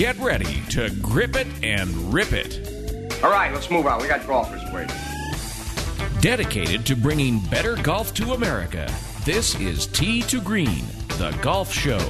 Get 0.00 0.18
ready 0.18 0.62
to 0.70 0.88
grip 1.02 1.36
it 1.36 1.46
and 1.62 1.90
rip 2.10 2.32
it. 2.32 3.22
All 3.22 3.30
right, 3.30 3.52
let's 3.52 3.70
move 3.70 3.86
on. 3.86 4.00
We 4.00 4.08
got 4.08 4.26
golfers 4.26 4.62
waiting. 4.72 4.96
Dedicated 6.22 6.86
to 6.86 6.96
bringing 6.96 7.38
better 7.50 7.76
golf 7.76 8.14
to 8.14 8.32
America, 8.32 8.90
this 9.26 9.54
is 9.60 9.86
Tee 9.88 10.22
to 10.22 10.40
Green, 10.40 10.86
the 11.18 11.36
golf 11.42 11.70
show. 11.70 12.00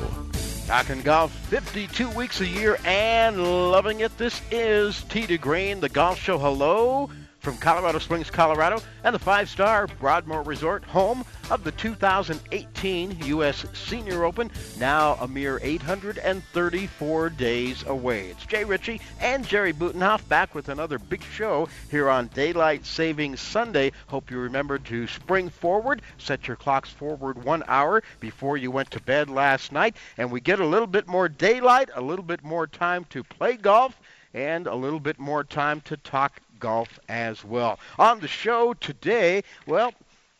Talking 0.68 1.02
golf 1.02 1.32
52 1.48 2.08
weeks 2.10 2.40
a 2.40 2.46
year 2.46 2.78
and 2.84 3.42
loving 3.72 3.98
it. 3.98 4.16
This 4.18 4.40
is 4.52 5.02
Tee 5.08 5.26
to 5.26 5.36
Green, 5.36 5.80
the 5.80 5.88
golf 5.88 6.16
show. 6.16 6.38
Hello 6.38 7.10
from 7.40 7.56
Colorado 7.56 7.98
Springs, 7.98 8.30
Colorado, 8.30 8.80
and 9.02 9.14
the 9.14 9.18
five 9.18 9.48
star 9.48 9.86
Broadmoor 9.98 10.42
Resort, 10.42 10.84
home 10.84 11.24
of 11.50 11.64
the 11.64 11.72
2018 11.72 13.18
U.S. 13.24 13.64
Senior 13.72 14.24
Open, 14.24 14.50
now 14.78 15.14
a 15.14 15.26
mere 15.26 15.58
834 15.62 17.30
days 17.30 17.84
away. 17.86 18.28
It's 18.28 18.44
Jay 18.46 18.64
Ritchie 18.64 19.00
and 19.20 19.46
Jerry 19.46 19.72
Butenhoff 19.72 20.28
back 20.28 20.54
with 20.54 20.68
another 20.68 20.98
big 20.98 21.22
show 21.22 21.68
here 21.90 22.10
on 22.10 22.28
Daylight 22.28 22.84
Savings 22.84 23.40
Sunday. 23.40 23.92
Hope 24.08 24.30
you 24.30 24.38
remember 24.38 24.78
to 24.78 25.06
spring 25.06 25.48
forward, 25.48 26.02
set 26.18 26.46
your 26.46 26.56
clocks 26.56 26.90
forward 26.90 27.42
one 27.42 27.64
hour 27.66 28.02
before 28.20 28.58
you 28.58 28.70
went 28.70 28.90
to 28.90 29.00
bed 29.00 29.30
last 29.30 29.72
night, 29.72 29.96
and 30.18 30.30
we 30.30 30.40
get 30.40 30.60
a 30.60 30.66
little 30.66 30.86
bit 30.86 31.08
more 31.08 31.28
daylight, 31.28 31.88
a 31.94 32.02
little 32.02 32.24
bit 32.24 32.44
more 32.44 32.66
time 32.66 33.04
to 33.10 33.24
play 33.24 33.56
golf 33.56 33.98
and 34.32 34.66
a 34.66 34.74
little 34.74 35.00
bit 35.00 35.18
more 35.18 35.42
time 35.42 35.80
to 35.80 35.96
talk 35.96 36.40
golf 36.60 37.00
as 37.08 37.44
well. 37.44 37.80
On 37.98 38.20
the 38.20 38.28
show 38.28 38.74
today, 38.74 39.42
well, 39.66 39.92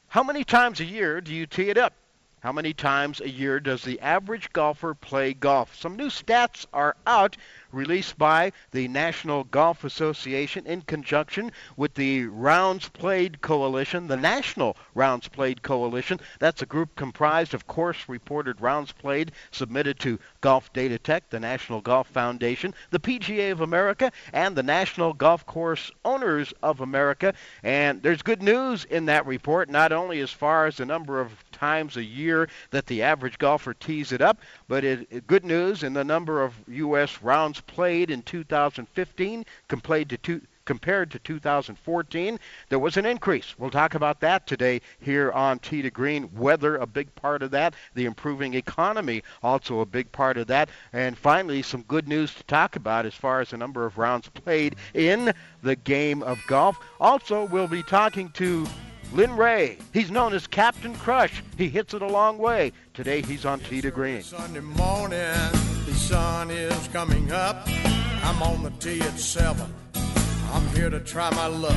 how 0.09 0.23
many 0.23 0.45
times 0.45 0.79
a 0.80 0.84
year 0.84 1.20
do 1.20 1.34
you 1.34 1.46
tee 1.46 1.70
it 1.70 1.79
up? 1.79 1.95
How 2.41 2.52
many 2.52 2.73
times 2.73 3.20
a 3.20 3.29
year 3.29 3.60
does 3.60 3.83
the 3.83 4.01
average 4.01 4.52
golfer 4.52 4.95
play 4.95 5.34
golf? 5.34 5.77
Some 5.77 5.96
new 5.96 6.09
stats 6.09 6.65
are 6.73 6.96
out 7.06 7.37
released 7.73 8.18
by 8.18 8.52
the 8.71 8.88
National 8.88 9.45
Golf 9.45 9.85
Association 9.85 10.66
in 10.66 10.82
conjunction 10.82 11.52
with 11.77 11.95
the 11.95 12.27
Rounds 12.27 12.88
Played 12.88 13.40
Coalition, 13.40 14.07
the 14.07 14.16
National 14.16 14.77
Rounds 14.95 15.29
Played 15.29 15.62
Coalition. 15.62 16.21
That's 16.38 16.62
a 16.62 16.66
group 16.66 16.95
comprised 16.96 17.54
of 17.54 17.66
course 17.66 18.09
reported 18.09 18.60
rounds 18.60 18.93
played 18.93 19.32
submitted 19.51 19.99
to 20.01 20.18
Golf 20.40 20.73
Data 20.73 20.99
Tech, 20.99 21.30
the 21.30 21.40
National 21.40 21.80
Golf 21.80 22.09
Foundation, 22.09 22.74
the 22.90 23.01
PGA 23.01 23.52
of 23.52 23.60
America, 23.60 24.12
and 24.32 24.57
the 24.57 24.62
National 24.62 25.12
Golf 25.12 25.46
Course 25.46 25.90
Owners 26.05 26.52
of 26.62 26.80
America. 26.80 27.34
And 27.62 28.02
there's 28.02 28.23
good 28.23 28.43
news 28.43 28.84
in 28.84 29.07
that 29.07 29.27
report, 29.27 29.68
not 29.68 29.93
only 29.93 30.21
as 30.21 30.30
far 30.30 30.66
as 30.66 30.77
the 30.77 30.87
number 30.87 31.21
of 31.21 31.32
times 31.52 31.96
a 31.96 32.05
year 32.05 32.49
that 32.71 32.87
the 32.87 33.02
average 33.02 33.38
golfer 33.38 33.74
tees 33.74 34.12
it 34.12 34.21
up, 34.21 34.40
but 34.68 34.84
it, 34.84 35.27
good 35.27 35.45
news 35.45 35.82
in 35.82 35.93
the 35.93 36.05
number 36.05 36.43
of 36.43 36.55
U.S. 36.68 37.23
rounds 37.23 37.59
played 37.60 38.10
in 38.10 38.22
2015 38.22 39.44
compared 39.68 40.08
to 40.22 40.40
compared 40.70 41.10
to 41.10 41.18
2014, 41.18 42.38
there 42.68 42.78
was 42.78 42.96
an 42.96 43.04
increase. 43.04 43.58
We'll 43.58 43.70
talk 43.70 43.96
about 43.96 44.20
that 44.20 44.46
today 44.46 44.82
here 45.00 45.32
on 45.32 45.58
Tee 45.58 45.82
to 45.82 45.90
Green. 45.90 46.30
Weather, 46.32 46.76
a 46.76 46.86
big 46.86 47.12
part 47.16 47.42
of 47.42 47.50
that. 47.50 47.74
The 47.94 48.04
improving 48.04 48.54
economy, 48.54 49.24
also 49.42 49.80
a 49.80 49.84
big 49.84 50.12
part 50.12 50.36
of 50.36 50.46
that. 50.46 50.68
And 50.92 51.18
finally, 51.18 51.62
some 51.62 51.82
good 51.82 52.06
news 52.06 52.32
to 52.34 52.44
talk 52.44 52.76
about 52.76 53.04
as 53.04 53.14
far 53.14 53.40
as 53.40 53.50
the 53.50 53.56
number 53.56 53.84
of 53.84 53.98
rounds 53.98 54.28
played 54.28 54.76
in 54.94 55.32
the 55.62 55.74
game 55.74 56.22
of 56.22 56.38
golf. 56.46 56.78
Also, 57.00 57.46
we'll 57.46 57.66
be 57.66 57.82
talking 57.82 58.28
to 58.34 58.64
Lynn 59.12 59.36
Ray. 59.36 59.78
He's 59.92 60.10
known 60.10 60.32
as 60.34 60.46
Captain 60.46 60.94
Crush. 60.94 61.42
He 61.56 61.68
hits 61.68 61.94
it 61.94 62.02
a 62.02 62.06
long 62.06 62.38
way. 62.38 62.72
Today 62.94 63.22
he's 63.22 63.44
on 63.44 63.60
Tee 63.60 63.80
to 63.80 63.90
Green. 63.90 64.22
Sunday 64.22 64.60
morning, 64.60 65.19
the 65.86 65.94
sun 65.94 66.50
is 66.50 66.88
coming 66.88 67.32
up. 67.32 67.66
I'm 68.22 68.42
on 68.42 68.62
the 68.62 68.70
tee 68.70 69.00
at 69.00 69.19
7. 69.19 69.75
I'm 70.53 70.66
here 70.69 70.91
to 70.91 71.00
try 71.00 71.31
my 71.31 71.47
luck. 71.47 71.76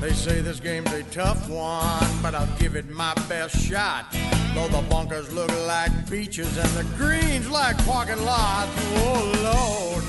They 0.00 0.12
say 0.12 0.40
this 0.40 0.60
game's 0.60 0.92
a 0.92 1.02
tough 1.04 1.48
one, 1.48 2.22
but 2.22 2.34
I'll 2.34 2.58
give 2.58 2.74
it 2.76 2.88
my 2.90 3.14
best 3.28 3.56
shot. 3.56 4.06
Though 4.54 4.68
the 4.68 4.82
bunkers 4.88 5.32
look 5.32 5.50
like 5.66 6.10
beaches 6.10 6.58
and 6.58 6.68
the 6.70 6.84
greens 6.96 7.48
like 7.48 7.78
parking 7.86 8.22
lots. 8.24 8.70
Oh, 8.96 9.32
Lord. 9.42 10.04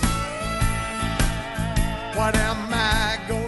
What 2.18 2.35
am 2.35 2.74
I 2.74 3.19
going 3.28 3.45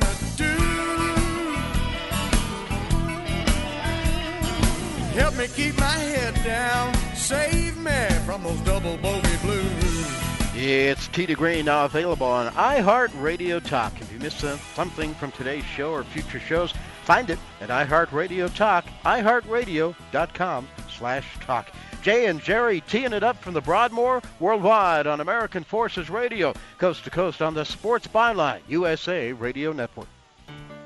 Help 5.18 5.36
me 5.36 5.48
keep 5.48 5.76
my 5.80 5.86
head 5.86 6.36
down. 6.44 6.94
Save 7.16 7.76
me 7.78 8.08
from 8.24 8.44
those 8.44 8.60
double 8.60 8.98
bogey 8.98 9.36
blues. 9.42 10.08
It's 10.54 11.08
Tee 11.08 11.26
to 11.26 11.34
Green 11.34 11.66
now 11.66 11.86
available 11.86 12.28
on 12.28 12.54
iHeartRadio 12.54 13.64
Talk. 13.64 14.00
If 14.00 14.14
you 14.14 14.20
missed 14.20 14.44
uh, 14.44 14.58
something 14.76 15.16
from 15.16 15.32
today's 15.32 15.64
show 15.64 15.92
or 15.92 16.04
future 16.04 16.40
shows, 16.40 16.72
find 17.04 17.32
it 17.32 17.40
at 17.62 17.70
iHeartRadio 17.70 18.54
Talk, 18.56 18.86
iHeartRadio.com 19.06 20.68
slash 20.88 21.26
talk. 21.40 21.72
Jay 22.04 22.28
and 22.28 22.40
Jerry 22.40 22.82
teeing 22.82 23.14
it 23.14 23.24
up 23.24 23.38
from 23.38 23.56
the 23.56 23.62
Broadmoor 23.62 24.22
worldwide 24.40 25.08
on 25.08 25.20
American 25.20 25.64
Forces 25.64 26.12
Radio, 26.12 26.54
coast 26.78 27.04
to 27.06 27.10
coast 27.10 27.42
on 27.42 27.56
the 27.56 27.66
Sports 27.66 28.06
Byline 28.06 28.60
USA 28.68 29.34
Radio 29.34 29.72
Network. 29.72 30.08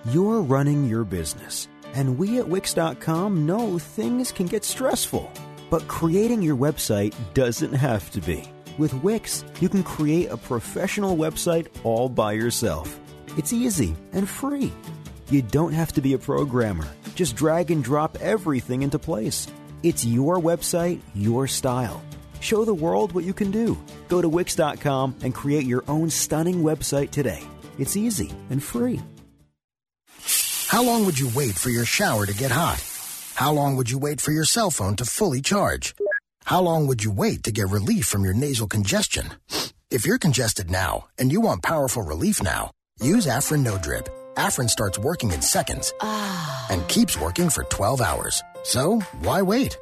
You're 0.05 0.41
running 0.41 0.87
your 0.87 1.03
business 1.03 1.67
and 1.93 2.17
we 2.17 2.39
at 2.39 2.47
Wix.com 2.47 3.45
know 3.45 3.77
things 3.79 4.31
can 4.31 4.45
get 4.45 4.63
stressful. 4.63 5.31
But 5.69 5.87
creating 5.87 6.41
your 6.41 6.57
website 6.57 7.13
doesn't 7.33 7.73
have 7.73 8.09
to 8.11 8.21
be. 8.21 8.51
With 8.77 8.93
Wix, 8.95 9.43
you 9.59 9.69
can 9.69 9.83
create 9.83 10.29
a 10.29 10.37
professional 10.37 11.15
website 11.15 11.67
all 11.83 12.09
by 12.09 12.33
yourself. 12.33 12.99
It's 13.37 13.53
easy 13.53 13.95
and 14.11 14.27
free. 14.27 14.73
You 15.29 15.41
don't 15.41 15.73
have 15.73 15.93
to 15.93 16.01
be 16.01 16.13
a 16.13 16.17
programmer. 16.17 16.87
Just 17.15 17.35
drag 17.35 17.71
and 17.71 17.83
drop 17.83 18.17
everything 18.19 18.81
into 18.81 18.99
place. 18.99 19.47
It's 19.83 20.05
your 20.05 20.37
website, 20.37 20.99
your 21.15 21.47
style. 21.47 22.03
Show 22.41 22.65
the 22.65 22.73
world 22.73 23.13
what 23.13 23.23
you 23.23 23.33
can 23.33 23.51
do. 23.51 23.77
Go 24.09 24.21
to 24.21 24.27
Wix.com 24.27 25.15
and 25.23 25.33
create 25.33 25.65
your 25.65 25.83
own 25.87 26.09
stunning 26.09 26.63
website 26.63 27.11
today. 27.11 27.43
It's 27.77 27.95
easy 27.95 28.31
and 28.49 28.61
free. 28.61 28.99
How 30.71 30.83
long 30.83 31.05
would 31.05 31.19
you 31.19 31.29
wait 31.35 31.55
for 31.59 31.69
your 31.69 31.83
shower 31.83 32.25
to 32.25 32.33
get 32.33 32.49
hot? 32.49 32.79
How 33.35 33.51
long 33.51 33.75
would 33.75 33.91
you 33.91 33.99
wait 33.99 34.21
for 34.21 34.31
your 34.31 34.45
cell 34.45 34.71
phone 34.71 34.95
to 34.95 35.03
fully 35.03 35.41
charge? 35.41 35.93
How 36.45 36.61
long 36.61 36.87
would 36.87 37.03
you 37.03 37.11
wait 37.11 37.43
to 37.43 37.51
get 37.51 37.67
relief 37.67 38.05
from 38.05 38.23
your 38.23 38.33
nasal 38.33 38.67
congestion? 38.67 39.33
If 39.89 40.05
you're 40.05 40.17
congested 40.17 40.71
now 40.71 41.07
and 41.17 41.29
you 41.29 41.41
want 41.41 41.61
powerful 41.61 42.03
relief 42.03 42.41
now, 42.41 42.71
use 43.01 43.27
Afrin 43.27 43.65
No 43.65 43.77
Drip. 43.79 44.07
Afrin 44.37 44.69
starts 44.69 44.97
working 44.97 45.33
in 45.33 45.41
seconds 45.41 45.91
ah. 45.99 46.67
and 46.69 46.87
keeps 46.87 47.19
working 47.19 47.49
for 47.49 47.65
12 47.65 47.99
hours. 47.99 48.41
So, 48.63 49.01
why 49.19 49.41
wait? 49.41 49.77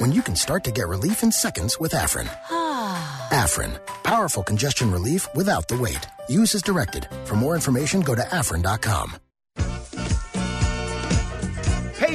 When 0.00 0.12
you 0.12 0.20
can 0.20 0.36
start 0.36 0.64
to 0.64 0.70
get 0.70 0.86
relief 0.86 1.22
in 1.22 1.32
seconds 1.32 1.80
with 1.80 1.92
Afrin. 1.92 2.28
Ah. 2.50 3.28
Afrin, 3.32 3.72
powerful 4.02 4.42
congestion 4.42 4.92
relief 4.92 5.26
without 5.34 5.66
the 5.68 5.78
wait. 5.78 6.06
Use 6.28 6.54
as 6.54 6.60
directed. 6.60 7.08
For 7.24 7.36
more 7.36 7.54
information, 7.54 8.02
go 8.02 8.14
to 8.14 8.20
afrin.com. 8.20 9.16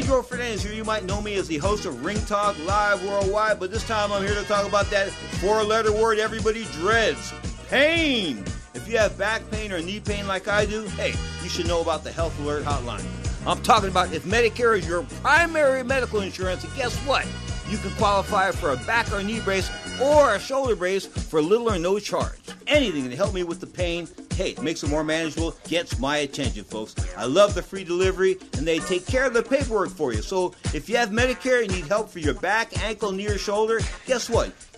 Pedro 0.10 0.24
Fernandez 0.24 0.64
here. 0.64 0.74
You 0.74 0.84
might 0.84 1.06
know 1.06 1.22
me 1.22 1.36
as 1.36 1.48
the 1.48 1.60
host 1.60 1.86
of 1.86 2.04
Ring 2.04 2.20
Talk 2.26 2.58
Live 2.66 3.06
Worldwide, 3.06 3.60
but 3.60 3.70
this 3.70 3.86
time 3.86 4.12
I'm 4.12 4.26
here 4.26 4.34
to 4.34 4.44
talk 4.46 4.68
about 4.68 4.90
that 4.90 5.12
four 5.12 5.62
letter 5.64 5.92
word 5.92 6.18
everybody 6.18 6.64
dreads 6.72 7.32
pain. 7.70 8.44
If 8.74 8.88
you 8.88 8.98
have 8.98 9.16
back 9.20 9.48
pain 9.52 9.72
or 9.72 9.80
knee 9.80 10.00
pain 10.00 10.28
like 10.28 10.48
I 10.48 10.66
do, 10.66 10.88
hey, 10.98 11.14
you 11.44 11.50
should 11.50 11.68
know 11.68 11.82
about 11.82 12.04
the 12.04 12.12
Health 12.12 12.38
Alert 12.40 12.64
Hotline. 12.64 13.06
I'm 13.46 13.62
talking 13.62 13.90
about 13.90 14.12
if 14.12 14.24
Medicare 14.24 14.80
is 14.80 14.88
your 14.88 15.04
primary 15.22 15.84
medical 15.84 16.22
insurance, 16.22 16.64
and 16.64 16.74
guess 16.74 16.98
what? 17.06 17.28
You 17.70 17.78
can 17.78 17.92
qualify 17.92 18.50
for 18.52 18.72
a 18.72 18.78
back 18.78 19.12
or 19.12 19.22
knee 19.22 19.42
brace 19.42 19.70
or 20.02 20.34
a 20.34 20.40
shoulder 20.40 20.76
brace 20.76 21.06
for 21.06 21.40
little 21.40 21.70
or 21.70 21.78
no 21.78 22.00
charge. 22.00 22.40
Anything 22.66 23.08
to 23.10 23.16
help 23.16 23.34
me 23.34 23.44
with 23.44 23.60
the 23.60 23.68
pain, 23.68 24.08
hey, 24.34 24.56
makes 24.60 24.82
it 24.82 24.90
more 24.90 25.04
manageable, 25.04 25.56
gets 25.68 26.00
my 26.00 26.18
attention, 26.18 26.64
folks. 26.64 26.96
I 27.16 27.26
love 27.26 27.54
the 27.54 27.62
free 27.62 27.84
delivery 27.84 28.38
and 28.58 28.68
they 28.68 28.80
take 28.80 29.06
care 29.06 29.26
of 29.26 29.36
the 29.36 29.44
paperwork 29.44 29.92
for 29.92 30.14
you. 30.14 30.24
So 30.24 30.56
if 30.74 30.90
you 30.90 30.98
have 30.98 31.10
Medicare 31.10 31.62
and 31.62 31.72
need 31.72 31.86
help 31.86 32.10
for 32.10 32.20
your 32.20 32.34
back, 32.34 32.82
ankle, 32.84 33.12
knee, 33.12 33.28
or 33.28 33.38
shoulder, 33.38 33.82
guess 34.08 34.30
what? 34.30 34.52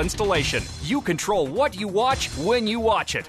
installation. 0.00 0.62
You 0.82 1.00
control 1.00 1.46
what 1.46 1.80
you 1.80 1.88
watch 1.88 2.28
when 2.36 2.66
you 2.66 2.78
watch 2.78 3.14
it. 3.14 3.28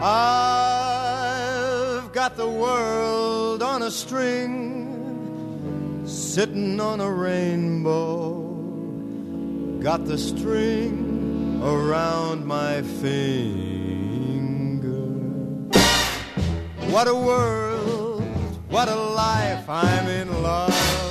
I've 0.00 0.12
got 2.12 2.36
the 2.36 2.48
world 2.48 3.64
on 3.64 3.82
a 3.82 3.90
string, 3.90 6.04
sitting 6.06 6.80
on 6.80 7.00
a 7.00 7.10
rainbow. 7.10 8.44
Got 9.80 10.04
the 10.04 10.16
string 10.16 11.60
around 11.64 12.46
my 12.46 12.82
finger. 12.82 14.88
What 16.92 17.08
a 17.08 17.14
world, 17.14 18.22
what 18.68 18.88
a 18.88 18.94
life, 18.94 19.68
I'm 19.68 20.06
in 20.06 20.44
love. 20.44 21.07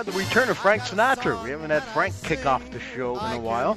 Ah, 0.00 0.02
the 0.02 0.12
return 0.12 0.48
of 0.48 0.56
Frank 0.56 0.80
Sinatra. 0.80 1.44
We 1.44 1.50
haven't 1.50 1.68
had 1.68 1.82
Frank 1.82 2.14
kick 2.22 2.46
off 2.46 2.70
the 2.70 2.80
show 2.80 3.18
in 3.18 3.32
a 3.32 3.38
while. 3.38 3.76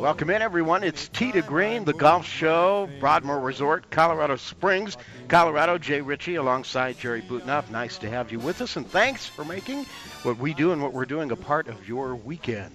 Welcome 0.00 0.30
in, 0.30 0.40
everyone. 0.40 0.82
It's 0.82 1.08
Tee 1.08 1.32
to 1.32 1.42
Green, 1.42 1.84
the 1.84 1.92
golf 1.92 2.26
show, 2.26 2.88
Broadmoor 2.98 3.40
Resort, 3.40 3.90
Colorado 3.90 4.36
Springs, 4.36 4.96
Colorado. 5.28 5.76
Jay 5.76 6.00
Ritchie 6.00 6.36
alongside 6.36 6.98
Jerry 6.98 7.20
Butenhoff. 7.20 7.68
Nice 7.70 7.98
to 7.98 8.08
have 8.08 8.32
you 8.32 8.38
with 8.38 8.62
us, 8.62 8.76
and 8.76 8.88
thanks 8.90 9.26
for 9.26 9.44
making 9.44 9.84
what 10.22 10.38
we 10.38 10.54
do 10.54 10.72
and 10.72 10.80
what 10.80 10.94
we're 10.94 11.04
doing 11.04 11.30
a 11.30 11.36
part 11.36 11.68
of 11.68 11.86
your 11.86 12.16
weekend. 12.16 12.72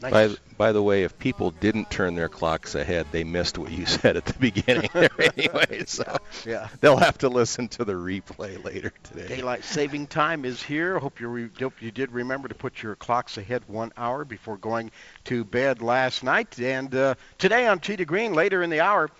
Nice. 0.00 0.12
By, 0.12 0.36
by 0.56 0.72
the 0.72 0.82
way, 0.82 1.02
if 1.02 1.18
people 1.18 1.50
didn't 1.50 1.90
turn 1.90 2.14
their 2.14 2.28
clocks 2.28 2.76
ahead, 2.76 3.06
they 3.10 3.24
missed 3.24 3.58
what 3.58 3.72
you 3.72 3.84
said 3.86 4.16
at 4.16 4.26
the 4.26 4.38
beginning 4.38 4.90
there 4.92 5.10
anyway. 5.36 5.84
So 5.86 6.16
yeah. 6.46 6.68
they'll 6.80 6.96
have 6.96 7.18
to 7.18 7.28
listen 7.28 7.68
to 7.68 7.84
the 7.84 7.94
replay 7.94 8.62
later 8.62 8.92
today. 9.02 9.26
Daylight 9.26 9.64
saving 9.64 10.06
time 10.06 10.44
is 10.44 10.62
here. 10.62 10.98
Hope 10.98 11.20
you 11.20 11.28
re- 11.28 11.50
hope 11.58 11.82
you 11.82 11.90
did 11.90 12.12
remember 12.12 12.48
to 12.48 12.54
put 12.54 12.82
your 12.82 12.94
clocks 12.94 13.38
ahead 13.38 13.62
one 13.66 13.92
hour 13.96 14.24
before 14.24 14.56
going 14.56 14.92
to 15.24 15.44
bed 15.44 15.82
last 15.82 16.22
night. 16.22 16.58
And 16.60 16.94
uh, 16.94 17.16
today 17.38 17.66
on 17.66 17.80
to 17.80 18.04
Green, 18.04 18.34
later 18.34 18.62
in 18.62 18.70
the 18.70 18.80
hour, 18.80 19.10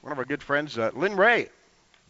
one 0.00 0.12
of 0.12 0.18
our 0.18 0.24
good 0.24 0.42
friends, 0.42 0.78
uh, 0.78 0.90
Lynn 0.94 1.16
Ray, 1.16 1.50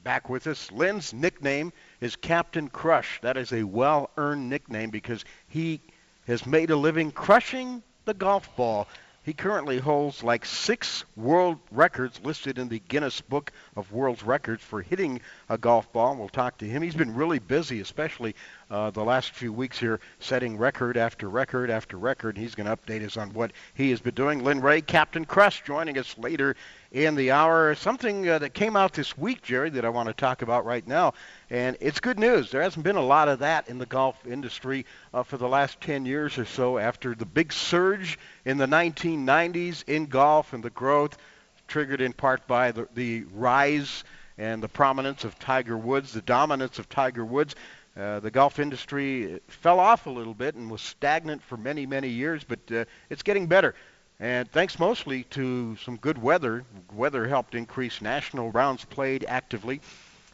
back 0.04 0.28
with 0.28 0.46
us. 0.46 0.70
Lynn's 0.70 1.12
nickname 1.12 1.72
is 2.00 2.14
Captain 2.14 2.68
Crush. 2.68 3.20
That 3.22 3.36
is 3.36 3.52
a 3.52 3.64
well-earned 3.64 4.48
nickname 4.48 4.90
because 4.90 5.24
he 5.48 5.80
has 6.26 6.46
made 6.46 6.70
a 6.70 6.76
living 6.76 7.10
crushing 7.10 7.82
the 8.04 8.14
golf 8.14 8.54
ball. 8.56 8.88
He 9.24 9.32
currently 9.32 9.78
holds 9.78 10.22
like 10.22 10.44
six 10.44 11.04
world 11.16 11.58
records 11.70 12.20
listed 12.22 12.58
in 12.58 12.68
the 12.68 12.82
Guinness 12.88 13.22
Book 13.22 13.52
of 13.74 13.90
World 13.90 14.22
Records 14.22 14.62
for 14.62 14.82
hitting 14.82 15.22
a 15.48 15.56
golf 15.56 15.90
ball. 15.94 16.14
We'll 16.14 16.28
talk 16.28 16.58
to 16.58 16.66
him. 16.66 16.82
He's 16.82 16.94
been 16.94 17.14
really 17.14 17.38
busy, 17.38 17.80
especially 17.80 18.34
uh, 18.70 18.90
the 18.90 19.04
last 19.04 19.30
few 19.30 19.52
weeks 19.52 19.78
here, 19.78 20.00
setting 20.18 20.56
record 20.56 20.96
after 20.96 21.28
record 21.28 21.70
after 21.70 21.96
record. 21.96 22.36
He's 22.36 22.54
going 22.54 22.66
to 22.66 22.76
update 22.76 23.04
us 23.04 23.16
on 23.16 23.32
what 23.32 23.52
he 23.74 23.90
has 23.90 24.00
been 24.00 24.14
doing. 24.14 24.42
Lynn 24.42 24.60
Ray, 24.60 24.80
Captain 24.80 25.24
Crush, 25.24 25.62
joining 25.64 25.98
us 25.98 26.16
later 26.18 26.56
in 26.92 27.14
the 27.14 27.32
hour. 27.32 27.74
Something 27.74 28.28
uh, 28.28 28.38
that 28.38 28.54
came 28.54 28.76
out 28.76 28.92
this 28.92 29.16
week, 29.18 29.42
Jerry, 29.42 29.70
that 29.70 29.84
I 29.84 29.88
want 29.88 30.08
to 30.08 30.14
talk 30.14 30.42
about 30.42 30.64
right 30.64 30.86
now. 30.86 31.14
And 31.50 31.76
it's 31.80 32.00
good 32.00 32.18
news. 32.18 32.50
There 32.50 32.62
hasn't 32.62 32.84
been 32.84 32.96
a 32.96 33.02
lot 33.02 33.28
of 33.28 33.40
that 33.40 33.68
in 33.68 33.78
the 33.78 33.86
golf 33.86 34.16
industry 34.26 34.86
uh, 35.12 35.22
for 35.22 35.36
the 35.36 35.48
last 35.48 35.80
10 35.80 36.06
years 36.06 36.38
or 36.38 36.44
so 36.44 36.78
after 36.78 37.14
the 37.14 37.26
big 37.26 37.52
surge 37.52 38.18
in 38.44 38.56
the 38.56 38.66
1990s 38.66 39.84
in 39.88 40.06
golf 40.06 40.52
and 40.52 40.62
the 40.62 40.70
growth 40.70 41.18
triggered 41.66 42.00
in 42.00 42.12
part 42.12 42.46
by 42.46 42.72
the, 42.72 42.88
the 42.94 43.24
rise 43.34 44.04
and 44.36 44.62
the 44.62 44.68
prominence 44.68 45.24
of 45.24 45.38
Tiger 45.38 45.76
Woods, 45.76 46.12
the 46.12 46.22
dominance 46.22 46.78
of 46.78 46.88
Tiger 46.88 47.24
Woods. 47.24 47.54
Uh, 47.96 48.18
the 48.20 48.30
golf 48.30 48.58
industry 48.58 49.40
fell 49.46 49.78
off 49.78 50.06
a 50.06 50.10
little 50.10 50.34
bit 50.34 50.56
and 50.56 50.70
was 50.70 50.80
stagnant 50.80 51.42
for 51.42 51.56
many, 51.56 51.86
many 51.86 52.08
years, 52.08 52.42
but 52.42 52.58
uh, 52.72 52.84
it's 53.08 53.22
getting 53.22 53.46
better. 53.46 53.74
And 54.18 54.50
thanks 54.50 54.78
mostly 54.78 55.24
to 55.30 55.76
some 55.76 55.96
good 55.96 56.20
weather. 56.20 56.64
Weather 56.92 57.26
helped 57.28 57.54
increase 57.54 58.00
national 58.00 58.50
rounds 58.50 58.84
played 58.84 59.24
actively 59.28 59.80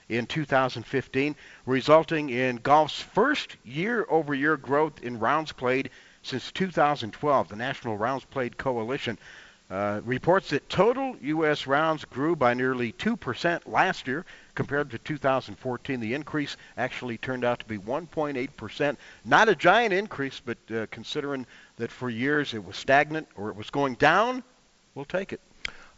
in 0.09 0.27
2015, 0.27 1.37
resulting 1.67 2.31
in 2.31 2.57
golf's 2.57 3.01
first 3.01 3.57
year-over-year 3.65 4.57
growth 4.57 5.03
in 5.03 5.19
rounds 5.19 5.53
played 5.53 5.91
since 6.23 6.51
2012. 6.53 7.49
The 7.49 7.57
National 7.57 7.97
Rounds 7.97 8.25
Played 8.25 8.57
Coalition 8.57 9.19
uh, 9.71 10.01
reports 10.05 10.51
that 10.51 10.69
total 10.69 11.17
U.S. 11.23 11.67
rounds 11.67 12.05
grew 12.05 12.35
by 12.35 12.55
nearly 12.55 12.93
2% 12.93 13.61
last 13.67 14.09
year 14.09 14.25
compared 14.61 14.91
to 14.91 14.99
2014. 14.99 16.01
The 16.01 16.13
increase 16.13 16.59
actually 16.77 17.17
turned 17.17 17.47
out 17.47 17.61
to 17.61 17.65
be 17.65 17.79
1.8%. 17.79 18.97
Not 19.25 19.49
a 19.49 19.55
giant 19.55 19.95
increase, 19.95 20.43
but 20.45 20.59
uh, 20.71 20.85
considering 20.91 21.47
that 21.77 21.91
for 21.91 22.11
years 22.11 22.53
it 22.53 22.63
was 22.63 22.77
stagnant 22.77 23.27
or 23.37 23.49
it 23.49 23.57
was 23.57 23.71
going 23.71 23.95
down, 23.95 24.43
we'll 24.95 25.07
take 25.07 25.33
it. 25.33 25.41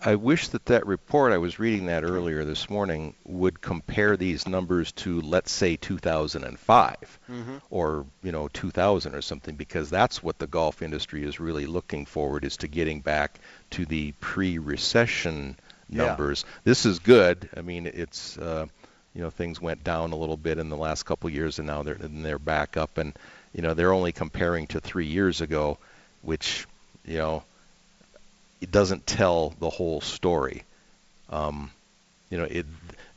I 0.00 0.14
wish 0.14 0.46
that 0.48 0.66
that 0.66 0.86
report 0.86 1.32
I 1.32 1.38
was 1.38 1.58
reading 1.58 1.86
that 1.86 2.04
earlier 2.04 2.44
this 2.44 2.70
morning 2.70 3.16
would 3.24 3.60
compare 3.60 4.16
these 4.16 4.46
numbers 4.46 4.92
to 4.92 5.20
let's 5.20 5.50
say 5.50 5.74
2005 5.74 7.18
mm-hmm. 7.30 7.56
or 7.70 8.06
you 8.22 8.30
know 8.30 8.48
2000 8.48 9.14
or 9.14 9.22
something 9.22 9.56
because 9.56 9.90
that's 9.90 10.22
what 10.22 10.38
the 10.38 10.48
golf 10.48 10.82
industry 10.82 11.24
is 11.24 11.38
really 11.38 11.66
looking 11.66 12.06
forward 12.06 12.44
is 12.44 12.56
to 12.58 12.68
getting 12.68 13.00
back 13.00 13.38
to 13.70 13.84
the 13.86 14.12
pre-recession 14.20 15.56
numbers. 15.92 16.44
Yeah. 16.46 16.60
This 16.64 16.86
is 16.86 16.98
good. 16.98 17.48
I 17.56 17.62
mean 17.62 17.86
it's 17.86 18.38
uh, 18.38 18.66
you 19.14 19.22
know 19.22 19.30
things 19.30 19.60
went 19.60 19.84
down 19.84 20.12
a 20.12 20.16
little 20.16 20.36
bit 20.36 20.58
in 20.58 20.68
the 20.68 20.76
last 20.76 21.04
couple 21.04 21.28
of 21.28 21.34
years 21.34 21.58
and 21.58 21.66
now 21.66 21.82
they're 21.82 21.94
and 21.94 22.24
they're 22.24 22.38
back 22.38 22.76
up 22.76 22.98
and 22.98 23.12
you 23.54 23.62
know 23.62 23.74
they're 23.74 23.92
only 23.92 24.12
comparing 24.12 24.66
to 24.68 24.80
3 24.80 25.06
years 25.06 25.40
ago 25.40 25.78
which 26.22 26.66
you 27.04 27.18
know 27.18 27.42
it 28.62 28.70
doesn't 28.70 29.06
tell 29.06 29.52
the 29.58 29.68
whole 29.68 30.00
story. 30.00 30.62
Um, 31.28 31.70
you 32.30 32.38
know, 32.38 32.44
it, 32.44 32.64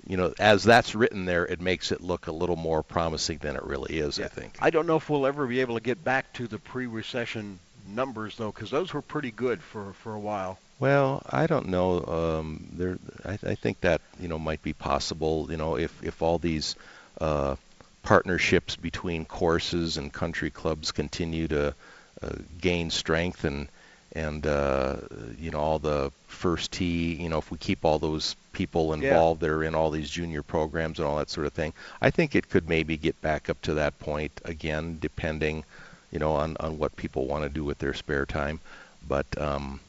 you 0.07 0.17
know, 0.17 0.33
as 0.39 0.63
that's 0.63 0.95
written 0.95 1.25
there, 1.25 1.45
it 1.45 1.61
makes 1.61 1.91
it 1.91 2.01
look 2.01 2.27
a 2.27 2.31
little 2.31 2.55
more 2.55 2.81
promising 2.81 3.37
than 3.37 3.55
it 3.55 3.63
really 3.63 3.99
is. 3.99 4.17
Yeah. 4.17 4.25
I 4.25 4.27
think. 4.29 4.57
I 4.59 4.71
don't 4.71 4.87
know 4.87 4.97
if 4.97 5.09
we'll 5.09 5.27
ever 5.27 5.45
be 5.45 5.61
able 5.61 5.75
to 5.75 5.81
get 5.81 6.03
back 6.03 6.33
to 6.33 6.47
the 6.47 6.57
pre-recession 6.57 7.59
numbers 7.87 8.35
though, 8.37 8.51
because 8.51 8.71
those 8.71 8.93
were 8.93 9.03
pretty 9.03 9.31
good 9.31 9.61
for 9.61 9.93
for 9.93 10.13
a 10.13 10.19
while. 10.19 10.57
Well, 10.79 11.21
I 11.29 11.47
don't 11.47 11.67
know. 11.67 12.03
Um, 12.03 12.67
there, 12.73 12.97
I, 13.23 13.33
I 13.51 13.55
think 13.55 13.81
that 13.81 14.01
you 14.19 14.27
know 14.27 14.37
might 14.37 14.61
be 14.61 14.73
possible. 14.73 15.47
You 15.49 15.57
know, 15.57 15.77
if 15.77 16.03
if 16.03 16.21
all 16.21 16.37
these 16.37 16.75
uh, 17.21 17.55
partnerships 18.03 18.75
between 18.75 19.25
courses 19.25 19.97
and 19.97 20.11
country 20.11 20.49
clubs 20.49 20.91
continue 20.91 21.47
to 21.47 21.73
uh, 22.21 22.29
gain 22.59 22.89
strength 22.89 23.45
and 23.45 23.67
and 24.15 24.47
uh, 24.47 24.97
you 25.39 25.51
know 25.51 25.59
all 25.59 25.79
the 25.79 26.11
first 26.27 26.71
tee. 26.71 27.15
You 27.15 27.29
know, 27.29 27.37
if 27.37 27.51
we 27.51 27.57
keep 27.57 27.85
all 27.85 27.99
those 27.99 28.35
people 28.51 28.93
involved 28.93 29.41
yeah. 29.41 29.47
that 29.47 29.53
are 29.53 29.63
in 29.63 29.75
all 29.75 29.91
these 29.91 30.09
junior 30.09 30.43
programs 30.43 30.99
and 30.99 31.07
all 31.07 31.17
that 31.17 31.29
sort 31.29 31.47
of 31.47 31.53
thing, 31.53 31.73
I 32.01 32.09
think 32.09 32.35
it 32.35 32.49
could 32.49 32.67
maybe 32.67 32.97
get 32.97 33.21
back 33.21 33.49
up 33.49 33.61
to 33.63 33.75
that 33.75 33.97
point 33.99 34.41
again, 34.45 34.97
depending, 35.01 35.63
you 36.11 36.19
know, 36.19 36.33
on 36.33 36.57
on 36.59 36.77
what 36.77 36.95
people 36.95 37.27
want 37.27 37.43
to 37.43 37.49
do 37.49 37.63
with 37.63 37.77
their 37.79 37.93
spare 37.93 38.25
time. 38.25 38.59
But 39.07 39.27
um, 39.39 39.79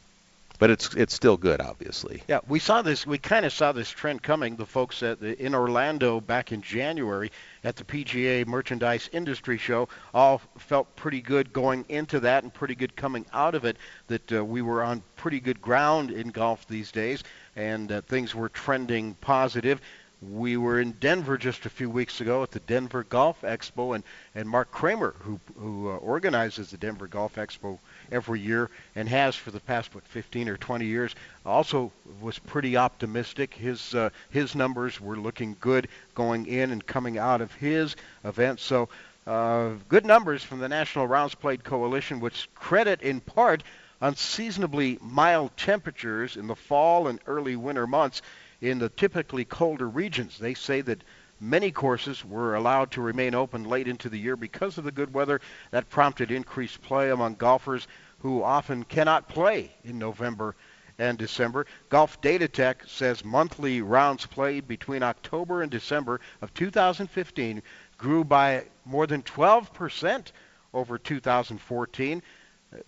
but 0.59 0.71
it's 0.71 0.95
it's 0.95 1.15
still 1.15 1.37
good, 1.37 1.61
obviously. 1.61 2.23
Yeah, 2.29 2.41
we 2.49 2.59
saw 2.59 2.83
this. 2.83 3.07
We 3.07 3.19
kind 3.19 3.45
of 3.45 3.53
saw 3.53 3.73
this 3.73 3.91
trend 3.91 4.23
coming. 4.23 4.57
The 4.57 4.67
folks 4.67 5.03
at 5.03 5.21
the, 5.21 5.41
in 5.41 5.55
Orlando 5.55 6.21
back 6.21 6.53
in 6.53 6.63
January 6.63 7.31
at 7.65 7.77
the 7.77 7.85
PGA 7.85 8.47
Merchandise 8.47 9.09
Industry 9.13 9.59
Show 9.59 9.89
all 10.15 10.41
felt 10.59 10.95
pretty 10.97 11.21
good 11.21 11.53
going 11.53 11.85
into 11.89 12.21
that 12.21 12.43
and 12.43 12.53
pretty 12.53 12.75
good 12.75 12.97
coming 12.97 13.27
out 13.33 13.55
of 13.55 13.65
it. 13.65 13.77
That 14.09 14.33
uh, 14.33 14.45
we 14.45 14.63
were 14.63 14.83
on 14.83 15.03
pretty 15.17 15.41
good 15.41 15.61
ground 15.61 16.11
in 16.11 16.29
golf 16.29 16.67
these 16.67 16.93
days, 16.93 17.23
and 17.55 17.91
uh, 17.91 18.01
things 18.03 18.35
were 18.35 18.49
trending 18.49 19.15
positive. 19.21 19.81
We 20.23 20.57
were 20.57 20.81
in 20.81 20.93
Denver 20.93 21.37
just 21.37 21.67
a 21.67 21.71
few 21.71 21.91
weeks 21.91 22.23
ago 22.23 22.43
at 22.43 22.51
the 22.51 22.61
Denver 22.61 23.05
Golf 23.05 23.43
Expo, 23.43 23.95
and, 23.95 24.03
and 24.35 24.49
Mark 24.49 24.71
Kramer, 24.71 25.15
who, 25.19 25.39
who 25.59 25.91
uh, 25.91 25.97
organizes 25.97 26.71
the 26.71 26.79
Denver 26.79 27.07
Golf 27.07 27.35
Expo 27.35 27.79
every 28.11 28.41
year 28.41 28.71
and 28.95 29.11
has 29.11 29.37
for 29.37 29.51
the 29.51 29.61
past 29.61 29.95
what 29.95 30.07
15 30.07 30.49
or 30.49 30.57
20 30.57 30.87
years, 30.87 31.15
also 31.45 31.93
was 32.23 32.39
pretty 32.39 32.79
optimistic. 32.79 33.53
His 33.53 33.95
uh, 33.95 34.09
his 34.31 34.55
numbers 34.55 34.99
were 34.99 35.17
looking 35.17 35.55
good 35.61 35.89
going 36.15 36.47
in 36.47 36.71
and 36.71 36.85
coming 36.85 37.19
out 37.19 37.43
of 37.43 37.53
his 37.55 37.95
event. 38.25 38.61
So 38.61 38.89
uh, 39.27 39.73
good 39.91 40.07
numbers 40.07 40.43
from 40.43 40.61
the 40.61 40.69
National 40.69 41.07
Rounds 41.07 41.35
Played 41.35 41.63
Coalition, 41.63 42.21
which 42.21 42.49
credit 42.55 43.03
in 43.03 43.21
part 43.21 43.63
unseasonably 44.01 44.99
mild 45.03 45.55
temperatures 45.57 46.37
in 46.37 46.47
the 46.47 46.57
fall 46.57 47.09
and 47.09 47.19
early 47.27 47.57
winter 47.57 47.87
months 47.87 48.23
in 48.61 48.79
the 48.79 48.89
typically 48.89 49.45
colder 49.45 49.89
regions. 49.89 50.39
They 50.39 50.55
say 50.55 50.81
that 50.83 51.05
many 51.41 51.71
courses 51.71 52.25
were 52.25 52.55
allowed 52.55 52.91
to 52.93 53.01
remain 53.01 53.35
open 53.35 53.65
late 53.65 53.89
into 53.89 54.09
the 54.09 54.19
year 54.19 54.37
because 54.37 54.79
of 54.79 54.85
the 54.85 54.93
good 54.93 55.13
weather. 55.13 55.41
That 55.71 55.91
prompted 55.91 56.31
increased 56.31 56.83
play 56.83 57.11
among 57.11 57.35
golfers 57.35 57.87
who 58.21 58.43
often 58.43 58.85
cannot 58.85 59.29
play 59.29 59.75
in 59.85 59.99
November 59.99 60.57
and 60.99 61.19
December. 61.19 61.67
Golf 61.91 62.21
Data 62.21 62.49
Tech 62.49 62.83
says 62.87 63.25
monthly 63.25 63.83
rounds 63.83 64.25
played 64.27 64.67
between 64.67 65.03
October 65.03 65.63
and 65.63 65.71
December 65.71 66.21
of 66.41 66.55
2015 66.55 67.63
grew 67.99 68.25
by 68.25 68.65
more 68.85 69.07
than 69.07 69.23
12% 69.23 70.33
over 70.73 70.99
2014. 70.99 72.23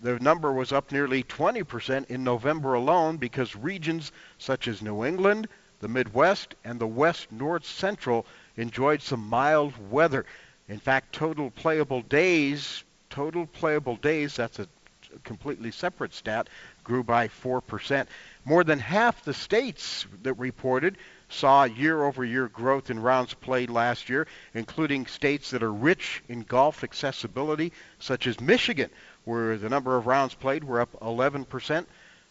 The 0.01 0.19
number 0.19 0.51
was 0.51 0.71
up 0.71 0.91
nearly 0.91 1.23
20% 1.23 2.09
in 2.09 2.23
November 2.23 2.73
alone 2.73 3.17
because 3.17 3.55
regions 3.55 4.11
such 4.37 4.67
as 4.67 4.81
New 4.81 5.05
England, 5.05 5.47
the 5.79 5.87
Midwest, 5.87 6.55
and 6.63 6.79
the 6.79 6.87
West 6.87 7.31
North 7.31 7.65
Central 7.65 8.25
enjoyed 8.57 9.01
some 9.01 9.27
mild 9.27 9.73
weather. 9.91 10.25
In 10.67 10.79
fact, 10.79 11.13
total 11.13 11.49
playable 11.51 12.01
days, 12.01 12.83
total 13.09 13.45
playable 13.45 13.95
days, 13.95 14.35
that's 14.35 14.59
a 14.59 14.67
completely 15.23 15.71
separate 15.71 16.13
stat, 16.13 16.47
grew 16.83 17.03
by 17.03 17.27
4%. 17.27 18.07
More 18.45 18.63
than 18.63 18.79
half 18.79 19.23
the 19.23 19.33
states 19.33 20.05
that 20.23 20.33
reported 20.33 20.97
saw 21.29 21.63
year 21.63 22.03
over 22.03 22.25
year 22.25 22.47
growth 22.47 22.89
in 22.89 22.99
rounds 22.99 23.33
played 23.33 23.69
last 23.69 24.09
year, 24.09 24.27
including 24.53 25.05
states 25.05 25.51
that 25.51 25.63
are 25.63 25.71
rich 25.71 26.23
in 26.27 26.41
golf 26.41 26.83
accessibility, 26.83 27.71
such 27.99 28.27
as 28.27 28.39
Michigan, 28.39 28.89
where 29.25 29.57
the 29.57 29.69
number 29.69 29.95
of 29.95 30.07
rounds 30.07 30.33
played 30.33 30.63
were 30.63 30.81
up 30.81 30.91
11%. 30.99 31.85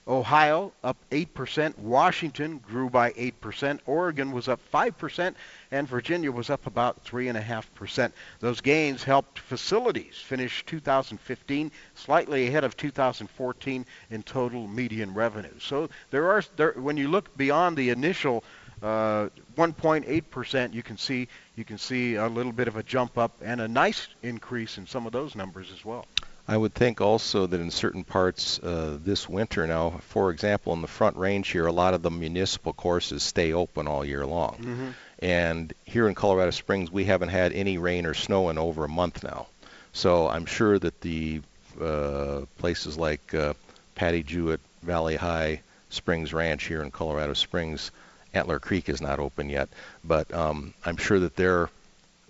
Ohio 0.08 0.72
up 0.82 0.96
8%, 1.10 1.78
Washington 1.78 2.58
grew 2.58 2.88
by 2.88 3.12
8%, 3.12 3.80
Oregon 3.84 4.32
was 4.32 4.48
up 4.48 4.60
5%, 4.72 5.34
and 5.70 5.86
Virginia 5.86 6.32
was 6.32 6.48
up 6.48 6.66
about 6.66 7.04
3.5%. 7.04 8.12
Those 8.40 8.62
gains 8.62 9.04
helped 9.04 9.38
facilities 9.38 10.16
finish 10.16 10.64
2015 10.64 11.70
slightly 11.94 12.46
ahead 12.46 12.64
of 12.64 12.76
2014 12.76 13.84
in 14.10 14.22
total 14.22 14.66
median 14.66 15.12
revenue. 15.12 15.58
So 15.60 15.90
there 16.10 16.30
are, 16.30 16.42
there, 16.56 16.72
when 16.72 16.96
you 16.96 17.08
look 17.08 17.36
beyond 17.36 17.76
the 17.76 17.90
initial 17.90 18.44
uh, 18.82 19.28
1.8%, 19.56 20.72
you 20.72 20.82
can 20.82 20.96
see 20.96 21.28
you 21.56 21.64
can 21.64 21.78
see 21.78 22.14
a 22.14 22.28
little 22.28 22.52
bit 22.52 22.68
of 22.68 22.76
a 22.76 22.82
jump 22.82 23.18
up 23.18 23.32
and 23.42 23.60
a 23.60 23.66
nice 23.66 24.06
increase 24.22 24.78
in 24.78 24.86
some 24.86 25.06
of 25.06 25.12
those 25.12 25.34
numbers 25.34 25.72
as 25.72 25.84
well. 25.84 26.06
I 26.48 26.56
would 26.56 26.72
think 26.72 27.02
also 27.02 27.46
that 27.46 27.60
in 27.60 27.70
certain 27.70 28.04
parts 28.04 28.58
uh, 28.58 28.98
this 29.04 29.28
winter 29.28 29.66
now, 29.66 30.00
for 30.00 30.30
example, 30.30 30.72
in 30.72 30.80
the 30.80 30.88
Front 30.88 31.18
Range 31.18 31.46
here, 31.46 31.66
a 31.66 31.72
lot 31.72 31.92
of 31.92 32.00
the 32.00 32.10
municipal 32.10 32.72
courses 32.72 33.22
stay 33.22 33.52
open 33.52 33.86
all 33.86 34.02
year 34.02 34.24
long. 34.24 34.56
Mm-hmm. 34.56 34.88
And 35.18 35.72
here 35.84 36.08
in 36.08 36.14
Colorado 36.14 36.50
Springs, 36.52 36.90
we 36.90 37.04
haven't 37.04 37.28
had 37.28 37.52
any 37.52 37.76
rain 37.76 38.06
or 38.06 38.14
snow 38.14 38.48
in 38.48 38.56
over 38.56 38.86
a 38.86 38.88
month 38.88 39.22
now. 39.22 39.46
So 39.92 40.26
I'm 40.26 40.46
sure 40.46 40.78
that 40.78 41.00
the 41.02 41.42
uh, 41.78 42.42
places 42.56 42.96
like 42.96 43.34
uh, 43.34 43.52
Patty 43.94 44.22
Jewett, 44.22 44.60
Valley 44.82 45.16
Hi, 45.16 45.60
Springs 45.90 46.32
Ranch 46.32 46.64
here 46.64 46.82
in 46.82 46.90
Colorado 46.90 47.34
Springs, 47.34 47.90
Antler 48.32 48.58
Creek 48.58 48.88
is 48.88 49.02
not 49.02 49.18
open 49.18 49.50
yet, 49.50 49.68
but 50.04 50.32
um, 50.32 50.72
I'm 50.84 50.96
sure 50.96 51.18
that 51.20 51.36
they're 51.36 51.68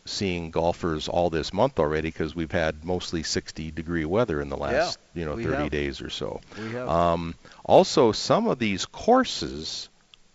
seeing 0.08 0.50
golfers 0.50 1.08
all 1.08 1.30
this 1.30 1.52
month 1.52 1.78
already 1.78 2.08
because 2.08 2.34
we've 2.34 2.52
had 2.52 2.84
mostly 2.84 3.22
60 3.22 3.70
degree 3.70 4.04
weather 4.04 4.40
in 4.40 4.48
the 4.48 4.56
last 4.56 4.98
yeah, 5.14 5.20
you 5.20 5.26
know 5.26 5.36
30 5.36 5.56
have. 5.56 5.70
days 5.70 6.00
or 6.00 6.10
so. 6.10 6.40
We 6.58 6.70
have. 6.72 6.88
Um, 6.88 7.34
also, 7.64 8.12
some 8.12 8.46
of 8.46 8.58
these 8.58 8.86
courses 8.86 9.88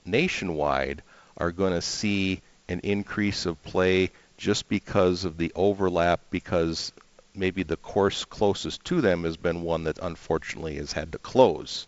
nationwide 0.05 1.01
are 1.37 1.51
going 1.51 1.73
to 1.73 1.81
see 1.81 2.41
an 2.69 2.81
increase 2.83 3.45
of 3.45 3.61
play 3.63 4.11
just 4.37 4.69
because 4.69 5.25
of 5.25 5.37
the 5.37 5.51
overlap 5.55 6.21
because 6.29 6.93
maybe 7.35 7.63
the 7.63 7.77
course 7.77 8.25
closest 8.25 8.83
to 8.85 9.01
them 9.01 9.23
has 9.23 9.37
been 9.37 9.63
one 9.63 9.85
that 9.85 9.97
unfortunately 10.01 10.75
has 10.75 10.91
had 10.91 11.11
to 11.11 11.17
close 11.17 11.87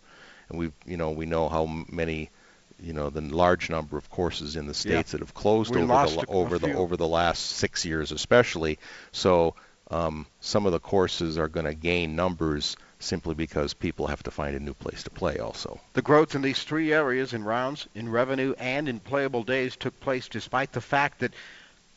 and 0.49 0.57
we 0.57 0.71
you 0.85 0.97
know 0.97 1.11
we 1.11 1.25
know 1.25 1.49
how 1.49 1.65
many 1.89 2.29
you 2.79 2.93
know 2.93 3.09
the 3.09 3.21
large 3.21 3.69
number 3.69 3.97
of 3.97 4.09
courses 4.09 4.55
in 4.55 4.67
the 4.67 4.73
states 4.73 5.13
yeah. 5.13 5.17
that 5.17 5.19
have 5.21 5.33
closed 5.33 5.73
we 5.73 5.81
over 5.81 6.07
the 6.07 6.25
over 6.27 6.59
the 6.59 6.73
over 6.73 6.97
the 6.97 7.07
last 7.07 7.39
six 7.57 7.85
years, 7.85 8.11
especially. 8.11 8.79
So 9.11 9.55
um, 9.91 10.25
some 10.39 10.65
of 10.65 10.71
the 10.71 10.79
courses 10.79 11.37
are 11.37 11.47
going 11.47 11.65
to 11.65 11.75
gain 11.75 12.15
numbers 12.15 12.75
simply 12.99 13.35
because 13.35 13.73
people 13.73 14.07
have 14.07 14.23
to 14.23 14.31
find 14.31 14.55
a 14.55 14.59
new 14.59 14.73
place 14.73 15.03
to 15.03 15.09
play. 15.09 15.37
Also, 15.37 15.79
the 15.93 16.01
growth 16.01 16.35
in 16.35 16.41
these 16.41 16.63
three 16.63 16.93
areas 16.93 17.33
in 17.33 17.43
rounds, 17.43 17.87
in 17.93 18.09
revenue, 18.09 18.53
and 18.57 18.89
in 18.89 18.99
playable 18.99 19.43
days 19.43 19.75
took 19.75 19.99
place 19.99 20.27
despite 20.27 20.71
the 20.71 20.81
fact 20.81 21.19
that 21.19 21.33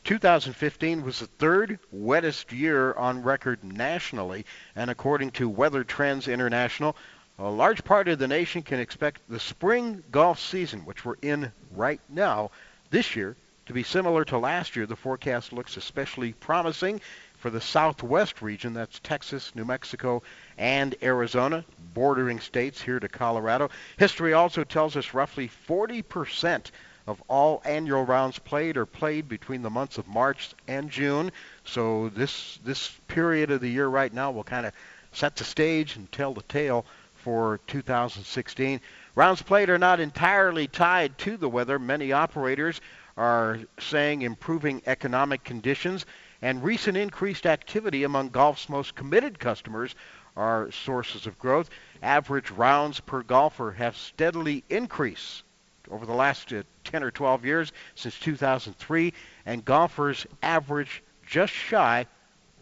2015 0.05 1.03
was 1.03 1.19
the 1.19 1.27
third 1.27 1.77
wettest 1.91 2.51
year 2.51 2.93
on 2.93 3.21
record 3.21 3.63
nationally, 3.63 4.45
and 4.75 4.89
according 4.89 5.31
to 5.31 5.49
Weather 5.49 5.83
Trends 5.83 6.27
International, 6.27 6.95
a 7.39 7.49
large 7.49 7.85
part 7.85 8.09
of 8.09 8.19
the 8.19 8.27
nation 8.27 8.61
can 8.61 8.79
expect 8.79 9.21
the 9.29 9.39
spring 9.39 10.03
golf 10.11 10.39
season, 10.39 10.81
which 10.81 11.05
we're 11.05 11.15
in 11.21 11.51
right 11.71 12.01
now, 12.09 12.51
this 12.89 13.15
year, 13.15 13.35
to 13.65 13.73
be 13.73 13.83
similar 13.83 14.25
to 14.25 14.37
last 14.37 14.75
year. 14.75 14.85
The 14.85 14.97
forecast 14.97 15.53
looks 15.53 15.77
especially 15.77 16.33
promising 16.33 16.99
for 17.37 17.49
the 17.49 17.61
southwest 17.61 18.41
region. 18.41 18.73
That's 18.73 18.99
Texas, 18.99 19.53
New 19.55 19.63
Mexico, 19.63 20.21
and 20.57 20.95
Arizona, 21.01 21.63
bordering 21.93 22.41
states 22.41 22.81
here 22.81 22.99
to 22.99 23.07
Colorado. 23.07 23.69
History 23.97 24.33
also 24.33 24.65
tells 24.65 24.97
us 24.97 25.13
roughly 25.13 25.49
40% 25.67 26.71
of 27.07 27.23
all 27.29 27.61
annual 27.63 28.05
rounds 28.05 28.37
played 28.37 28.75
are 28.75 28.85
played 28.85 29.29
between 29.29 29.61
the 29.61 29.69
months 29.69 29.97
of 29.97 30.07
March 30.07 30.49
and 30.67 30.89
June. 30.89 31.31
So 31.63 32.09
this 32.09 32.59
this 32.63 32.89
period 33.07 33.49
of 33.49 33.61
the 33.61 33.69
year 33.69 33.87
right 33.87 34.13
now 34.13 34.31
will 34.31 34.43
kind 34.43 34.65
of 34.65 34.73
set 35.13 35.37
the 35.37 35.43
stage 35.43 35.95
and 35.95 36.11
tell 36.11 36.33
the 36.33 36.43
tale 36.43 36.85
for 37.23 37.59
2016. 37.67 38.81
Rounds 39.15 39.41
played 39.41 39.69
are 39.69 39.77
not 39.77 39.99
entirely 39.99 40.67
tied 40.67 41.17
to 41.19 41.37
the 41.37 41.49
weather. 41.49 41.79
Many 41.79 42.11
operators 42.11 42.81
are 43.17 43.59
saying 43.79 44.21
improving 44.21 44.81
economic 44.85 45.43
conditions 45.43 46.05
and 46.41 46.63
recent 46.63 46.95
increased 46.95 47.45
activity 47.45 48.03
among 48.03 48.29
golf's 48.29 48.69
most 48.69 48.95
committed 48.95 49.39
customers 49.39 49.95
are 50.37 50.71
sources 50.71 51.27
of 51.27 51.37
growth. 51.37 51.69
Average 52.01 52.51
rounds 52.51 52.99
per 52.99 53.23
golfer 53.23 53.71
have 53.71 53.97
steadily 53.97 54.63
increased 54.69 55.43
over 55.91 56.05
the 56.05 56.13
last 56.13 56.53
uh, 56.53 56.63
10 56.85 57.03
or 57.03 57.11
12 57.11 57.45
years 57.45 57.71
since 57.95 58.17
2003, 58.19 59.13
and 59.45 59.65
golfers 59.65 60.25
average 60.41 61.03
just 61.25 61.53
shy. 61.53 62.05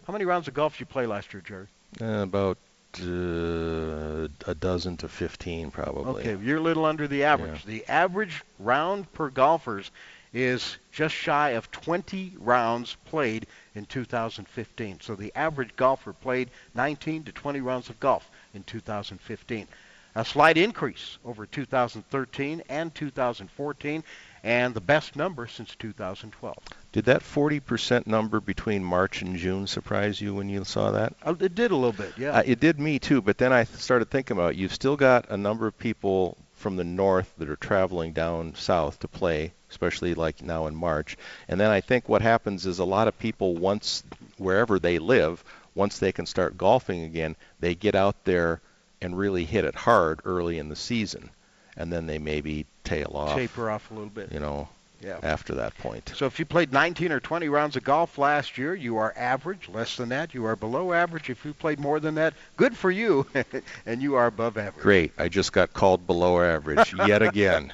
How 0.05 0.13
many 0.13 0.25
rounds 0.25 0.47
of 0.47 0.53
golf 0.53 0.73
did 0.73 0.81
you 0.81 0.85
play 0.85 1.05
last 1.05 1.33
year, 1.33 1.43
Jerry? 1.45 1.67
Uh, 2.01 2.23
about 2.23 2.57
uh, 3.01 4.27
a 4.49 4.55
dozen 4.55 4.97
to 4.97 5.07
15 5.07 5.71
probably. 5.71 6.27
Okay, 6.27 6.43
you're 6.43 6.57
a 6.57 6.61
little 6.61 6.85
under 6.85 7.07
the 7.07 7.23
average. 7.23 7.63
Yeah. 7.65 7.71
The 7.71 7.85
average 7.87 8.43
round 8.59 9.11
per 9.13 9.29
golfers 9.29 9.91
is 10.33 10.77
just 10.91 11.15
shy 11.15 11.51
of 11.51 11.71
20 11.71 12.35
rounds 12.37 12.97
played 13.05 13.47
in 13.75 13.85
2015. 13.85 14.99
So 15.01 15.15
the 15.15 15.31
average 15.35 15.75
golfer 15.75 16.13
played 16.13 16.49
19 16.75 17.23
to 17.23 17.31
20 17.31 17.61
rounds 17.61 17.89
of 17.89 17.99
golf 17.99 18.29
in 18.53 18.63
2015. 18.63 19.67
a 20.15 20.25
slight 20.25 20.57
increase 20.57 21.17
over 21.23 21.45
2013 21.45 22.63
and 22.69 22.93
2014, 22.95 24.03
and 24.43 24.73
the 24.73 24.81
best 24.81 25.15
number 25.15 25.47
since 25.47 25.75
2012. 25.75 26.57
Did 26.91 27.05
that 27.05 27.21
40% 27.21 28.07
number 28.07 28.39
between 28.39 28.83
March 28.83 29.21
and 29.21 29.35
June 29.37 29.67
surprise 29.67 30.19
you 30.19 30.33
when 30.33 30.49
you 30.49 30.63
saw 30.63 30.91
that? 30.91 31.13
Oh, 31.23 31.37
it 31.39 31.55
did 31.55 31.71
a 31.71 31.75
little 31.75 31.91
bit, 31.91 32.17
yeah. 32.17 32.31
Uh, 32.31 32.43
it 32.45 32.59
did 32.59 32.79
me 32.79 32.99
too, 32.99 33.21
but 33.21 33.37
then 33.37 33.53
I 33.53 33.65
started 33.65 34.09
thinking 34.09 34.37
about 34.37 34.53
it. 34.53 34.57
You've 34.57 34.73
still 34.73 34.95
got 34.95 35.29
a 35.29 35.37
number 35.37 35.67
of 35.67 35.77
people 35.77 36.37
from 36.55 36.75
the 36.75 36.83
north 36.83 37.31
that 37.37 37.49
are 37.49 37.55
traveling 37.55 38.13
down 38.13 38.55
south 38.55 38.99
to 38.99 39.07
play, 39.07 39.53
especially 39.69 40.15
like 40.15 40.41
now 40.41 40.65
in 40.67 40.75
March. 40.75 41.17
And 41.47 41.59
then 41.59 41.69
I 41.69 41.81
think 41.81 42.09
what 42.09 42.21
happens 42.21 42.65
is 42.65 42.79
a 42.79 42.85
lot 42.85 43.07
of 43.07 43.19
people, 43.19 43.55
once 43.55 44.03
wherever 44.37 44.79
they 44.79 44.97
live, 44.97 45.43
once 45.75 45.99
they 45.99 46.11
can 46.11 46.25
start 46.25 46.57
golfing 46.57 47.03
again, 47.03 47.35
they 47.59 47.75
get 47.75 47.93
out 47.93 48.23
there 48.23 48.59
and 49.01 49.17
really 49.17 49.45
hit 49.45 49.65
it 49.65 49.75
hard 49.75 50.19
early 50.25 50.57
in 50.57 50.69
the 50.69 50.75
season. 50.75 51.29
And 51.77 51.93
then 51.93 52.07
they 52.07 52.17
maybe 52.17 52.65
tail 52.83 53.11
off. 53.13 53.35
Taper 53.35 53.69
off 53.69 53.91
a 53.91 53.93
little 53.93 54.09
bit. 54.09 54.31
You 54.31 54.39
know, 54.39 54.67
yeah. 55.01 55.19
after 55.23 55.55
that 55.55 55.77
point. 55.77 56.11
So 56.15 56.25
if 56.25 56.39
you 56.39 56.45
played 56.45 56.71
19 56.71 57.11
or 57.11 57.19
20 57.19 57.49
rounds 57.49 57.75
of 57.75 57.83
golf 57.83 58.17
last 58.17 58.57
year, 58.57 58.73
you 58.73 58.97
are 58.97 59.13
average. 59.15 59.69
Less 59.69 59.95
than 59.95 60.09
that, 60.09 60.33
you 60.33 60.45
are 60.45 60.55
below 60.55 60.93
average. 60.93 61.29
If 61.29 61.45
you 61.45 61.53
played 61.53 61.79
more 61.79 61.99
than 61.99 62.15
that, 62.15 62.33
good 62.55 62.75
for 62.75 62.89
you, 62.89 63.27
and 63.85 64.01
you 64.01 64.15
are 64.15 64.27
above 64.27 64.57
average. 64.57 64.83
Great. 64.83 65.11
I 65.17 65.29
just 65.29 65.51
got 65.51 65.73
called 65.73 66.07
below 66.07 66.41
average 66.41 66.93
yet 67.07 67.21
again. 67.21 67.73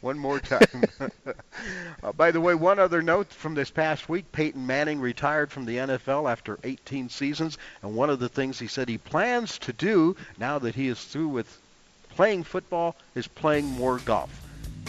one 0.00 0.18
more 0.18 0.40
time. 0.40 0.84
uh, 2.02 2.12
by 2.12 2.30
the 2.30 2.40
way, 2.40 2.54
one 2.54 2.78
other 2.78 3.02
note 3.02 3.32
from 3.32 3.54
this 3.54 3.70
past 3.70 4.08
week 4.08 4.30
Peyton 4.32 4.66
Manning 4.66 5.00
retired 5.00 5.50
from 5.50 5.64
the 5.64 5.76
NFL 5.76 6.30
after 6.30 6.58
18 6.62 7.08
seasons, 7.08 7.58
and 7.82 7.94
one 7.94 8.10
of 8.10 8.20
the 8.20 8.28
things 8.28 8.58
he 8.58 8.66
said 8.66 8.88
he 8.88 8.98
plans 8.98 9.58
to 9.60 9.72
do 9.72 10.16
now 10.38 10.58
that 10.58 10.74
he 10.74 10.88
is 10.88 11.02
through 11.02 11.28
with 11.28 11.60
playing 12.14 12.44
football 12.44 12.96
is 13.14 13.26
playing 13.26 13.66
more 13.66 13.98
golf. 13.98 14.30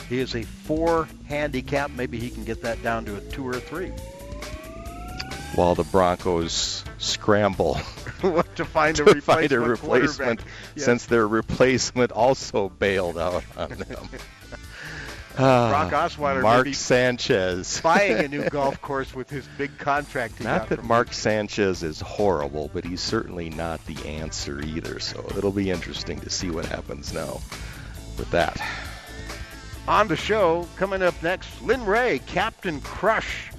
He 0.10 0.20
is 0.20 0.36
a 0.36 0.44
four 0.44 1.08
handicap. 1.28 1.92
Maybe 1.92 2.20
he 2.20 2.30
can 2.30 2.44
get 2.44 2.62
that 2.62 2.82
down 2.84 3.06
to 3.06 3.16
a 3.16 3.22
two 3.22 3.48
or 3.48 3.54
a 3.54 3.60
three. 3.60 3.92
While 5.56 5.76
the 5.76 5.84
Broncos 5.86 6.84
scramble 6.98 7.76
to 8.56 8.66
find 8.66 9.00
a 9.00 9.04
to 9.06 9.14
replacement, 9.14 9.24
find 9.24 9.52
a 9.52 9.60
replacement 9.60 10.42
yes. 10.76 10.86
since 10.86 11.06
their 11.06 11.28
replacement 11.28 12.12
also 12.12 12.70
bailed 12.70 13.18
out 13.18 13.44
on 13.58 13.70
them. 13.70 14.10
Ah, 15.38 15.70
Brock 15.70 15.92
Osweiler 16.12 16.42
Mark 16.42 16.74
Sanchez. 16.74 17.82
buying 17.82 18.26
a 18.26 18.28
new 18.30 18.50
golf 18.50 18.82
course 18.82 19.14
with 19.14 19.30
his 19.30 19.46
big 19.58 19.78
contract. 19.78 20.42
Not 20.42 20.70
that 20.70 20.84
Mark 20.84 21.14
Sanchez 21.14 21.84
is 21.84 22.00
horrible, 22.00 22.70
but 22.74 22.86
he's 22.86 23.02
certainly 23.02 23.50
not 23.50 23.86
the 23.86 24.08
answer 24.08 24.62
either. 24.62 25.00
So 25.00 25.24
it'll 25.38 25.52
be 25.52 25.70
interesting 25.70 26.20
to 26.22 26.30
see 26.30 26.50
what 26.50 26.66
happens 26.66 27.14
now 27.14 27.42
with 28.18 28.30
that. 28.32 28.62
On 29.88 30.08
the 30.08 30.16
show, 30.16 30.68
coming 30.78 31.04
up 31.04 31.22
next, 31.22 31.62
Lynn 31.62 31.86
Ray, 31.86 32.20
Captain 32.26 32.82
Crush. 32.82 33.52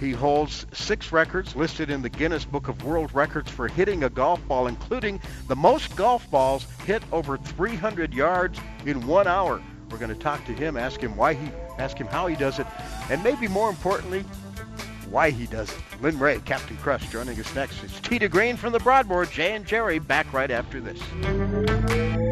He 0.00 0.10
holds 0.10 0.66
six 0.72 1.12
records 1.12 1.54
listed 1.54 1.88
in 1.88 2.02
the 2.02 2.08
Guinness 2.08 2.44
Book 2.44 2.66
of 2.66 2.82
World 2.84 3.14
Records 3.14 3.48
for 3.50 3.68
hitting 3.68 4.02
a 4.02 4.10
golf 4.10 4.46
ball, 4.48 4.66
including 4.66 5.20
the 5.46 5.54
most 5.54 5.94
golf 5.94 6.28
balls 6.28 6.66
hit 6.84 7.04
over 7.12 7.38
300 7.38 8.12
yards 8.12 8.58
in 8.84 9.06
one 9.06 9.28
hour. 9.28 9.62
We're 9.92 9.98
going 9.98 10.08
to 10.08 10.14
talk 10.14 10.44
to 10.46 10.52
him, 10.54 10.78
ask 10.78 11.00
him 11.00 11.14
why 11.16 11.34
he, 11.34 11.50
ask 11.78 11.98
him 11.98 12.06
how 12.06 12.26
he 12.26 12.34
does 12.34 12.58
it, 12.58 12.66
and 13.10 13.22
maybe 13.22 13.46
more 13.46 13.68
importantly, 13.68 14.24
why 15.10 15.28
he 15.30 15.46
does 15.46 15.70
it. 15.70 15.78
Lynn 16.00 16.18
Ray, 16.18 16.40
Captain 16.46 16.78
Crush, 16.78 17.10
joining 17.10 17.38
us 17.38 17.54
next. 17.54 17.84
It's 17.84 18.00
Tee 18.00 18.18
to 18.18 18.28
Green 18.28 18.56
from 18.56 18.72
the 18.72 18.80
Broadmoor. 18.80 19.26
Jay 19.26 19.54
and 19.54 19.66
Jerry 19.66 19.98
back 19.98 20.32
right 20.32 20.50
after 20.50 20.80
this. 20.80 22.31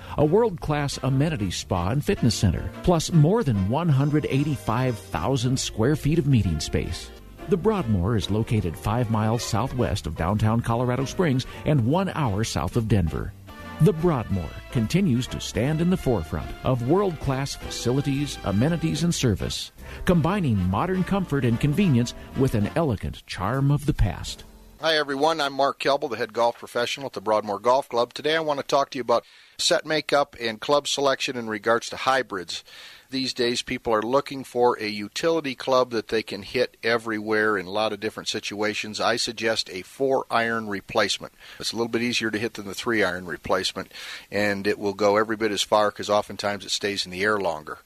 a 0.17 0.25
world 0.25 0.59
class 0.59 0.99
amenity 1.03 1.51
spa 1.51 1.89
and 1.89 2.03
fitness 2.03 2.35
center, 2.35 2.69
plus 2.83 3.11
more 3.11 3.43
than 3.43 3.69
185,000 3.69 5.59
square 5.59 5.95
feet 5.95 6.19
of 6.19 6.27
meeting 6.27 6.59
space. 6.59 7.09
The 7.49 7.57
Broadmoor 7.57 8.15
is 8.15 8.29
located 8.29 8.77
five 8.77 9.09
miles 9.09 9.43
southwest 9.43 10.07
of 10.07 10.15
downtown 10.15 10.61
Colorado 10.61 11.05
Springs 11.05 11.45
and 11.65 11.85
one 11.85 12.09
hour 12.09 12.43
south 12.43 12.75
of 12.77 12.87
Denver. 12.87 13.33
The 13.81 13.93
Broadmoor 13.93 14.49
continues 14.71 15.25
to 15.27 15.41
stand 15.41 15.81
in 15.81 15.89
the 15.89 15.97
forefront 15.97 16.51
of 16.63 16.87
world 16.87 17.19
class 17.19 17.55
facilities, 17.55 18.37
amenities, 18.43 19.03
and 19.03 19.13
service, 19.13 19.71
combining 20.05 20.55
modern 20.69 21.03
comfort 21.03 21.43
and 21.43 21.59
convenience 21.59 22.13
with 22.37 22.53
an 22.53 22.69
elegant 22.75 23.25
charm 23.25 23.71
of 23.71 23.87
the 23.87 23.93
past. 23.93 24.43
Hi, 24.81 24.97
everyone. 24.97 25.41
I'm 25.41 25.53
Mark 25.53 25.79
Kelble, 25.79 26.09
the 26.09 26.17
head 26.17 26.31
golf 26.31 26.57
professional 26.57 27.07
at 27.07 27.13
the 27.13 27.21
Broadmoor 27.21 27.59
Golf 27.59 27.89
Club. 27.89 28.13
Today 28.13 28.35
I 28.35 28.39
want 28.39 28.59
to 28.59 28.65
talk 28.65 28.91
to 28.91 28.97
you 28.97 29.01
about 29.03 29.25
set 29.61 29.85
makeup 29.85 30.35
and 30.39 30.59
club 30.59 30.87
selection 30.87 31.37
in 31.37 31.47
regards 31.47 31.89
to 31.89 31.97
hybrids. 31.97 32.63
These 33.11 33.33
days, 33.33 33.61
people 33.61 33.93
are 33.93 34.01
looking 34.01 34.45
for 34.45 34.77
a 34.79 34.87
utility 34.87 35.53
club 35.53 35.89
that 35.91 36.07
they 36.07 36.23
can 36.23 36.43
hit 36.43 36.77
everywhere 36.81 37.57
in 37.57 37.65
a 37.65 37.69
lot 37.69 37.91
of 37.91 37.99
different 37.99 38.29
situations. 38.29 39.01
I 39.01 39.17
suggest 39.17 39.69
a 39.69 39.81
four 39.81 40.25
iron 40.31 40.69
replacement. 40.69 41.33
It's 41.59 41.73
a 41.73 41.75
little 41.75 41.89
bit 41.89 42.01
easier 42.01 42.31
to 42.31 42.39
hit 42.39 42.53
than 42.53 42.67
the 42.67 42.73
three 42.73 43.03
iron 43.03 43.25
replacement, 43.25 43.91
and 44.31 44.65
it 44.65 44.79
will 44.79 44.93
go 44.93 45.17
every 45.17 45.35
bit 45.35 45.51
as 45.51 45.61
far 45.61 45.91
because 45.91 46.09
oftentimes 46.09 46.63
it 46.63 46.71
stays 46.71 47.03
in 47.03 47.11
the 47.11 47.23
air 47.23 47.37
longer. 47.37 47.79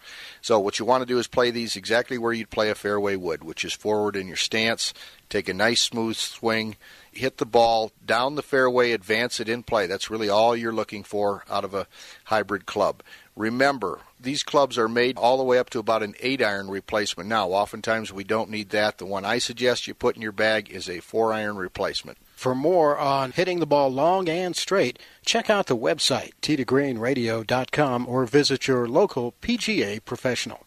So, 0.44 0.60
what 0.60 0.78
you 0.78 0.86
want 0.86 1.02
to 1.02 1.08
do 1.08 1.18
is 1.18 1.26
play 1.26 1.50
these 1.50 1.76
exactly 1.76 2.20
where 2.20 2.34
you'd 2.34 2.52
play 2.52 2.70
a 2.70 2.76
fairway 2.76 3.16
wood, 3.16 3.44
which 3.44 3.66
is 3.66 3.74
forward 3.74 4.16
in 4.16 4.28
your 4.28 4.38
stance, 4.38 4.94
take 5.28 5.50
a 5.50 5.56
nice 5.56 5.82
smooth 5.82 6.18
swing, 6.18 6.76
hit 7.16 7.38
the 7.38 7.46
ball 7.46 7.92
down 8.06 8.36
the 8.36 8.44
fairway, 8.44 8.92
advance 8.92 9.40
it 9.40 9.50
in 9.50 9.64
play. 9.64 9.88
That's 9.88 10.10
really 10.10 10.30
all 10.30 10.56
you're 10.56 10.74
looking 10.74 11.04
for 11.04 11.44
out 11.50 11.64
of 11.64 11.74
a 11.74 11.88
hybrid 12.26 12.66
club. 12.66 13.02
Remember, 13.36 14.00
these 14.20 14.44
clubs 14.44 14.78
are 14.78 14.88
made 14.88 15.18
all 15.18 15.38
the 15.38 15.44
way 15.44 15.58
up 15.58 15.70
to 15.72 15.80
about 15.80 16.04
an 16.04 16.16
8 16.20 16.42
iron 16.42 16.70
replacement. 16.70 17.28
Now, 17.28 17.50
oftentimes 17.50 18.14
we 18.14 18.24
don't 18.24 18.50
need 18.50 18.70
that. 18.70 18.98
The 18.98 19.06
one 19.06 19.26
I 19.26 19.40
suggest 19.40 19.88
you 19.88 19.94
put 19.94 20.16
in 20.16 20.22
your 20.22 20.32
bag 20.32 20.70
is 20.70 20.90
a 20.90 21.00
4 21.00 21.34
iron 21.34 21.58
replacement. 21.58 22.18
For 22.36 22.56
more 22.56 22.98
on 22.98 23.32
hitting 23.32 23.60
the 23.60 23.66
ball 23.66 23.90
long 23.90 24.30
and 24.30 24.56
straight, 24.56 25.00
check 25.26 25.50
out 25.50 25.68
the 25.68 25.78
website, 25.78 26.32
tgreenradio.com, 26.42 28.08
or 28.08 28.26
visit 28.26 28.68
your 28.68 28.88
local 28.88 29.34
PGA 29.42 30.04
professional. 30.04 30.62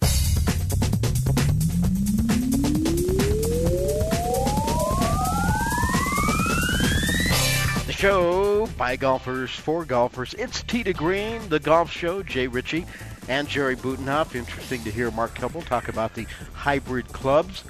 Show 7.98 8.68
by 8.78 8.94
golfers 8.94 9.50
for 9.50 9.84
golfers. 9.84 10.32
It's 10.34 10.62
Tee 10.62 10.84
to 10.84 10.92
Green, 10.92 11.48
the 11.48 11.58
golf 11.58 11.90
show. 11.90 12.22
Jay 12.22 12.46
Ritchie 12.46 12.86
and 13.26 13.48
Jerry 13.48 13.74
Butenhoff. 13.74 14.36
Interesting 14.36 14.84
to 14.84 14.90
hear 14.92 15.10
Mark 15.10 15.36
Kelble 15.36 15.66
talk 15.66 15.88
about 15.88 16.14
the 16.14 16.24
hybrid 16.52 17.08
clubs. 17.08 17.64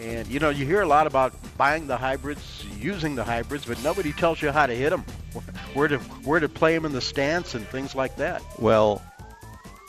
And 0.00 0.26
you 0.28 0.40
know, 0.40 0.48
you 0.48 0.64
hear 0.64 0.80
a 0.80 0.86
lot 0.86 1.06
about 1.06 1.34
buying 1.58 1.86
the 1.86 1.98
hybrids, 1.98 2.64
using 2.78 3.14
the 3.14 3.24
hybrids, 3.24 3.66
but 3.66 3.84
nobody 3.84 4.14
tells 4.14 4.40
you 4.40 4.50
how 4.52 4.66
to 4.66 4.74
hit 4.74 4.88
them, 4.88 5.02
where 5.74 5.88
to 5.88 5.98
where 5.98 6.40
to 6.40 6.48
play 6.48 6.74
them 6.74 6.86
in 6.86 6.92
the 6.92 7.02
stance, 7.02 7.54
and 7.54 7.66
things 7.68 7.94
like 7.94 8.16
that. 8.16 8.42
Well, 8.58 9.02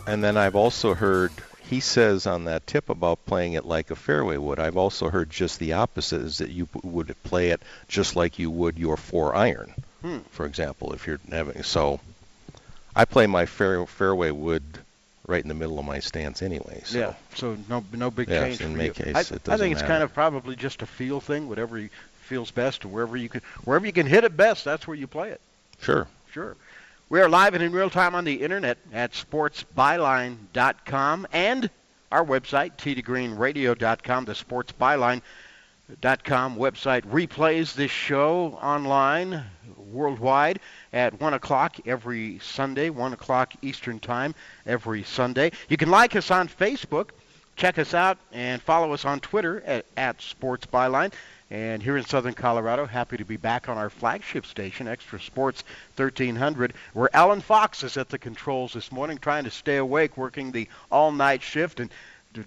and 0.05 0.21
then 0.21 0.35
I've 0.35 0.57
also 0.57 0.93
heard 0.93 1.31
he 1.69 1.79
says 1.79 2.27
on 2.27 2.45
that 2.45 2.67
tip 2.67 2.89
about 2.89 3.25
playing 3.25 3.53
it 3.53 3.65
like 3.65 3.89
a 3.91 3.95
fairway 3.95 4.37
would. 4.37 4.59
I've 4.59 4.77
also 4.77 5.09
heard 5.09 5.29
just 5.29 5.59
the 5.59 5.73
opposite 5.73 6.21
is 6.21 6.37
that 6.37 6.51
you 6.51 6.67
would 6.83 7.15
play 7.23 7.49
it 7.49 7.61
just 7.87 8.15
like 8.15 8.37
you 8.37 8.51
would 8.51 8.77
your 8.77 8.97
four 8.97 9.35
iron, 9.35 9.73
Hmm. 10.05 10.19
for 10.29 10.45
example. 10.45 10.93
If 10.93 11.07
you're 11.07 11.19
having 11.31 11.63
so, 11.63 11.99
I 12.95 13.05
play 13.05 13.25
my 13.25 13.47
fair, 13.47 13.87
fairway 13.87 14.29
wood 14.29 14.61
right 15.25 15.41
in 15.41 15.47
the 15.47 15.55
middle 15.55 15.79
of 15.79 15.85
my 15.85 15.97
stance 15.97 16.43
anyway. 16.43 16.83
So. 16.85 16.99
Yeah, 16.99 17.13
so 17.33 17.57
no 17.67 17.83
no 17.91 18.11
big 18.11 18.29
Yes, 18.29 18.43
change 18.43 18.61
in 18.61 18.73
for 18.73 18.77
my 18.77 18.89
case, 18.89 19.15
I, 19.15 19.21
I 19.53 19.57
think 19.57 19.73
it's 19.73 19.81
kind 19.81 20.03
of 20.03 20.13
probably 20.13 20.55
just 20.55 20.83
a 20.83 20.85
feel 20.85 21.19
thing. 21.19 21.49
Whatever 21.49 21.79
you 21.79 21.89
feels 22.21 22.51
best, 22.51 22.85
or 22.85 22.89
wherever 22.89 23.17
you 23.17 23.29
can 23.29 23.41
wherever 23.63 23.83
you 23.83 23.93
can 23.93 24.05
hit 24.05 24.23
it 24.23 24.37
best, 24.37 24.63
that's 24.63 24.87
where 24.87 24.95
you 24.95 25.07
play 25.07 25.31
it. 25.31 25.41
Sure. 25.81 26.07
Sure. 26.31 26.55
We 27.09 27.19
are 27.19 27.27
live 27.27 27.55
and 27.55 27.63
in 27.63 27.71
real 27.71 27.89
time 27.89 28.13
on 28.13 28.25
the 28.25 28.43
internet 28.43 28.77
at 28.93 29.13
sportsbyline.com 29.13 31.27
and 31.31 31.69
our 32.11 32.23
website, 32.23 32.73
tdgreenradio.com. 32.77 34.25
The 34.25 34.33
sportsbyline.com 34.33 36.57
website 36.57 37.01
replays 37.03 37.73
this 37.73 37.91
show 37.91 38.59
online 38.61 39.45
worldwide 39.95 40.59
at 40.93 41.19
1 41.19 41.33
o'clock 41.33 41.77
every 41.85 42.39
Sunday, 42.39 42.89
1 42.89 43.13
o'clock 43.13 43.53
Eastern 43.61 43.99
Time 43.99 44.35
every 44.65 45.03
Sunday. 45.03 45.51
You 45.69 45.77
can 45.77 45.89
like 45.89 46.15
us 46.15 46.29
on 46.29 46.47
Facebook, 46.47 47.09
check 47.55 47.79
us 47.79 47.93
out, 47.93 48.17
and 48.31 48.61
follow 48.61 48.93
us 48.93 49.05
on 49.05 49.19
Twitter 49.21 49.61
at, 49.65 49.85
at 49.97 50.21
Sports 50.21 50.65
Byline. 50.65 51.13
And 51.51 51.81
here 51.81 51.95
in 51.95 52.03
Southern 52.03 52.33
Colorado, 52.33 52.85
happy 52.85 53.17
to 53.17 53.25
be 53.25 53.37
back 53.37 53.69
on 53.69 53.77
our 53.77 53.89
flagship 53.89 54.45
station, 54.45 54.87
Extra 54.87 55.19
Sports 55.19 55.63
1300, 55.95 56.73
where 56.93 57.15
Alan 57.15 57.41
Fox 57.41 57.83
is 57.83 57.97
at 57.97 58.09
the 58.09 58.17
controls 58.17 58.73
this 58.73 58.91
morning, 58.91 59.19
trying 59.19 59.43
to 59.43 59.51
stay 59.51 59.77
awake, 59.77 60.17
working 60.17 60.51
the 60.51 60.67
all-night 60.91 61.43
shift 61.43 61.79
and 61.79 61.91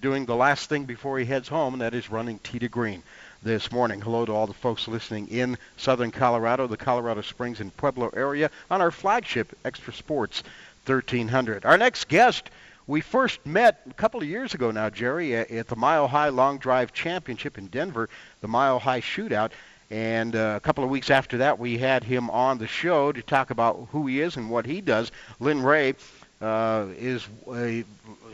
doing 0.00 0.26
the 0.26 0.36
last 0.36 0.68
thing 0.68 0.84
before 0.84 1.18
he 1.18 1.24
heads 1.24 1.48
home, 1.48 1.74
and 1.74 1.80
that 1.80 1.94
is 1.94 2.10
running 2.10 2.38
Tee 2.40 2.58
to 2.58 2.68
Green 2.68 3.02
this 3.42 3.70
morning. 3.70 4.00
Hello 4.00 4.24
to 4.24 4.32
all 4.32 4.46
the 4.46 4.52
folks 4.52 4.88
listening 4.88 5.28
in 5.28 5.56
Southern 5.76 6.10
Colorado, 6.10 6.66
the 6.66 6.76
Colorado 6.76 7.20
Springs 7.20 7.60
and 7.60 7.76
Pueblo 7.76 8.10
area 8.14 8.50
on 8.70 8.80
our 8.80 8.90
flagship 8.90 9.56
Extra 9.64 9.92
Sports 9.92 10.42
1300. 10.86 11.64
Our 11.64 11.78
next 11.78 12.08
guest 12.08 12.50
we 12.88 13.00
first 13.00 13.44
met 13.46 13.82
a 13.88 13.94
couple 13.94 14.20
of 14.20 14.26
years 14.26 14.54
ago 14.54 14.70
now, 14.70 14.90
Jerry, 14.90 15.36
at 15.36 15.68
the 15.68 15.76
Mile 15.76 16.08
High 16.08 16.30
Long 16.30 16.58
Drive 16.58 16.92
Championship 16.92 17.58
in 17.58 17.66
Denver, 17.66 18.08
the 18.40 18.48
Mile 18.48 18.78
High 18.78 19.02
Shootout. 19.02 19.50
And 19.90 20.34
uh, 20.34 20.54
a 20.56 20.60
couple 20.60 20.84
of 20.84 20.90
weeks 20.90 21.10
after 21.10 21.38
that, 21.38 21.58
we 21.58 21.78
had 21.78 22.02
him 22.02 22.30
on 22.30 22.58
the 22.58 22.66
show 22.66 23.12
to 23.12 23.22
talk 23.22 23.50
about 23.50 23.88
who 23.92 24.06
he 24.06 24.20
is 24.20 24.36
and 24.36 24.50
what 24.50 24.66
he 24.66 24.80
does. 24.80 25.12
Lynn 25.38 25.62
Ray 25.62 25.94
uh, 26.40 26.86
is 26.98 27.26
a, 27.52 27.84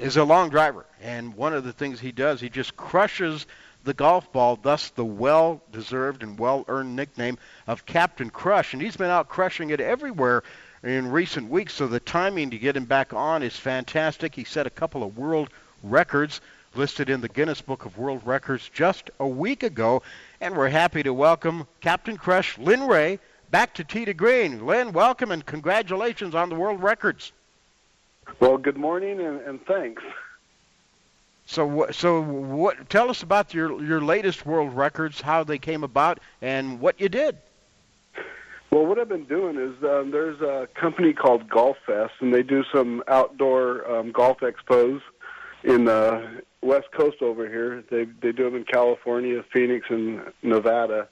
is 0.00 0.16
a 0.16 0.24
long 0.24 0.50
driver, 0.50 0.86
and 1.02 1.34
one 1.34 1.52
of 1.52 1.64
the 1.64 1.72
things 1.72 2.00
he 2.00 2.12
does, 2.12 2.40
he 2.40 2.48
just 2.48 2.76
crushes 2.76 3.46
the 3.84 3.94
golf 3.94 4.32
ball, 4.32 4.58
thus 4.60 4.90
the 4.90 5.04
well-deserved 5.04 6.22
and 6.22 6.38
well-earned 6.38 6.96
nickname 6.96 7.38
of 7.66 7.86
Captain 7.86 8.30
Crush. 8.30 8.72
And 8.72 8.82
he's 8.82 8.96
been 8.96 9.10
out 9.10 9.28
crushing 9.28 9.70
it 9.70 9.80
everywhere 9.80 10.42
in 10.82 11.10
recent 11.10 11.48
weeks, 11.50 11.74
so 11.74 11.86
the 11.86 12.00
timing 12.00 12.50
to 12.50 12.58
get 12.58 12.76
him 12.76 12.84
back 12.84 13.12
on 13.12 13.42
is 13.42 13.56
fantastic. 13.56 14.34
He 14.34 14.44
set 14.44 14.66
a 14.66 14.70
couple 14.70 15.02
of 15.02 15.16
world 15.16 15.50
records 15.82 16.40
listed 16.74 17.08
in 17.08 17.20
the 17.20 17.28
Guinness 17.28 17.60
Book 17.60 17.84
of 17.84 17.96
World 17.96 18.22
Records 18.24 18.68
just 18.72 19.10
a 19.20 19.26
week 19.26 19.62
ago, 19.62 20.02
and 20.40 20.56
we're 20.56 20.68
happy 20.68 21.02
to 21.02 21.14
welcome 21.14 21.66
Captain 21.80 22.16
Crush 22.16 22.58
Lynn 22.58 22.86
Ray 22.86 23.18
back 23.50 23.74
to 23.74 23.84
to 23.84 24.14
Green. 24.14 24.66
Lynn, 24.66 24.92
welcome 24.92 25.30
and 25.30 25.46
congratulations 25.46 26.34
on 26.34 26.48
the 26.48 26.56
world 26.56 26.82
records. 26.82 27.32
Well, 28.40 28.58
good 28.58 28.76
morning 28.76 29.20
and, 29.20 29.40
and 29.42 29.64
thanks. 29.66 30.02
So, 31.46 31.66
wha- 31.66 31.92
so 31.92 32.20
what? 32.22 32.88
Tell 32.88 33.10
us 33.10 33.22
about 33.22 33.52
your 33.52 33.82
your 33.82 34.00
latest 34.00 34.46
world 34.46 34.74
records, 34.74 35.20
how 35.20 35.44
they 35.44 35.58
came 35.58 35.84
about, 35.84 36.20
and 36.40 36.80
what 36.80 37.00
you 37.00 37.08
did. 37.08 37.36
Well, 38.70 38.86
what 38.86 38.98
I've 38.98 39.08
been 39.08 39.26
doing 39.26 39.56
is 39.56 39.74
um, 39.84 40.10
there's 40.10 40.40
a 40.40 40.68
company 40.74 41.12
called 41.12 41.48
Golf 41.48 41.76
Fest, 41.86 42.14
and 42.20 42.34
they 42.34 42.42
do 42.42 42.64
some 42.72 43.04
outdoor 43.08 43.88
um, 43.90 44.10
golf 44.10 44.38
expos. 44.40 45.00
in 45.62 45.84
the 45.84 46.42
West 46.60 46.86
Coast 46.92 47.22
over 47.22 47.48
here. 47.48 47.84
They 47.90 48.04
they 48.22 48.32
do 48.32 48.44
them 48.44 48.56
in 48.56 48.64
California, 48.64 49.44
Phoenix, 49.52 49.86
and 49.90 50.22
Nevada. 50.42 51.08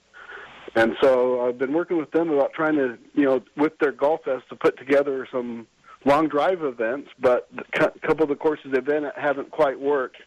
And 0.75 0.95
so 1.01 1.45
I've 1.47 1.59
been 1.59 1.73
working 1.73 1.97
with 1.97 2.09
them 2.11 2.31
about 2.31 2.53
trying 2.53 2.75
to, 2.75 2.97
you 3.13 3.25
know, 3.25 3.43
with 3.55 3.77
their 3.79 3.91
golf 3.91 4.23
fest 4.25 4.45
to 4.49 4.55
put 4.55 4.77
together 4.77 5.27
some 5.31 5.67
long 6.05 6.27
drive 6.27 6.63
events, 6.63 7.09
but 7.19 7.49
a 7.73 7.89
couple 8.05 8.23
of 8.23 8.29
the 8.29 8.35
courses 8.35 8.71
they've 8.71 8.83
been 8.83 9.05
at 9.05 9.17
haven't 9.17 9.51
quite 9.51 9.79
worked. 9.79 10.17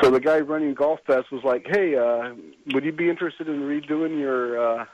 So 0.00 0.10
the 0.10 0.20
guy 0.20 0.40
running 0.40 0.74
Golf 0.74 1.00
Fest 1.06 1.30
was 1.30 1.44
like, 1.44 1.66
"Hey, 1.68 1.96
uh, 1.96 2.34
would 2.72 2.84
you 2.84 2.92
be 2.92 3.08
interested 3.08 3.48
in 3.48 3.60
redoing 3.60 4.18
your, 4.18 4.58
uh, 4.58 4.84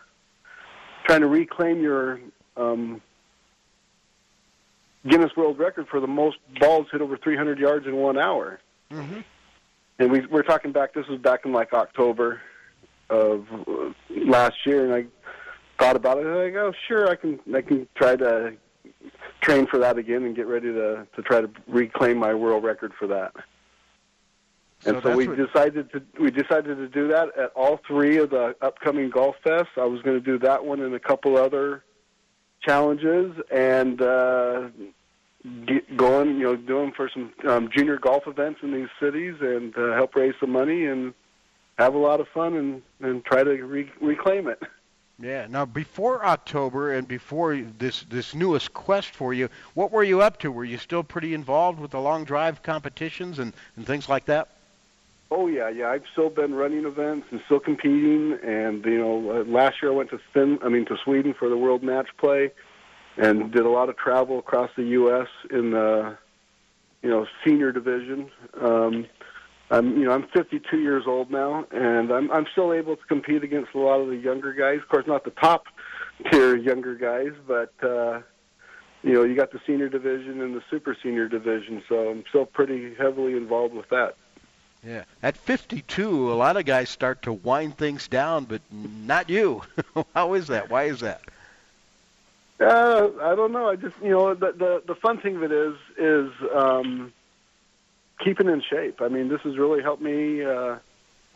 trying 1.04 1.20
to 1.22 1.26
reclaim 1.26 1.80
your 1.80 2.20
um, 2.56 3.00
Guinness 5.06 5.34
World 5.36 5.58
Record 5.58 5.88
for 5.88 6.00
the 6.00 6.06
most 6.06 6.36
balls 6.58 6.86
hit 6.92 7.00
over 7.00 7.16
300 7.16 7.58
yards 7.58 7.86
in 7.86 7.96
one 7.96 8.18
hour?" 8.18 8.60
Mm-hmm. 8.90 9.20
And 10.00 10.10
we 10.10 10.26
we're 10.26 10.42
talking 10.42 10.72
back. 10.72 10.92
This 10.92 11.06
was 11.06 11.20
back 11.20 11.46
in 11.46 11.52
like 11.52 11.72
October 11.72 12.42
of 13.08 13.46
uh, 13.52 13.92
last 14.10 14.66
year, 14.66 14.84
and 14.84 14.94
I 14.94 15.06
thought 15.82 15.96
about 15.96 16.18
it. 16.18 16.26
And 16.26 16.38
I 16.38 16.50
go, 16.50 16.72
"Sure, 16.88 17.08
I 17.08 17.16
can. 17.16 17.40
I 17.54 17.62
can 17.62 17.88
try 17.94 18.16
to 18.16 18.54
train 19.50 19.66
for 19.66 19.78
that 19.78 19.98
again 19.98 20.24
and 20.24 20.34
get 20.36 20.46
ready 20.46 20.72
to 20.72 21.06
to 21.16 21.22
try 21.22 21.40
to 21.40 21.50
reclaim 21.66 22.16
my 22.18 22.34
world 22.34 22.64
record 22.64 22.92
for 22.98 23.06
that." 23.08 23.32
So 24.80 24.94
and 24.94 25.02
so 25.02 25.16
we 25.16 25.28
what- 25.28 25.36
decided 25.36 25.92
to 25.92 26.02
we 26.18 26.30
decided 26.30 26.76
to 26.76 26.88
do 26.88 27.08
that 27.08 27.36
at 27.36 27.52
all 27.54 27.80
three 27.86 28.16
of 28.18 28.30
the 28.30 28.56
upcoming 28.62 29.10
golf 29.10 29.36
fests. 29.44 29.76
I 29.76 29.84
was 29.84 30.00
going 30.02 30.16
to 30.16 30.24
do 30.24 30.38
that 30.38 30.64
one 30.64 30.80
and 30.80 30.94
a 30.94 31.00
couple 31.00 31.36
other 31.36 31.84
challenges, 32.62 33.32
and 33.50 34.00
uh, 34.00 34.68
get 35.66 35.96
going, 35.96 36.38
you 36.38 36.44
know, 36.44 36.56
doing 36.56 36.92
for 36.92 37.10
some 37.12 37.32
um, 37.46 37.70
junior 37.74 37.98
golf 37.98 38.26
events 38.26 38.60
in 38.62 38.72
these 38.72 38.88
cities, 39.00 39.34
and 39.40 39.76
uh, 39.76 39.94
help 39.94 40.14
raise 40.14 40.34
some 40.40 40.50
money 40.50 40.86
and 40.86 41.14
have 41.78 41.94
a 41.94 41.98
lot 41.98 42.20
of 42.20 42.28
fun 42.28 42.54
and 42.54 42.82
and 43.00 43.24
try 43.24 43.42
to 43.42 43.50
re- 43.50 43.92
reclaim 44.00 44.48
it. 44.48 44.62
Yeah. 45.20 45.46
Now, 45.50 45.66
before 45.66 46.24
October 46.24 46.94
and 46.94 47.06
before 47.06 47.56
this 47.78 48.04
this 48.04 48.34
newest 48.34 48.72
quest 48.72 49.14
for 49.14 49.34
you, 49.34 49.50
what 49.74 49.92
were 49.92 50.02
you 50.02 50.22
up 50.22 50.38
to? 50.40 50.50
Were 50.50 50.64
you 50.64 50.78
still 50.78 51.02
pretty 51.02 51.34
involved 51.34 51.78
with 51.78 51.90
the 51.90 52.00
long 52.00 52.24
drive 52.24 52.62
competitions 52.62 53.38
and, 53.38 53.52
and 53.76 53.86
things 53.86 54.08
like 54.08 54.24
that? 54.26 54.48
Oh 55.30 55.46
yeah, 55.46 55.68
yeah. 55.68 55.90
I've 55.90 56.04
still 56.10 56.30
been 56.30 56.54
running 56.54 56.86
events 56.86 57.26
and 57.30 57.40
still 57.44 57.60
competing. 57.60 58.38
And 58.42 58.84
you 58.84 58.98
know, 58.98 59.30
uh, 59.30 59.44
last 59.44 59.82
year 59.82 59.92
I 59.92 59.94
went 59.94 60.10
to 60.10 60.20
Fin, 60.32 60.58
I 60.62 60.68
mean 60.68 60.86
to 60.86 60.96
Sweden 61.04 61.34
for 61.34 61.48
the 61.50 61.56
World 61.56 61.82
Match 61.82 62.08
Play, 62.16 62.52
and 63.18 63.52
did 63.52 63.66
a 63.66 63.70
lot 63.70 63.90
of 63.90 63.98
travel 63.98 64.38
across 64.38 64.70
the 64.74 64.84
U.S. 64.84 65.28
in 65.50 65.72
the 65.72 66.16
you 67.02 67.10
know 67.10 67.26
senior 67.44 67.72
division. 67.72 68.30
Um, 68.58 69.06
I'm 69.70 69.96
you 69.98 70.04
know 70.04 70.12
I'm 70.12 70.26
52 70.28 70.78
years 70.78 71.04
old 71.06 71.30
now, 71.30 71.64
and 71.70 72.10
I'm 72.10 72.30
I'm 72.30 72.46
still 72.52 72.72
able 72.72 72.96
to 72.96 73.04
compete 73.04 73.44
against 73.44 73.74
a 73.74 73.78
lot 73.78 74.00
of 74.00 74.08
the 74.08 74.16
younger 74.16 74.52
guys. 74.52 74.78
Of 74.82 74.88
course, 74.88 75.06
not 75.06 75.24
the 75.24 75.30
top 75.30 75.66
tier 76.30 76.56
younger 76.56 76.94
guys, 76.94 77.32
but 77.46 77.72
uh, 77.82 78.20
you 79.02 79.12
know 79.12 79.22
you 79.22 79.36
got 79.36 79.52
the 79.52 79.60
senior 79.66 79.88
division 79.88 80.40
and 80.40 80.54
the 80.54 80.62
super 80.70 80.96
senior 81.00 81.28
division. 81.28 81.82
So 81.88 82.10
I'm 82.10 82.24
still 82.28 82.46
pretty 82.46 82.94
heavily 82.94 83.34
involved 83.34 83.74
with 83.74 83.88
that. 83.90 84.16
Yeah. 84.84 85.04
At 85.22 85.36
52, 85.36 86.32
a 86.32 86.34
lot 86.34 86.56
of 86.56 86.64
guys 86.64 86.88
start 86.88 87.22
to 87.22 87.32
wind 87.32 87.76
things 87.76 88.08
down, 88.08 88.44
but 88.44 88.62
not 88.72 89.28
you. 89.28 89.62
How 90.14 90.32
is 90.34 90.46
that? 90.46 90.70
Why 90.70 90.84
is 90.84 91.00
that? 91.00 91.20
Uh, 92.58 93.08
I 93.22 93.34
don't 93.34 93.52
know. 93.52 93.68
I 93.68 93.76
just 93.76 93.94
you 94.02 94.10
know 94.10 94.34
the 94.34 94.52
the 94.52 94.82
the 94.86 94.94
fun 94.94 95.20
thing 95.20 95.36
of 95.36 95.42
it 95.42 95.52
is 95.52 95.74
is 95.96 96.30
um, 96.54 97.12
keeping 98.22 98.48
in 98.48 98.62
shape. 98.62 99.00
I 99.00 99.08
mean, 99.08 99.28
this 99.28 99.40
has 99.42 99.58
really 99.58 99.82
helped 99.82 100.02
me 100.02 100.44
uh, 100.44 100.76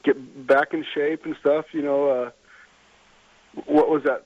get 0.04 0.46
back 0.46 0.72
in 0.72 0.84
shape 0.94 1.24
and 1.24 1.36
stuff. 1.40 1.66
You 1.72 1.82
know, 1.82 2.08
uh, 2.08 2.30
what 3.66 3.88
was 3.88 4.02
that? 4.04 4.24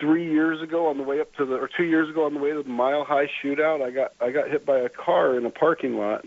Three 0.00 0.30
years 0.30 0.60
ago, 0.60 0.88
on 0.88 0.98
the 0.98 1.04
way 1.04 1.20
up 1.20 1.32
to 1.34 1.46
the, 1.46 1.54
or 1.54 1.70
two 1.74 1.84
years 1.84 2.10
ago, 2.10 2.24
on 2.26 2.34
the 2.34 2.40
way 2.40 2.50
to 2.50 2.62
the 2.62 2.68
Mile 2.68 3.04
High 3.04 3.28
Shootout, 3.42 3.80
I 3.80 3.90
got 3.90 4.12
I 4.20 4.30
got 4.32 4.50
hit 4.50 4.66
by 4.66 4.78
a 4.78 4.88
car 4.88 5.38
in 5.38 5.46
a 5.46 5.50
parking 5.50 5.96
lot, 5.96 6.24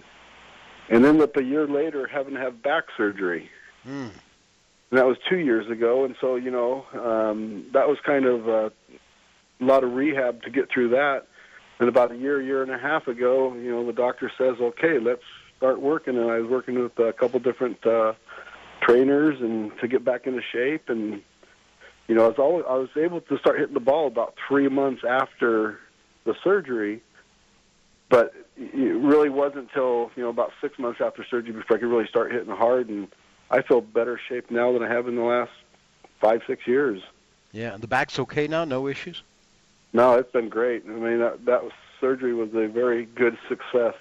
and 0.90 1.04
then 1.04 1.22
up 1.22 1.36
a 1.36 1.44
year 1.44 1.68
later, 1.68 2.08
having 2.08 2.34
to 2.36 2.40
have 2.40 2.64
back 2.64 2.86
surgery. 2.96 3.50
Hmm. 3.84 4.08
And 4.90 4.98
that 4.98 5.06
was 5.06 5.18
two 5.30 5.40
years 5.40 5.70
ago, 5.70 6.06
and 6.06 6.16
so 6.22 6.36
you 6.36 6.50
know 6.50 6.86
um, 6.94 7.66
that 7.74 7.90
was 7.90 7.98
kind 8.06 8.26
of 8.26 8.48
uh, 8.48 8.70
a 9.60 9.64
lot 9.64 9.84
of 9.84 9.92
rehab 9.92 10.44
to 10.44 10.50
get 10.50 10.70
through 10.72 10.90
that. 10.90 11.28
And 11.80 11.90
about 11.90 12.12
a 12.12 12.16
year, 12.16 12.42
year 12.42 12.64
and 12.64 12.72
a 12.72 12.78
half 12.78 13.08
ago, 13.08 13.54
you 13.54 13.70
know, 13.70 13.86
the 13.86 13.94
doctor 13.94 14.32
says, 14.38 14.56
"Okay, 14.62 14.98
let's 14.98 15.22
start 15.58 15.82
working." 15.82 16.18
And 16.18 16.30
I 16.30 16.40
was 16.40 16.50
working 16.50 16.80
with 16.82 16.98
a 17.00 17.14
couple 17.14 17.40
different 17.40 17.86
uh, 17.86 18.14
trainers 18.82 19.42
and 19.42 19.72
to 19.80 19.88
get 19.88 20.04
back 20.04 20.28
into 20.28 20.42
shape. 20.42 20.90
And 20.90 21.22
you 22.08 22.16
know, 22.16 22.26
I 22.26 22.28
was 22.28 22.40
always, 22.40 22.66
I 22.70 22.76
was 22.76 22.90
able 22.96 23.22
to 23.22 23.38
start 23.40 23.60
hitting 23.60 23.74
the 23.74 23.80
ball 23.80 24.08
about 24.08 24.36
three 24.48 24.70
months 24.70 25.04
after 25.04 25.80
the 26.24 26.36
surgery, 26.44 27.02
but 28.10 28.34
it 28.56 28.96
really 28.96 29.30
wasn't 29.30 29.70
until 29.70 30.12
you 30.16 30.24
know 30.24 30.30
about 30.30 30.52
six 30.62 30.80
months 30.80 31.02
after 31.02 31.26
surgery 31.30 31.54
before 31.54 31.78
I 31.78 31.80
could 31.80 31.90
really 31.90 32.08
start 32.08 32.32
hitting 32.32 32.56
hard. 32.56 32.90
And 32.90 33.08
I 33.52 33.62
feel 33.62 33.82
better 33.82 34.20
shape 34.30 34.52
now 34.52 34.72
than 34.74 34.84
I 34.84 34.88
have 34.88 35.08
in 35.08 35.16
the 35.16 35.24
last 35.24 35.52
five, 36.20 36.42
six 36.48 36.66
years. 36.68 37.02
Yeah. 37.52 37.74
And 37.74 37.82
the 37.82 37.88
back's 37.88 38.20
okay 38.20 38.48
now? 38.48 38.66
No 38.66 38.88
issues? 38.88 39.24
No, 39.94 40.16
it's 40.16 40.32
been 40.32 40.50
great. 40.50 40.84
I 40.86 40.90
mean, 40.90 41.20
that, 41.20 41.46
that 41.46 41.64
was, 41.64 41.72
surgery 42.02 42.34
was 42.34 42.50
a 42.54 42.68
very 42.68 43.06
good 43.06 43.38
success. 43.48 43.96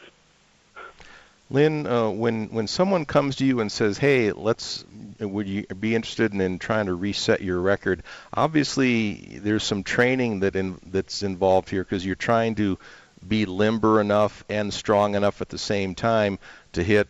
Lynn, 1.48 1.86
uh, 1.86 2.10
when 2.10 2.48
when 2.48 2.66
someone 2.66 3.04
comes 3.04 3.36
to 3.36 3.46
you 3.46 3.60
and 3.60 3.70
says, 3.70 3.98
"Hey, 3.98 4.32
let's," 4.32 4.84
would 5.20 5.46
you 5.46 5.64
be 5.66 5.94
interested 5.94 6.34
in, 6.34 6.40
in 6.40 6.58
trying 6.58 6.86
to 6.86 6.94
reset 6.94 7.40
your 7.40 7.60
record? 7.60 8.02
Obviously, 8.34 9.38
there's 9.40 9.62
some 9.62 9.84
training 9.84 10.40
that 10.40 10.56
in, 10.56 10.80
that's 10.86 11.22
involved 11.22 11.70
here 11.70 11.84
because 11.84 12.04
you're 12.04 12.16
trying 12.16 12.56
to 12.56 12.78
be 13.26 13.46
limber 13.46 14.00
enough 14.00 14.44
and 14.48 14.74
strong 14.74 15.14
enough 15.14 15.40
at 15.40 15.48
the 15.48 15.58
same 15.58 15.94
time 15.94 16.38
to 16.72 16.82
hit 16.82 17.08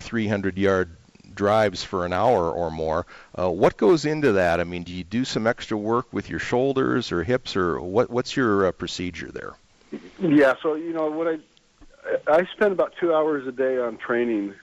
300 0.00 0.58
yard 0.58 0.90
drives 1.34 1.84
for 1.84 2.04
an 2.04 2.12
hour 2.12 2.50
or 2.50 2.70
more. 2.70 3.06
Uh, 3.38 3.50
what 3.50 3.76
goes 3.76 4.04
into 4.04 4.32
that? 4.32 4.58
I 4.58 4.64
mean, 4.64 4.82
do 4.82 4.92
you 4.92 5.04
do 5.04 5.24
some 5.24 5.46
extra 5.46 5.76
work 5.76 6.12
with 6.12 6.28
your 6.28 6.38
shoulders 6.40 7.12
or 7.12 7.22
hips, 7.22 7.54
or 7.54 7.80
what? 7.80 8.10
What's 8.10 8.36
your 8.36 8.66
uh, 8.66 8.72
procedure 8.72 9.30
there? 9.30 9.54
Yeah, 10.18 10.54
so 10.60 10.74
you 10.74 10.92
know 10.92 11.08
what 11.08 11.28
I 11.28 11.38
I 12.26 12.46
spend 12.52 12.72
about 12.72 12.94
two 13.00 13.14
hours 13.14 13.46
a 13.46 13.52
day 13.52 13.78
on 13.78 13.96
training 13.98 14.54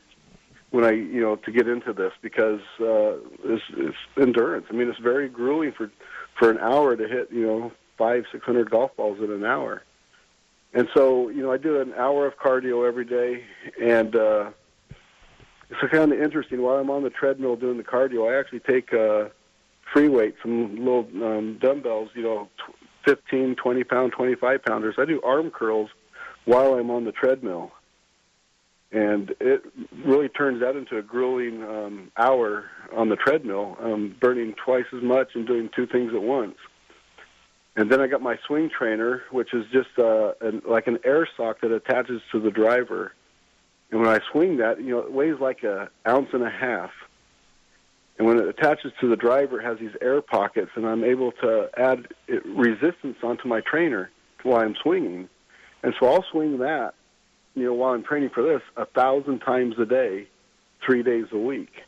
when 0.71 0.83
I 0.83 0.91
you 0.91 1.21
know 1.21 1.35
to 1.37 1.51
get 1.51 1.67
into 1.67 1.93
this 1.93 2.13
because 2.21 2.61
uh, 2.79 3.17
it's, 3.43 3.63
it's 3.77 3.97
endurance. 4.19 4.65
I 4.69 4.73
mean, 4.73 4.89
it's 4.89 4.99
very 4.99 5.29
grueling 5.29 5.71
for 5.71 5.91
for 6.37 6.49
an 6.49 6.57
hour 6.59 6.95
to 6.95 7.07
hit 7.07 7.29
you 7.31 7.45
know 7.45 7.71
five 7.97 8.25
six 8.31 8.45
hundred 8.45 8.69
golf 8.69 8.95
balls 8.95 9.19
in 9.19 9.31
an 9.31 9.45
hour. 9.45 9.83
And 10.73 10.89
so, 10.93 11.29
you 11.29 11.43
know, 11.43 11.51
I 11.51 11.57
do 11.57 11.79
an 11.79 11.93
hour 11.93 12.25
of 12.25 12.37
cardio 12.37 12.87
every 12.87 13.05
day, 13.05 13.43
and 13.79 14.15
uh, 14.15 14.49
it's 15.69 15.91
kind 15.91 16.11
of 16.11 16.19
interesting. 16.19 16.61
While 16.61 16.77
I'm 16.77 16.89
on 16.89 17.03
the 17.03 17.11
treadmill 17.11 17.55
doing 17.55 17.77
the 17.77 17.83
cardio, 17.83 18.31
I 18.31 18.39
actually 18.39 18.61
take 18.61 18.91
uh, 18.91 19.25
free 19.93 20.09
weight, 20.09 20.35
some 20.41 20.75
little 20.77 21.07
um, 21.23 21.59
dumbbells, 21.61 22.09
you 22.15 22.23
know, 22.23 22.49
tw- 22.57 22.75
15, 23.05 23.55
20 23.55 23.83
pound, 23.83 24.13
25 24.13 24.63
pounders. 24.63 24.95
I 24.97 25.05
do 25.05 25.21
arm 25.21 25.51
curls 25.51 25.89
while 26.45 26.73
I'm 26.75 26.89
on 26.89 27.05
the 27.05 27.11
treadmill, 27.11 27.71
and 28.91 29.33
it 29.39 29.63
really 30.05 30.29
turns 30.29 30.61
that 30.61 30.75
into 30.75 30.97
a 30.97 31.01
grueling 31.01 31.63
um, 31.63 32.11
hour 32.17 32.65
on 32.95 33.09
the 33.09 33.15
treadmill, 33.15 33.75
um, 33.81 34.15
burning 34.19 34.53
twice 34.63 34.85
as 34.95 35.01
much 35.01 35.29
and 35.33 35.47
doing 35.47 35.69
two 35.75 35.87
things 35.87 36.13
at 36.13 36.21
once. 36.21 36.55
And 37.75 37.91
then 37.91 37.99
I 37.99 38.07
got 38.07 38.21
my 38.21 38.37
swing 38.45 38.69
trainer, 38.69 39.23
which 39.31 39.53
is 39.53 39.65
just 39.71 39.97
uh, 39.97 40.33
an, 40.41 40.61
like 40.67 40.85
an 40.85 40.99
air 41.03 41.27
sock 41.35 41.61
that 41.61 41.71
attaches 41.71 42.21
to 42.31 42.39
the 42.39 42.51
driver. 42.51 43.13
And 43.89 43.99
when 43.99 44.09
I 44.09 44.19
swing 44.31 44.57
that, 44.57 44.79
you 44.79 44.91
know, 44.91 44.99
it 44.99 45.11
weighs 45.11 45.39
like 45.39 45.63
a 45.63 45.89
ounce 46.07 46.29
and 46.33 46.43
a 46.43 46.49
half. 46.51 46.91
And 48.19 48.27
when 48.27 48.37
it 48.37 48.47
attaches 48.47 48.91
to 49.01 49.09
the 49.09 49.15
driver, 49.15 49.59
it 49.59 49.65
has 49.65 49.79
these 49.79 49.95
air 49.99 50.21
pockets, 50.21 50.69
and 50.75 50.85
I'm 50.85 51.03
able 51.03 51.31
to 51.41 51.69
add 51.75 52.09
resistance 52.45 53.17
onto 53.23 53.47
my 53.47 53.61
trainer 53.61 54.11
while 54.43 54.61
I'm 54.61 54.75
swinging. 54.83 55.29
And 55.83 55.93
so 55.99 56.07
I'll 56.07 56.23
swing 56.31 56.59
that, 56.59 56.95
you 57.55 57.65
know, 57.65 57.73
while 57.73 57.93
I'm 57.93 58.03
training 58.03 58.29
for 58.29 58.41
this, 58.41 58.61
a 58.77 58.85
thousand 58.85 59.39
times 59.39 59.77
a 59.77 59.85
day, 59.85 60.27
three 60.83 61.03
days 61.03 61.25
a 61.31 61.37
week. 61.37 61.83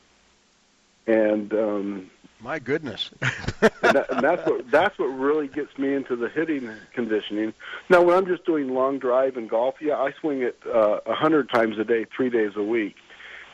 And 1.08 1.54
um, 1.54 2.12
My 2.42 2.60
goodness. 2.60 3.12
and, 3.22 3.72
that, 3.82 4.10
and 4.10 4.22
that's 4.22 4.46
what 4.48 4.70
that's 4.72 5.00
what 5.00 5.06
really 5.06 5.48
gets 5.48 5.78
me 5.78 5.94
into 5.94 6.16
the 6.16 6.30
hitting 6.30 6.70
conditioning. 6.94 7.54
Now, 7.90 8.02
when 8.02 8.18
I'm 8.18 8.26
just 8.26 8.46
doing 8.46 8.74
long 8.74 9.00
drive 9.00 9.38
and 9.38 9.50
golf, 9.50 9.76
yeah, 9.80 9.98
I 9.98 10.12
swing 10.20 10.42
it 10.42 10.58
uh, 10.66 11.00
a 11.06 11.14
hundred 11.14 11.50
times 11.50 11.78
a 11.78 11.84
day, 11.84 12.06
three 12.16 12.30
days 12.30 12.52
a 12.56 12.64
week, 12.64 12.96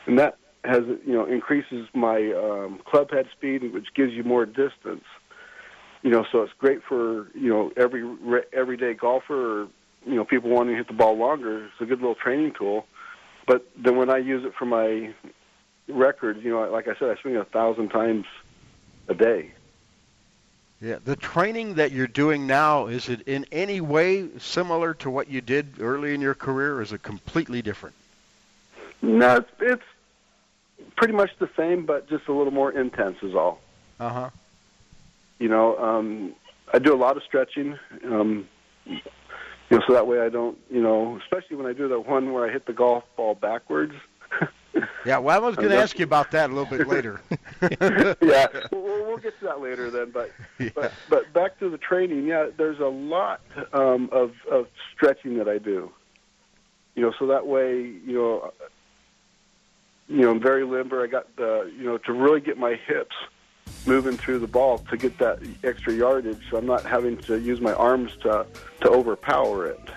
and 0.06 0.18
that 0.18 0.38
has 0.64 0.82
you 1.06 1.12
know 1.12 1.26
increases 1.26 1.88
my 1.92 2.32
um, 2.32 2.80
club 2.86 3.10
head 3.10 3.28
speed, 3.32 3.72
which 3.72 3.92
gives 3.94 4.12
you 4.12 4.24
more 4.24 4.46
distance. 4.46 5.04
You 6.02 6.10
know, 6.10 6.24
so 6.32 6.42
it's 6.42 6.52
great 6.58 6.82
for 6.82 7.28
you 7.34 7.48
know 7.48 7.70
every 7.76 8.02
re- 8.02 8.44
everyday 8.52 8.94
golfer 8.94 9.62
or 9.62 9.68
you 10.06 10.14
know 10.14 10.24
people 10.24 10.50
wanting 10.50 10.74
to 10.74 10.76
hit 10.76 10.88
the 10.88 10.94
ball 10.94 11.16
longer. 11.16 11.66
It's 11.66 11.80
a 11.80 11.86
good 11.86 12.00
little 12.00 12.14
training 12.14 12.52
tool. 12.58 12.86
but 13.46 13.66
then 13.76 13.96
when 13.96 14.10
I 14.10 14.18
use 14.18 14.44
it 14.44 14.54
for 14.54 14.66
my 14.66 15.12
records, 15.88 16.42
you 16.44 16.50
know, 16.50 16.70
like 16.70 16.88
I 16.88 16.94
said, 16.98 17.16
I 17.16 17.20
swing 17.20 17.34
it 17.34 17.38
a 17.38 17.44
thousand 17.44 17.88
times 17.90 18.26
a 19.08 19.14
day. 19.14 19.50
Yeah, 20.80 20.98
the 21.04 21.14
training 21.14 21.74
that 21.74 21.92
you're 21.92 22.08
doing 22.08 22.46
now 22.46 22.88
is 22.88 23.08
it 23.08 23.22
in 23.28 23.46
any 23.52 23.80
way 23.80 24.28
similar 24.38 24.94
to 24.94 25.10
what 25.10 25.28
you 25.28 25.40
did 25.40 25.80
early 25.80 26.12
in 26.12 26.20
your 26.20 26.34
career, 26.34 26.74
or 26.74 26.82
is 26.82 26.92
it 26.92 27.02
completely 27.02 27.62
different? 27.62 27.94
No, 29.00 29.36
it's, 29.36 29.50
it's 29.60 29.82
pretty 30.96 31.14
much 31.14 31.30
the 31.38 31.48
same, 31.56 31.86
but 31.86 32.08
just 32.08 32.26
a 32.26 32.32
little 32.32 32.52
more 32.52 32.72
intense 32.72 33.18
is 33.22 33.34
all. 33.34 33.60
Uh 34.00 34.08
huh. 34.08 34.30
You 35.38 35.48
know, 35.48 35.76
um, 35.78 36.34
I 36.72 36.78
do 36.78 36.94
a 36.94 36.96
lot 36.96 37.16
of 37.16 37.22
stretching. 37.22 37.78
Um, 38.04 38.48
you 39.72 39.78
know, 39.78 39.84
so 39.86 39.94
that 39.94 40.06
way 40.06 40.20
I 40.20 40.28
don't, 40.28 40.58
you 40.70 40.82
know, 40.82 41.18
especially 41.22 41.56
when 41.56 41.64
I 41.64 41.72
do 41.72 41.88
that 41.88 42.00
one 42.00 42.34
where 42.34 42.46
I 42.46 42.52
hit 42.52 42.66
the 42.66 42.74
golf 42.74 43.04
ball 43.16 43.34
backwards. 43.34 43.94
Yeah, 45.04 45.18
well, 45.18 45.36
I 45.36 45.38
was 45.38 45.54
going 45.54 45.68
to 45.68 45.76
ask 45.76 45.98
you 45.98 46.04
about 46.04 46.30
that 46.30 46.48
a 46.48 46.52
little 46.52 46.64
bit 46.64 46.88
later. 46.88 47.20
yeah, 48.22 48.46
we'll, 48.72 49.04
we'll 49.06 49.18
get 49.18 49.38
to 49.40 49.44
that 49.44 49.60
later 49.60 49.90
then. 49.90 50.10
But 50.10 50.30
but 50.74 50.92
but 51.10 51.30
back 51.34 51.58
to 51.58 51.68
the 51.68 51.76
training. 51.76 52.26
Yeah, 52.26 52.46
there's 52.56 52.78
a 52.78 52.86
lot 52.86 53.42
um, 53.74 54.08
of 54.12 54.32
of 54.50 54.68
stretching 54.94 55.36
that 55.36 55.48
I 55.48 55.58
do. 55.58 55.92
You 56.94 57.02
know, 57.02 57.12
so 57.18 57.26
that 57.26 57.46
way, 57.46 57.80
you 57.82 58.14
know, 58.14 58.52
you 60.08 60.22
know, 60.22 60.30
I'm 60.30 60.40
very 60.40 60.64
limber. 60.64 61.04
I 61.04 61.06
got 61.06 61.36
the, 61.36 61.70
you 61.76 61.84
know, 61.84 61.98
to 61.98 62.12
really 62.12 62.40
get 62.40 62.56
my 62.56 62.76
hips 62.86 63.14
moving 63.86 64.16
through 64.16 64.38
the 64.38 64.46
ball 64.46 64.78
to 64.78 64.96
get 64.96 65.18
that 65.18 65.40
extra 65.64 65.92
yardage. 65.92 66.40
So 66.50 66.56
I'm 66.56 66.66
not 66.66 66.84
having 66.84 67.16
to 67.22 67.38
use 67.38 67.60
my 67.60 67.72
arms 67.72 68.16
to 68.22 68.46
to 68.80 68.90
overpower 68.90 69.66
it 69.66 69.90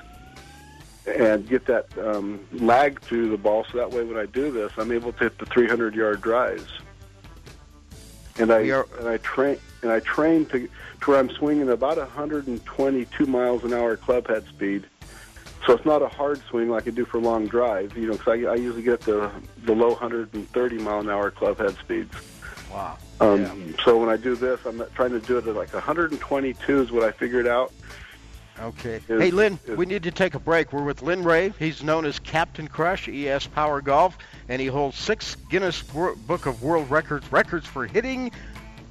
and 1.08 1.48
get 1.48 1.66
that 1.68 1.86
um, 2.00 2.46
lag 2.52 3.00
through 3.02 3.30
the 3.30 3.38
ball. 3.38 3.66
So 3.72 3.78
that 3.78 3.92
way, 3.92 4.04
when 4.04 4.18
I 4.18 4.26
do 4.26 4.52
this, 4.52 4.72
I'm 4.78 4.92
able 4.92 5.14
to 5.14 5.20
hit 5.20 5.38
the 5.38 5.46
300 5.46 5.96
yard 5.96 6.22
drives. 6.22 6.72
And 8.38 8.52
I 8.52 8.60
and 8.60 9.08
I 9.08 9.18
train 9.18 9.58
and 9.82 9.92
I 9.92 10.00
train 10.02 10.46
to 10.48 10.68
to 11.02 11.12
where 11.12 11.20
I'm 11.20 11.30
swinging 11.30 11.70
about 11.70 11.98
122 11.98 13.26
miles 13.26 13.64
an 13.64 13.74
hour 13.74 13.96
club 13.96 14.28
head 14.28 14.46
speed. 14.48 14.86
So 15.66 15.74
it's 15.74 15.86
not 15.86 16.02
a 16.02 16.08
hard 16.08 16.42
swing 16.50 16.70
like 16.70 16.88
I 16.88 16.92
do 16.92 17.06
for 17.06 17.20
long 17.20 17.48
drive, 17.48 17.98
you 17.98 18.08
know, 18.08 18.14
because 18.14 18.40
I, 18.40 18.52
I 18.52 18.56
usually 18.56 18.84
get 18.84 19.02
the 19.02 19.32
the 19.64 19.74
low 19.74 19.90
130 19.90 20.78
mile 20.80 21.00
an 21.00 21.10
hour 21.10 21.32
club 21.32 21.58
head 21.60 21.76
speeds. 21.78 22.14
Wow. 22.76 22.98
Um, 23.22 23.74
So 23.86 23.98
when 23.98 24.10
I 24.10 24.18
do 24.18 24.36
this, 24.36 24.60
I'm 24.66 24.84
trying 24.96 25.12
to 25.12 25.20
do 25.22 25.38
it 25.38 25.48
at 25.48 25.56
like 25.56 25.74
122 25.74 26.82
is 26.82 26.92
what 26.92 27.04
I 27.04 27.12
figured 27.12 27.48
out. 27.48 27.72
Okay. 28.62 29.00
Is- 29.08 29.22
hey, 29.22 29.32
Lynn, 29.32 29.58
is- 29.66 29.78
we 29.78 29.86
need 29.86 30.04
to 30.04 30.12
take 30.12 30.34
a 30.36 30.40
break. 30.40 30.74
We're 30.74 30.84
with 30.84 31.02
Lynn 31.02 31.24
Ray. 31.24 31.54
He's 31.58 31.82
known 31.84 32.06
as 32.06 32.20
Captain 32.20 32.68
Crush, 32.68 33.08
ES 33.08 33.48
Power 33.48 33.80
Golf, 33.80 34.18
and 34.50 34.62
he 34.62 34.68
holds 34.68 34.98
six 34.98 35.36
Guinness 35.50 35.82
Book 35.84 36.46
of 36.46 36.64
World 36.64 36.90
Records 36.90 37.32
records 37.32 37.66
for 37.66 37.86
hitting 37.88 38.32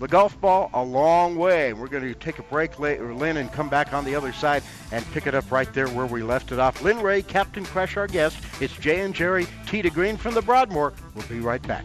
the 0.01 0.09
golf 0.09 0.39
ball 0.41 0.71
a 0.73 0.83
long 0.83 1.37
way. 1.37 1.73
We're 1.75 1.87
going 1.89 2.03
to 2.03 2.15
take 2.15 2.39
a 2.39 2.43
break, 2.43 2.79
later, 2.79 3.15
Lynn, 3.15 3.37
and 3.37 3.53
come 3.53 3.69
back 3.69 3.93
on 3.93 4.05
the 4.05 4.15
other 4.15 4.33
side 4.33 4.63
and 4.93 5.05
pick 5.13 5.27
it 5.27 5.35
up 5.35 5.51
right 5.53 5.73
there 5.75 5.89
where 5.89 6.07
we 6.07 6.23
left 6.23 6.53
it 6.53 6.59
off. 6.59 6.83
Lynn 6.83 7.01
Ray, 7.01 7.23
Captain 7.23 7.65
Crush, 7.65 7.97
our 7.99 8.07
guest. 8.07 8.39
It's 8.61 8.75
Jay 8.79 9.01
and 9.01 9.15
Jerry 9.15 9.47
Tee 9.67 9.83
to 9.83 9.91
Green 9.91 10.17
from 10.17 10.35
the 10.35 10.43
Broadmoor. 10.43 10.95
We'll 11.15 11.27
be 11.29 11.41
right 11.41 11.63
back. 11.63 11.85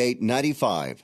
Eight 0.01 0.19
ninety-five. 0.19 1.03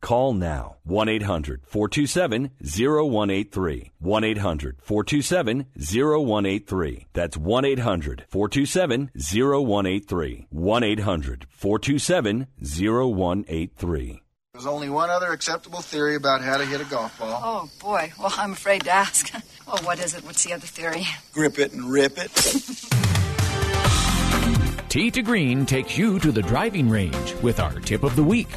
Call 0.00 0.32
now 0.32 0.76
1 0.84 1.08
800 1.08 1.62
427 1.66 2.50
0183. 2.60 3.92
1 3.98 4.24
800 4.24 4.76
427 4.80 5.66
0183. 5.76 7.06
That's 7.12 7.36
1 7.36 7.64
800 7.64 8.24
427 8.28 9.10
0183. 9.14 10.46
1 10.50 10.84
800 10.84 11.46
427 11.50 12.46
0183. 12.60 14.22
There's 14.54 14.66
only 14.66 14.88
one 14.88 15.10
other 15.10 15.32
acceptable 15.32 15.80
theory 15.80 16.16
about 16.16 16.42
how 16.42 16.56
to 16.56 16.64
hit 16.64 16.80
a 16.80 16.84
golf 16.84 17.18
ball. 17.18 17.40
Oh, 17.42 17.70
boy. 17.80 18.12
Well, 18.18 18.32
I'm 18.36 18.52
afraid 18.52 18.84
to 18.84 18.90
ask. 18.90 19.32
well, 19.66 19.78
what 19.84 19.98
is 19.98 20.14
it? 20.14 20.24
What's 20.24 20.44
the 20.44 20.52
other 20.52 20.66
theory? 20.66 21.06
Grip 21.32 21.58
it 21.58 21.72
and 21.72 21.90
rip 21.90 22.16
it. 22.16 22.30
Tee 24.88 25.10
to 25.10 25.22
Green 25.22 25.66
takes 25.66 25.98
you 25.98 26.18
to 26.20 26.32
the 26.32 26.40
driving 26.40 26.88
range 26.88 27.34
with 27.42 27.60
our 27.60 27.78
tip 27.80 28.02
of 28.02 28.16
the 28.16 28.24
week. 28.24 28.48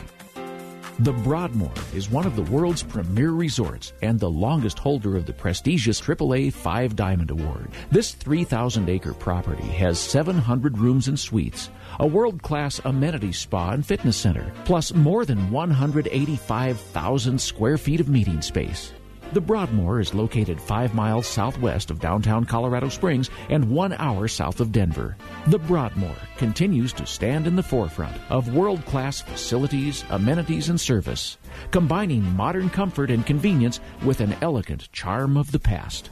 The 1.00 1.14
Broadmoor 1.14 1.72
is 1.96 2.12
one 2.12 2.28
of 2.28 2.36
the 2.36 2.44
world's 2.44 2.84
premier 2.84 3.32
resorts 3.32 3.94
and 4.02 4.20
the 4.20 4.30
longest 4.30 4.78
holder 4.78 5.16
of 5.16 5.26
the 5.26 5.34
prestigious 5.34 6.00
AAA 6.00 6.54
Five 6.54 6.96
Diamond 6.96 7.32
Award. 7.32 7.70
This 7.89 8.12
3,000 8.14 8.89
acre 8.89 9.14
property 9.14 9.64
has 9.64 9.98
700 9.98 10.78
rooms 10.78 11.08
and 11.08 11.20
suites, 11.20 11.70
a 12.00 12.06
world 12.06 12.44
class 12.44 12.82
amenity 12.86 13.32
spa 13.32 13.72
and 13.72 13.86
fitness 13.86 14.18
center, 14.18 14.52
plus 14.66 14.94
more 14.94 15.26
than 15.26 15.50
185,000 15.50 17.42
square 17.42 17.78
feet 17.78 18.02
of 18.02 18.10
meeting 18.10 18.42
space. 18.42 18.92
The 19.34 19.40
Broadmoor 19.40 20.02
is 20.02 20.14
located 20.14 20.60
five 20.60 20.94
miles 20.94 21.26
southwest 21.26 21.90
of 21.90 22.02
downtown 22.02 22.44
Colorado 22.44 22.90
Springs 22.90 23.30
and 23.48 23.72
one 23.72 23.94
hour 23.94 24.28
south 24.28 24.60
of 24.60 24.74
Denver. 24.74 25.16
The 25.48 25.58
Broadmoor 25.58 26.18
continues 26.36 26.92
to 26.92 27.06
stand 27.06 27.48
in 27.48 27.56
the 27.56 27.64
forefront 27.64 28.18
of 28.30 28.54
world 28.54 28.86
class 28.86 29.22
facilities, 29.22 30.04
amenities, 30.10 30.68
and 30.68 30.82
service, 30.82 31.38
combining 31.72 32.24
modern 32.36 32.70
comfort 32.70 33.10
and 33.10 33.26
convenience 33.26 33.80
with 34.04 34.20
an 34.20 34.36
elegant 34.42 34.92
charm 34.92 35.38
of 35.38 35.54
the 35.54 35.60
past. 35.60 36.10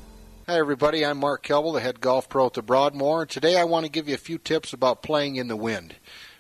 Hi, 0.47 0.57
everybody. 0.57 1.05
I'm 1.05 1.19
Mark 1.19 1.43
Kelble, 1.43 1.73
the 1.73 1.81
head 1.81 1.99
golf 1.99 2.29
pro 2.29 2.45
at 2.45 2.53
the 2.53 2.61
Broadmoor. 2.61 3.25
Today 3.25 3.55
I 3.55 3.65
want 3.65 3.85
to 3.85 3.91
give 3.91 4.07
you 4.07 4.15
a 4.15 4.17
few 4.17 4.37
tips 4.37 4.71
about 4.71 5.03
playing 5.03 5.35
in 5.35 5.49
the 5.49 5.57
wind. 5.57 5.93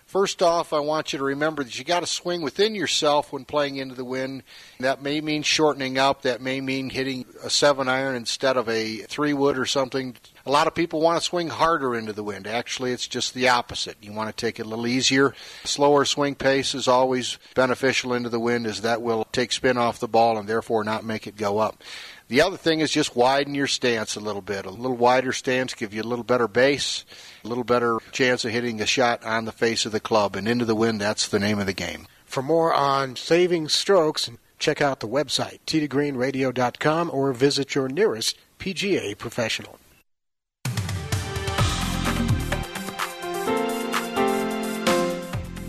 First 0.09 0.41
off, 0.41 0.73
I 0.73 0.79
want 0.79 1.13
you 1.13 1.19
to 1.19 1.25
remember 1.25 1.63
that 1.63 1.77
you 1.77 1.85
got 1.85 1.99
to 1.99 2.07
swing 2.07 2.41
within 2.41 2.73
yourself 2.73 3.31
when 3.31 3.45
playing 3.45 3.75
into 3.75 3.93
the 3.93 4.03
wind. 4.03 4.41
That 4.79 5.03
may 5.03 5.21
mean 5.21 5.43
shortening 5.43 5.99
up. 5.99 6.23
That 6.23 6.41
may 6.41 6.61
mean 6.61 6.89
hitting 6.89 7.25
a 7.43 7.49
seven 7.51 7.87
iron 7.87 8.15
instead 8.15 8.57
of 8.57 8.67
a 8.67 9.03
three 9.03 9.33
wood 9.33 9.55
or 9.55 9.67
something. 9.67 10.15
A 10.47 10.49
lot 10.49 10.65
of 10.65 10.73
people 10.73 10.99
want 10.99 11.19
to 11.19 11.23
swing 11.23 11.49
harder 11.49 11.95
into 11.95 12.11
the 12.11 12.23
wind. 12.23 12.47
Actually, 12.47 12.91
it's 12.91 13.07
just 13.07 13.35
the 13.35 13.49
opposite. 13.49 13.97
You 14.01 14.11
want 14.11 14.35
to 14.35 14.35
take 14.35 14.59
it 14.59 14.65
a 14.65 14.69
little 14.69 14.87
easier. 14.87 15.35
Slower 15.63 16.05
swing 16.05 16.33
pace 16.33 16.73
is 16.73 16.87
always 16.87 17.37
beneficial 17.53 18.15
into 18.15 18.29
the 18.29 18.39
wind, 18.39 18.65
as 18.65 18.81
that 18.81 19.03
will 19.03 19.27
take 19.31 19.51
spin 19.51 19.77
off 19.77 19.99
the 19.99 20.07
ball 20.07 20.39
and 20.39 20.49
therefore 20.49 20.83
not 20.83 21.05
make 21.05 21.27
it 21.27 21.37
go 21.37 21.59
up. 21.59 21.83
The 22.29 22.41
other 22.41 22.57
thing 22.57 22.79
is 22.79 22.91
just 22.91 23.15
widen 23.15 23.55
your 23.55 23.65
stance 23.65 24.15
a 24.15 24.19
little 24.19 24.43
bit. 24.43 24.67
A 24.67 24.69
little 24.69 24.95
wider 24.95 25.33
stance 25.33 25.73
give 25.73 25.95
you 25.95 26.03
a 26.03 26.03
little 26.03 26.23
better 26.23 26.47
base, 26.47 27.03
a 27.43 27.47
little 27.47 27.63
better 27.63 27.97
chance 28.11 28.45
of 28.45 28.51
hitting 28.51 28.79
a 28.81 28.85
shot 28.85 29.25
on 29.25 29.45
the 29.45 29.51
face 29.51 29.87
of 29.87 29.91
the 29.91 29.99
club 29.99 30.35
and 30.35 30.47
into 30.47 30.63
the 30.63 30.75
wind. 30.75 31.01
That's 31.01 31.27
the 31.27 31.39
name 31.39 31.57
of 31.57 31.65
the 31.65 31.73
game. 31.73 32.05
For 32.25 32.43
more 32.43 32.71
on 32.71 33.15
saving 33.15 33.69
strokes, 33.69 34.29
check 34.59 34.79
out 34.79 34.99
the 34.99 35.07
website 35.07 35.57
teetogreenradio.com 35.65 37.09
or 37.11 37.33
visit 37.33 37.73
your 37.73 37.89
nearest 37.89 38.37
PGA 38.59 39.17
professional. 39.17 39.79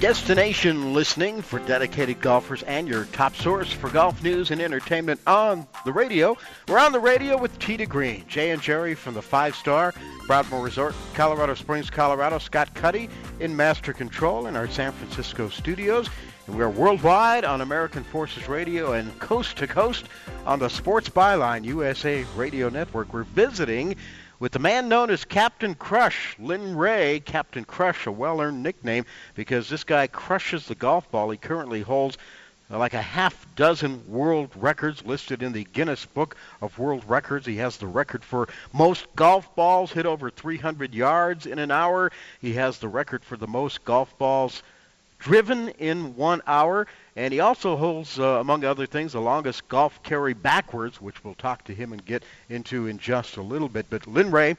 Destination 0.01 0.95
listening 0.95 1.43
for 1.43 1.59
dedicated 1.59 2.23
golfers 2.23 2.63
and 2.63 2.89
your 2.89 3.05
top 3.05 3.37
source 3.37 3.71
for 3.71 3.91
golf 3.91 4.23
news 4.23 4.51
and 4.51 4.59
entertainment 4.59 5.21
on 5.27 5.67
the 5.85 5.93
radio. 5.93 6.39
We're 6.69 6.79
on 6.79 6.93
the 6.93 6.99
radio 6.99 7.37
with 7.37 7.59
to 7.59 7.85
Green, 7.85 8.25
Jay 8.27 8.49
and 8.51 8.63
Jerry 8.63 8.95
from 8.95 9.13
the 9.13 9.21
Five 9.21 9.55
Star 9.55 9.93
Broadmoor 10.27 10.65
Resort, 10.65 10.95
Colorado 11.13 11.53
Springs, 11.53 11.91
Colorado. 11.91 12.39
Scott 12.39 12.73
Cuddy 12.75 13.11
in 13.41 13.55
Master 13.55 13.93
Control 13.93 14.47
in 14.47 14.57
our 14.57 14.69
San 14.69 14.93
Francisco 14.93 15.51
studios. 15.51 16.09
And 16.47 16.57
we're 16.57 16.71
worldwide 16.71 17.45
on 17.45 17.61
American 17.61 18.03
Forces 18.03 18.49
Radio 18.49 18.95
and 18.95 19.19
coast 19.19 19.59
to 19.59 19.67
coast 19.67 20.07
on 20.47 20.61
the 20.61 20.71
Sports 20.71 21.11
Byline 21.11 21.67
USA 21.67 22.25
Radio 22.37 22.71
Network. 22.71 23.13
We're 23.13 23.25
visiting 23.25 23.97
with 24.41 24.53
the 24.53 24.59
man 24.59 24.89
known 24.89 25.11
as 25.11 25.25
Captain 25.27 25.75
Crush, 25.75 26.35
Lynn 26.39 26.75
Ray. 26.75 27.21
Captain 27.21 27.65
Crush, 27.65 28.07
a 28.07 28.11
well 28.11 28.41
earned 28.41 28.63
nickname 28.63 29.05
because 29.35 29.69
this 29.69 29.85
guy 29.85 30.07
crushes 30.07 30.67
the 30.67 30.75
golf 30.75 31.09
ball. 31.11 31.31
He 31.31 31.37
currently 31.37 31.83
holds 31.83 32.17
uh, 32.71 32.79
like 32.79 32.95
a 32.95 33.03
half 33.03 33.47
dozen 33.55 34.03
world 34.09 34.51
records 34.57 35.05
listed 35.05 35.43
in 35.43 35.53
the 35.53 35.65
Guinness 35.73 36.07
Book 36.07 36.37
of 36.63 36.79
World 36.79 37.05
Records. 37.07 37.47
He 37.47 37.57
has 37.57 37.77
the 37.77 37.87
record 37.87 38.25
for 38.25 38.49
most 38.73 39.07
golf 39.15 39.55
balls 39.55 39.93
hit 39.93 40.07
over 40.07 40.31
300 40.31 40.95
yards 40.95 41.45
in 41.45 41.59
an 41.59 41.71
hour. 41.71 42.11
He 42.41 42.55
has 42.55 42.79
the 42.79 42.89
record 42.89 43.23
for 43.23 43.37
the 43.37 43.47
most 43.47 43.85
golf 43.85 44.17
balls 44.17 44.63
driven 45.19 45.69
in 45.69 46.17
one 46.17 46.41
hour. 46.47 46.87
And 47.17 47.33
he 47.33 47.41
also 47.41 47.77
holds, 47.77 48.19
uh, 48.19 48.25
among 48.41 48.65
other 48.65 48.87
things, 48.87 49.13
the 49.13 49.21
longest 49.21 49.69
golf 49.69 50.03
carry 50.03 50.33
backwards, 50.33 51.01
which 51.01 51.25
we'll 51.25 51.35
talk 51.35 51.65
to 51.65 51.75
him 51.75 51.93
and 51.93 52.05
get 52.05 52.23
into 52.49 52.87
in 52.87 52.99
just 52.99 53.37
a 53.37 53.43
little 53.43 53.69
bit. 53.69 53.87
But 53.91 54.07
Lynn 54.07 54.31
Ray, 54.31 54.57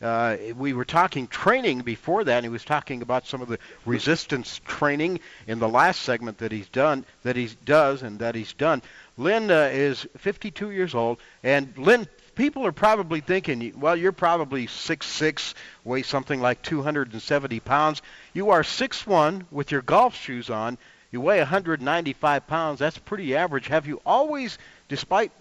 uh, 0.00 0.36
we 0.56 0.72
were 0.72 0.86
talking 0.86 1.26
training 1.26 1.80
before 1.80 2.24
that, 2.24 2.36
and 2.36 2.44
he 2.44 2.48
was 2.48 2.64
talking 2.64 3.02
about 3.02 3.26
some 3.26 3.42
of 3.42 3.48
the 3.48 3.58
resistance 3.84 4.60
training 4.64 5.20
in 5.46 5.58
the 5.58 5.68
last 5.68 6.00
segment 6.00 6.38
that 6.38 6.52
he's 6.52 6.68
done, 6.68 7.04
that 7.22 7.36
he 7.36 7.50
does, 7.66 8.02
and 8.02 8.20
that 8.20 8.34
he's 8.34 8.54
done. 8.54 8.80
Lynn 9.18 9.50
uh, 9.50 9.68
is 9.70 10.06
52 10.16 10.70
years 10.70 10.94
old, 10.94 11.18
and 11.42 11.76
Lynn, 11.76 12.08
people 12.34 12.64
are 12.64 12.72
probably 12.72 13.20
thinking, 13.20 13.74
well, 13.78 13.94
you're 13.94 14.12
probably 14.12 14.66
6'6", 14.66 15.52
weigh 15.84 16.02
something 16.02 16.40
like 16.40 16.62
270 16.62 17.60
pounds. 17.60 18.00
You 18.32 18.50
are 18.50 18.62
6'1", 18.62 19.44
with 19.50 19.70
your 19.70 19.82
golf 19.82 20.16
shoes 20.16 20.48
on. 20.48 20.78
You 21.10 21.20
weigh 21.20 21.38
195 21.38 22.46
pounds. 22.46 22.78
That's 22.78 22.98
pretty 22.98 23.34
average. 23.34 23.66
Have 23.68 23.86
you 23.86 24.00
always, 24.06 24.58
despite 24.88 25.32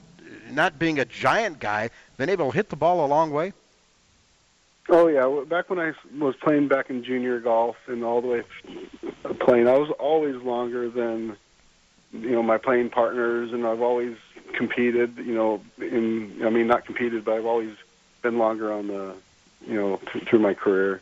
not 0.50 0.80
being 0.80 1.00
a 1.00 1.06
giant 1.06 1.60
guy, 1.60 1.90
been 2.18 2.30
able 2.30 2.52
to 2.52 2.56
hit 2.56 2.70
the 2.70 2.76
ball 2.76 3.06
a 3.06 3.08
long 3.08 3.32
way? 3.32 3.54
Oh 4.92 5.08
yeah, 5.08 5.44
back 5.46 5.70
when 5.70 5.80
I 5.80 5.94
was 6.18 6.36
playing 6.36 6.68
back 6.68 6.90
in 6.90 7.04
junior 7.04 7.40
golf 7.40 7.78
and 7.88 8.04
all 8.04 8.22
the 8.22 8.28
way 8.28 8.44
playing, 9.40 9.68
I 9.68 9.78
was 9.78 9.92
always 9.92 10.36
longer 10.38 10.90
than 10.90 11.38
you 12.12 12.32
know 12.32 12.42
my 12.42 12.58
playing 12.58 12.90
partners, 12.90 13.54
and 13.54 13.68
I've 13.68 13.82
always 13.82 14.18
competed. 14.54 15.18
You 15.18 15.36
know, 15.36 15.62
in 15.78 16.42
I 16.44 16.50
mean 16.50 16.66
not 16.66 16.86
competed, 16.86 17.24
but 17.24 17.36
I've 17.36 17.46
always 17.46 17.76
been 18.24 18.40
longer 18.40 18.74
on 18.74 18.88
the 18.88 19.14
you 19.68 19.76
know 19.76 20.02
th- 20.12 20.26
through 20.26 20.40
my 20.40 20.56
career. 20.56 21.02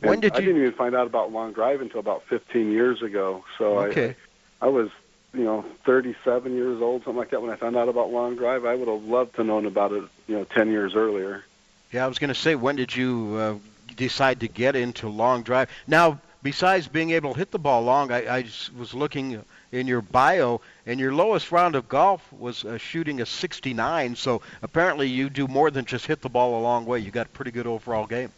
When 0.00 0.20
did 0.20 0.34
I 0.34 0.38
you- 0.38 0.46
didn't 0.46 0.60
even 0.62 0.72
find 0.74 0.94
out 0.94 1.06
about 1.06 1.32
long 1.32 1.52
drive 1.52 1.80
until 1.80 2.00
about 2.00 2.22
15 2.24 2.70
years 2.72 3.02
ago. 3.02 3.44
So 3.56 3.78
Okay. 3.80 4.14
I, 4.60 4.66
I 4.66 4.68
was, 4.68 4.90
you 5.34 5.44
know, 5.44 5.64
37 5.84 6.54
years 6.54 6.80
old, 6.80 7.04
something 7.04 7.18
like 7.18 7.30
that. 7.30 7.42
When 7.42 7.50
I 7.50 7.56
found 7.56 7.76
out 7.76 7.88
about 7.88 8.10
long 8.10 8.36
drive, 8.36 8.64
I 8.64 8.74
would 8.74 8.88
have 8.88 9.04
loved 9.04 9.36
to 9.36 9.44
known 9.44 9.66
about 9.66 9.92
it, 9.92 10.04
you 10.26 10.36
know, 10.36 10.44
10 10.44 10.70
years 10.70 10.94
earlier. 10.94 11.44
Yeah, 11.92 12.04
I 12.04 12.08
was 12.08 12.18
going 12.18 12.28
to 12.28 12.34
say, 12.34 12.54
when 12.54 12.76
did 12.76 12.94
you 12.94 13.34
uh, 13.36 13.54
decide 13.96 14.40
to 14.40 14.48
get 14.48 14.76
into 14.76 15.08
long 15.08 15.42
drive? 15.42 15.70
Now, 15.86 16.20
besides 16.42 16.86
being 16.88 17.10
able 17.10 17.32
to 17.32 17.38
hit 17.38 17.50
the 17.50 17.58
ball 17.58 17.82
long, 17.82 18.12
I, 18.12 18.38
I 18.38 18.44
was 18.76 18.94
looking 18.94 19.42
in 19.72 19.86
your 19.86 20.00
bio, 20.02 20.60
and 20.86 20.98
your 20.98 21.12
lowest 21.12 21.52
round 21.52 21.74
of 21.76 21.88
golf 21.88 22.22
was 22.32 22.64
uh, 22.64 22.78
shooting 22.78 23.20
a 23.20 23.26
69. 23.26 24.16
So 24.16 24.40
apparently, 24.62 25.08
you 25.08 25.28
do 25.30 25.46
more 25.46 25.70
than 25.70 25.84
just 25.84 26.06
hit 26.06 26.20
the 26.22 26.28
ball 26.28 26.58
a 26.58 26.62
long 26.62 26.86
way. 26.86 26.98
You 27.00 27.10
got 27.10 27.26
a 27.26 27.30
pretty 27.30 27.50
good 27.50 27.66
overall 27.66 28.06
game. 28.06 28.30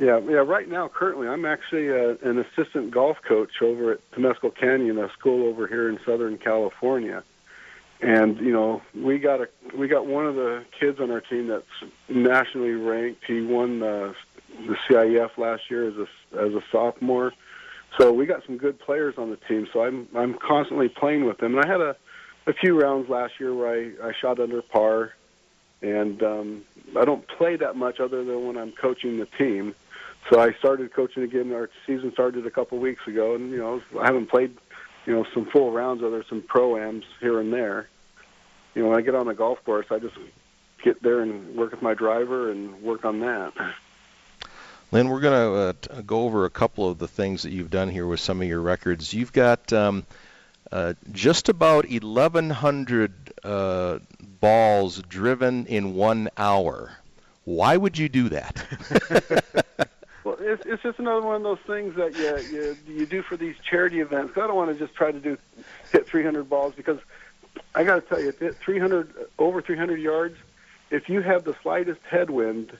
Yeah, 0.00 0.18
yeah. 0.20 0.38
Right 0.38 0.66
now, 0.66 0.88
currently, 0.88 1.28
I'm 1.28 1.44
actually 1.44 1.90
uh, 1.90 2.14
an 2.22 2.38
assistant 2.38 2.90
golf 2.90 3.18
coach 3.22 3.60
over 3.60 3.92
at 3.92 4.10
Temescal 4.12 4.54
Canyon, 4.56 4.98
a 4.98 5.10
school 5.12 5.46
over 5.46 5.66
here 5.66 5.90
in 5.90 6.00
Southern 6.06 6.38
California. 6.38 7.22
And 8.00 8.38
you 8.38 8.50
know, 8.50 8.80
we 8.94 9.18
got 9.18 9.42
a 9.42 9.48
we 9.76 9.88
got 9.88 10.06
one 10.06 10.26
of 10.26 10.36
the 10.36 10.64
kids 10.78 11.00
on 11.00 11.10
our 11.10 11.20
team 11.20 11.48
that's 11.48 11.66
nationally 12.08 12.70
ranked. 12.70 13.24
He 13.26 13.42
won 13.42 13.82
uh, 13.82 14.14
the 14.66 14.74
CIF 14.88 15.36
last 15.36 15.70
year 15.70 15.88
as 15.88 15.96
a 15.98 16.06
as 16.40 16.54
a 16.54 16.62
sophomore. 16.72 17.34
So 17.98 18.10
we 18.10 18.24
got 18.24 18.42
some 18.46 18.56
good 18.56 18.80
players 18.80 19.18
on 19.18 19.28
the 19.28 19.36
team. 19.36 19.68
So 19.70 19.84
I'm 19.84 20.08
I'm 20.16 20.32
constantly 20.32 20.88
playing 20.88 21.26
with 21.26 21.36
them. 21.36 21.58
And 21.58 21.66
I 21.66 21.70
had 21.70 21.82
a 21.82 21.94
a 22.46 22.54
few 22.54 22.80
rounds 22.80 23.10
last 23.10 23.34
year 23.38 23.52
where 23.52 23.68
I 23.68 24.08
I 24.08 24.12
shot 24.18 24.40
under 24.40 24.62
par, 24.62 25.12
and 25.82 26.22
um, 26.22 26.64
I 26.98 27.04
don't 27.04 27.28
play 27.28 27.56
that 27.56 27.76
much 27.76 28.00
other 28.00 28.24
than 28.24 28.46
when 28.46 28.56
I'm 28.56 28.72
coaching 28.72 29.18
the 29.18 29.26
team. 29.26 29.74
So 30.30 30.38
I 30.38 30.52
started 30.54 30.94
coaching 30.94 31.24
again. 31.24 31.52
Our 31.52 31.68
season 31.86 32.12
started 32.12 32.46
a 32.46 32.50
couple 32.50 32.78
weeks 32.78 33.04
ago, 33.08 33.34
and 33.34 33.50
you 33.50 33.58
know 33.58 33.82
I 34.00 34.06
haven't 34.06 34.30
played, 34.30 34.56
you 35.04 35.12
know, 35.12 35.26
some 35.34 35.46
full 35.46 35.72
rounds. 35.72 36.04
Other 36.04 36.24
some 36.28 36.40
proams 36.42 37.02
here 37.20 37.40
and 37.40 37.52
there. 37.52 37.88
You 38.74 38.82
know, 38.82 38.90
when 38.90 38.98
I 38.98 39.02
get 39.02 39.16
on 39.16 39.26
the 39.26 39.34
golf 39.34 39.58
course, 39.64 39.86
I 39.90 39.98
just 39.98 40.14
get 40.84 41.02
there 41.02 41.20
and 41.20 41.56
work 41.56 41.72
with 41.72 41.82
my 41.82 41.94
driver 41.94 42.52
and 42.52 42.80
work 42.80 43.04
on 43.04 43.18
that. 43.20 43.52
Lynn, 44.92 45.08
we're 45.08 45.20
going 45.20 45.34
to 45.34 45.56
uh, 45.56 45.96
t- 45.96 46.02
go 46.02 46.22
over 46.22 46.44
a 46.44 46.50
couple 46.50 46.88
of 46.88 46.98
the 46.98 47.08
things 47.08 47.42
that 47.42 47.50
you've 47.50 47.70
done 47.70 47.88
here 47.88 48.06
with 48.06 48.20
some 48.20 48.40
of 48.40 48.46
your 48.46 48.60
records. 48.60 49.12
You've 49.12 49.32
got 49.32 49.72
um, 49.72 50.04
uh, 50.70 50.94
just 51.12 51.48
about 51.48 51.88
1,100 51.90 53.32
uh, 53.42 53.98
balls 54.40 55.02
driven 55.08 55.66
in 55.66 55.94
one 55.94 56.28
hour. 56.36 56.92
Why 57.44 57.76
would 57.76 57.98
you 57.98 58.08
do 58.08 58.28
that? 58.30 59.80
It's 60.40 60.64
it's 60.64 60.82
just 60.82 60.98
another 60.98 61.22
one 61.22 61.36
of 61.36 61.42
those 61.42 61.58
things 61.66 61.96
that 61.96 62.16
you 62.16 62.58
you 62.58 62.76
you 62.86 63.06
do 63.06 63.22
for 63.22 63.36
these 63.36 63.56
charity 63.58 64.00
events. 64.00 64.36
I 64.36 64.46
don't 64.46 64.56
want 64.56 64.72
to 64.72 64.78
just 64.78 64.94
try 64.96 65.12
to 65.12 65.20
do 65.20 65.36
hit 65.92 66.08
300 66.08 66.48
balls 66.48 66.74
because 66.74 66.98
I 67.74 67.84
got 67.84 67.96
to 67.96 68.00
tell 68.00 68.20
you, 68.20 68.32
hit 68.32 68.56
300 68.56 69.12
over 69.38 69.60
300 69.60 70.00
yards, 70.00 70.36
if 70.90 71.08
you 71.08 71.20
have 71.20 71.44
the 71.44 71.54
slightest 71.62 72.00
headwind, 72.08 72.76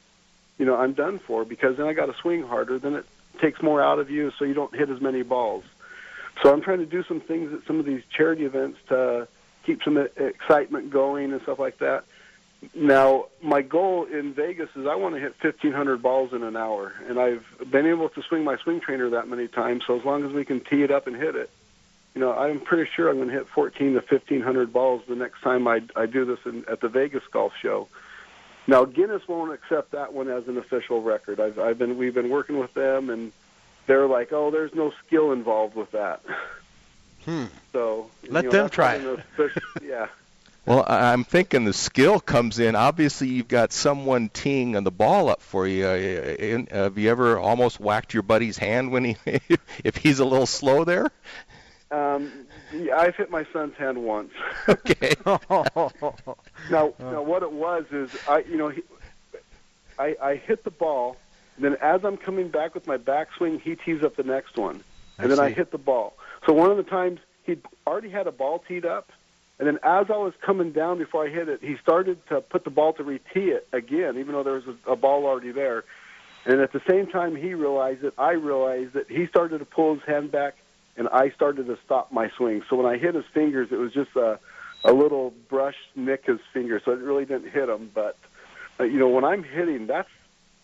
you 0.58 0.64
know 0.64 0.76
I'm 0.76 0.94
done 0.94 1.18
for 1.18 1.44
because 1.44 1.76
then 1.76 1.86
I 1.86 1.92
got 1.92 2.06
to 2.06 2.14
swing 2.14 2.42
harder. 2.42 2.78
Then 2.78 2.94
it 2.94 3.06
takes 3.40 3.62
more 3.62 3.82
out 3.82 3.98
of 3.98 4.10
you, 4.10 4.32
so 4.38 4.44
you 4.44 4.54
don't 4.54 4.74
hit 4.74 4.90
as 4.90 5.00
many 5.00 5.22
balls. 5.22 5.64
So 6.42 6.52
I'm 6.52 6.62
trying 6.62 6.78
to 6.78 6.86
do 6.86 7.02
some 7.04 7.20
things 7.20 7.52
at 7.52 7.66
some 7.66 7.78
of 7.78 7.84
these 7.84 8.02
charity 8.10 8.44
events 8.44 8.78
to 8.88 9.28
keep 9.64 9.82
some 9.82 9.98
excitement 9.98 10.90
going 10.90 11.32
and 11.32 11.42
stuff 11.42 11.58
like 11.58 11.78
that. 11.78 12.04
Now, 12.74 13.26
my 13.42 13.62
goal 13.62 14.04
in 14.04 14.34
Vegas 14.34 14.68
is 14.76 14.86
I 14.86 14.94
want 14.94 15.14
to 15.14 15.20
hit 15.20 15.34
1,500 15.40 16.02
balls 16.02 16.32
in 16.34 16.42
an 16.42 16.56
hour, 16.56 16.92
and 17.08 17.18
I've 17.18 17.44
been 17.70 17.86
able 17.86 18.10
to 18.10 18.22
swing 18.22 18.44
my 18.44 18.58
swing 18.58 18.80
trainer 18.80 19.10
that 19.10 19.28
many 19.28 19.48
times. 19.48 19.84
So 19.86 19.98
as 19.98 20.04
long 20.04 20.24
as 20.26 20.32
we 20.32 20.44
can 20.44 20.60
tee 20.60 20.82
it 20.82 20.90
up 20.90 21.06
and 21.06 21.16
hit 21.16 21.36
it, 21.36 21.50
you 22.14 22.20
know, 22.20 22.32
I'm 22.32 22.60
pretty 22.60 22.90
sure 22.94 23.08
I'm 23.08 23.16
going 23.16 23.28
to 23.28 23.34
hit 23.34 23.48
14 23.48 23.94
to 23.94 24.00
1,500 24.00 24.72
balls 24.72 25.02
the 25.08 25.14
next 25.14 25.40
time 25.40 25.66
I, 25.66 25.80
I 25.96 26.06
do 26.06 26.24
this 26.24 26.38
in, 26.44 26.64
at 26.68 26.80
the 26.80 26.88
Vegas 26.88 27.22
Golf 27.30 27.52
Show. 27.60 27.88
Now, 28.66 28.84
Guinness 28.84 29.26
won't 29.26 29.52
accept 29.52 29.92
that 29.92 30.12
one 30.12 30.28
as 30.28 30.46
an 30.46 30.58
official 30.58 31.02
record. 31.02 31.40
I've, 31.40 31.58
I've 31.58 31.78
been 31.78 31.96
we've 31.96 32.14
been 32.14 32.28
working 32.28 32.58
with 32.58 32.74
them, 32.74 33.08
and 33.10 33.32
they're 33.86 34.06
like, 34.06 34.32
"Oh, 34.32 34.50
there's 34.50 34.74
no 34.74 34.92
skill 35.06 35.32
involved 35.32 35.74
with 35.74 35.90
that." 35.92 36.20
Hmm. 37.24 37.46
So 37.72 38.10
Let 38.28 38.44
you 38.44 38.50
know, 38.50 38.58
them 38.58 38.70
try 38.70 38.98
not 38.98 39.06
it. 39.06 39.12
an 39.14 39.20
official- 39.20 39.62
yeah. 39.82 40.08
Well, 40.70 40.84
I- 40.86 41.12
I'm 41.12 41.24
thinking 41.24 41.64
the 41.64 41.72
skill 41.72 42.20
comes 42.20 42.60
in. 42.60 42.76
Obviously, 42.76 43.26
you've 43.26 43.48
got 43.48 43.72
someone 43.72 44.28
teeing 44.28 44.76
on 44.76 44.84
the 44.84 44.92
ball 44.92 45.28
up 45.28 45.42
for 45.42 45.66
you. 45.66 45.84
Uh, 45.84 46.72
Have 46.72 46.96
you 46.96 47.10
ever 47.10 47.40
almost 47.40 47.80
whacked 47.80 48.14
your 48.14 48.22
buddy's 48.22 48.56
hand 48.56 48.92
when 48.92 49.04
he, 49.04 49.16
if 49.82 49.96
he's 49.96 50.20
a 50.20 50.24
little 50.24 50.46
slow 50.46 50.84
there? 50.84 51.10
Um, 51.90 52.30
yeah, 52.72 52.96
I've 52.96 53.16
hit 53.16 53.32
my 53.32 53.44
son's 53.52 53.74
hand 53.74 53.98
once. 54.04 54.30
Okay. 54.68 55.16
now, 55.26 56.94
now 57.00 57.22
what 57.22 57.42
it 57.42 57.50
was 57.50 57.86
is 57.90 58.16
I, 58.28 58.44
you 58.48 58.56
know, 58.56 58.68
he, 58.68 58.82
I, 59.98 60.14
I 60.22 60.36
hit 60.36 60.62
the 60.62 60.70
ball. 60.70 61.16
And 61.56 61.64
then 61.64 61.78
as 61.82 62.04
I'm 62.04 62.16
coming 62.16 62.48
back 62.48 62.76
with 62.76 62.86
my 62.86 62.96
backswing, 62.96 63.60
he 63.60 63.74
tees 63.74 64.04
up 64.04 64.14
the 64.14 64.22
next 64.22 64.56
one, 64.56 64.84
I 65.18 65.24
and 65.24 65.32
then 65.32 65.40
I 65.40 65.50
hit 65.50 65.72
the 65.72 65.78
ball. 65.78 66.14
So 66.46 66.52
one 66.52 66.70
of 66.70 66.76
the 66.76 66.84
times 66.84 67.18
he 67.42 67.58
already 67.88 68.10
had 68.10 68.28
a 68.28 68.32
ball 68.32 68.62
teed 68.68 68.86
up, 68.86 69.10
and 69.60 69.68
then 69.68 69.78
as 69.82 70.06
I 70.08 70.16
was 70.16 70.32
coming 70.40 70.72
down 70.72 70.96
before 70.96 71.26
I 71.26 71.28
hit 71.28 71.50
it, 71.50 71.60
he 71.62 71.76
started 71.82 72.26
to 72.28 72.40
put 72.40 72.64
the 72.64 72.70
ball 72.70 72.94
to 72.94 73.04
re-tee 73.04 73.50
it 73.50 73.68
again, 73.74 74.16
even 74.16 74.32
though 74.32 74.42
there 74.42 74.54
was 74.54 74.64
a, 74.66 74.92
a 74.92 74.96
ball 74.96 75.26
already 75.26 75.52
there. 75.52 75.84
And 76.46 76.62
at 76.62 76.72
the 76.72 76.80
same 76.88 77.06
time 77.08 77.36
he 77.36 77.52
realized 77.52 78.02
it, 78.02 78.14
I 78.16 78.30
realized 78.32 78.94
that 78.94 79.10
he 79.10 79.26
started 79.26 79.58
to 79.58 79.66
pull 79.66 79.94
his 79.96 80.02
hand 80.04 80.32
back, 80.32 80.54
and 80.96 81.08
I 81.08 81.28
started 81.30 81.66
to 81.66 81.76
stop 81.84 82.10
my 82.10 82.30
swing. 82.38 82.62
So 82.70 82.76
when 82.76 82.86
I 82.86 82.96
hit 82.96 83.14
his 83.14 83.26
fingers, 83.34 83.68
it 83.70 83.76
was 83.76 83.92
just 83.92 84.16
a, 84.16 84.40
a 84.82 84.94
little 84.94 85.34
brush 85.50 85.76
nick 85.94 86.24
his 86.24 86.40
finger, 86.54 86.80
so 86.82 86.92
it 86.92 86.98
really 87.00 87.26
didn't 87.26 87.50
hit 87.50 87.68
him. 87.68 87.90
But 87.94 88.16
uh, 88.80 88.84
you 88.84 88.98
know, 88.98 89.08
when 89.08 89.24
I'm 89.24 89.42
hitting, 89.42 89.86
that's 89.86 90.08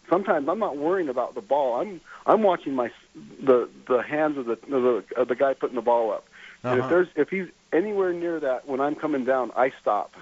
sometimes 0.08 0.48
I'm 0.48 0.58
not 0.58 0.78
worrying 0.78 1.10
about 1.10 1.34
the 1.34 1.42
ball. 1.42 1.82
I'm 1.82 2.00
I'm 2.24 2.42
watching 2.42 2.74
my 2.74 2.90
the 3.14 3.68
the 3.86 4.02
hands 4.02 4.38
of 4.38 4.46
the 4.46 4.52
of 4.52 4.82
the, 4.82 5.04
of 5.18 5.28
the 5.28 5.36
guy 5.36 5.52
putting 5.52 5.76
the 5.76 5.82
ball 5.82 6.12
up. 6.12 6.26
And 6.64 6.72
if 6.72 6.78
Uh-huh. 6.78 6.88
there's 6.88 7.08
if 7.16 7.28
he's 7.28 7.48
anywhere 7.76 8.12
near 8.12 8.40
that 8.40 8.66
when 8.66 8.80
I'm 8.80 8.94
coming 8.94 9.24
down, 9.24 9.52
I 9.54 9.70
stop. 9.80 10.14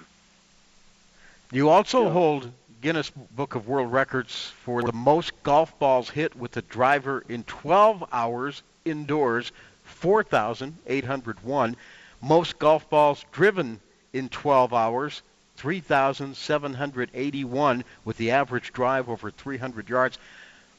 You 1.53 1.71
also 1.71 2.11
hold 2.11 2.51
Guinness 2.83 3.11
Book 3.11 3.55
of 3.55 3.69
World 3.69 3.93
Records 3.93 4.53
for 4.65 4.83
the 4.83 4.93
most 4.93 5.31
golf 5.43 5.79
balls 5.79 6.11
hit 6.11 6.37
with 6.37 6.53
the 6.53 6.63
driver 6.63 7.25
in 7.29 7.45
12 7.45 8.05
hours 8.13 8.63
indoors, 8.85 9.53
4,801. 9.85 11.77
Most 12.21 12.59
golf 12.59 12.91
balls 12.91 13.25
driven 13.31 13.79
in 14.13 14.29
12 14.29 14.75
hours, 14.75 15.23
3,781, 15.57 17.85
with 18.05 18.17
the 18.17 18.33
average 18.33 18.73
drive 18.73 19.09
over 19.09 19.31
300 19.31 19.89
yards. 19.89 20.19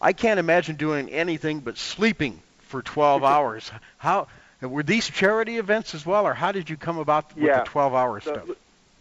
I 0.02 0.12
can't 0.12 0.40
imagine 0.40 0.76
doing 0.76 1.10
anything 1.10 1.62
but 1.62 1.78
sleeping 1.78 2.42
for 2.60 2.82
12 2.82 3.24
hours. 3.34 3.72
How 3.98 4.28
were 4.70 4.84
these 4.84 5.10
charity 5.10 5.58
events 5.58 5.96
as 5.96 6.06
well, 6.06 6.26
or 6.28 6.34
how 6.34 6.52
did 6.52 6.70
you 6.70 6.78
come 6.78 6.98
about 6.98 7.34
with 7.36 7.46
Yeah. 7.46 7.64
the 7.64 7.70
12-hour 7.70 8.20
The- 8.20 8.22
stuff? 8.22 8.48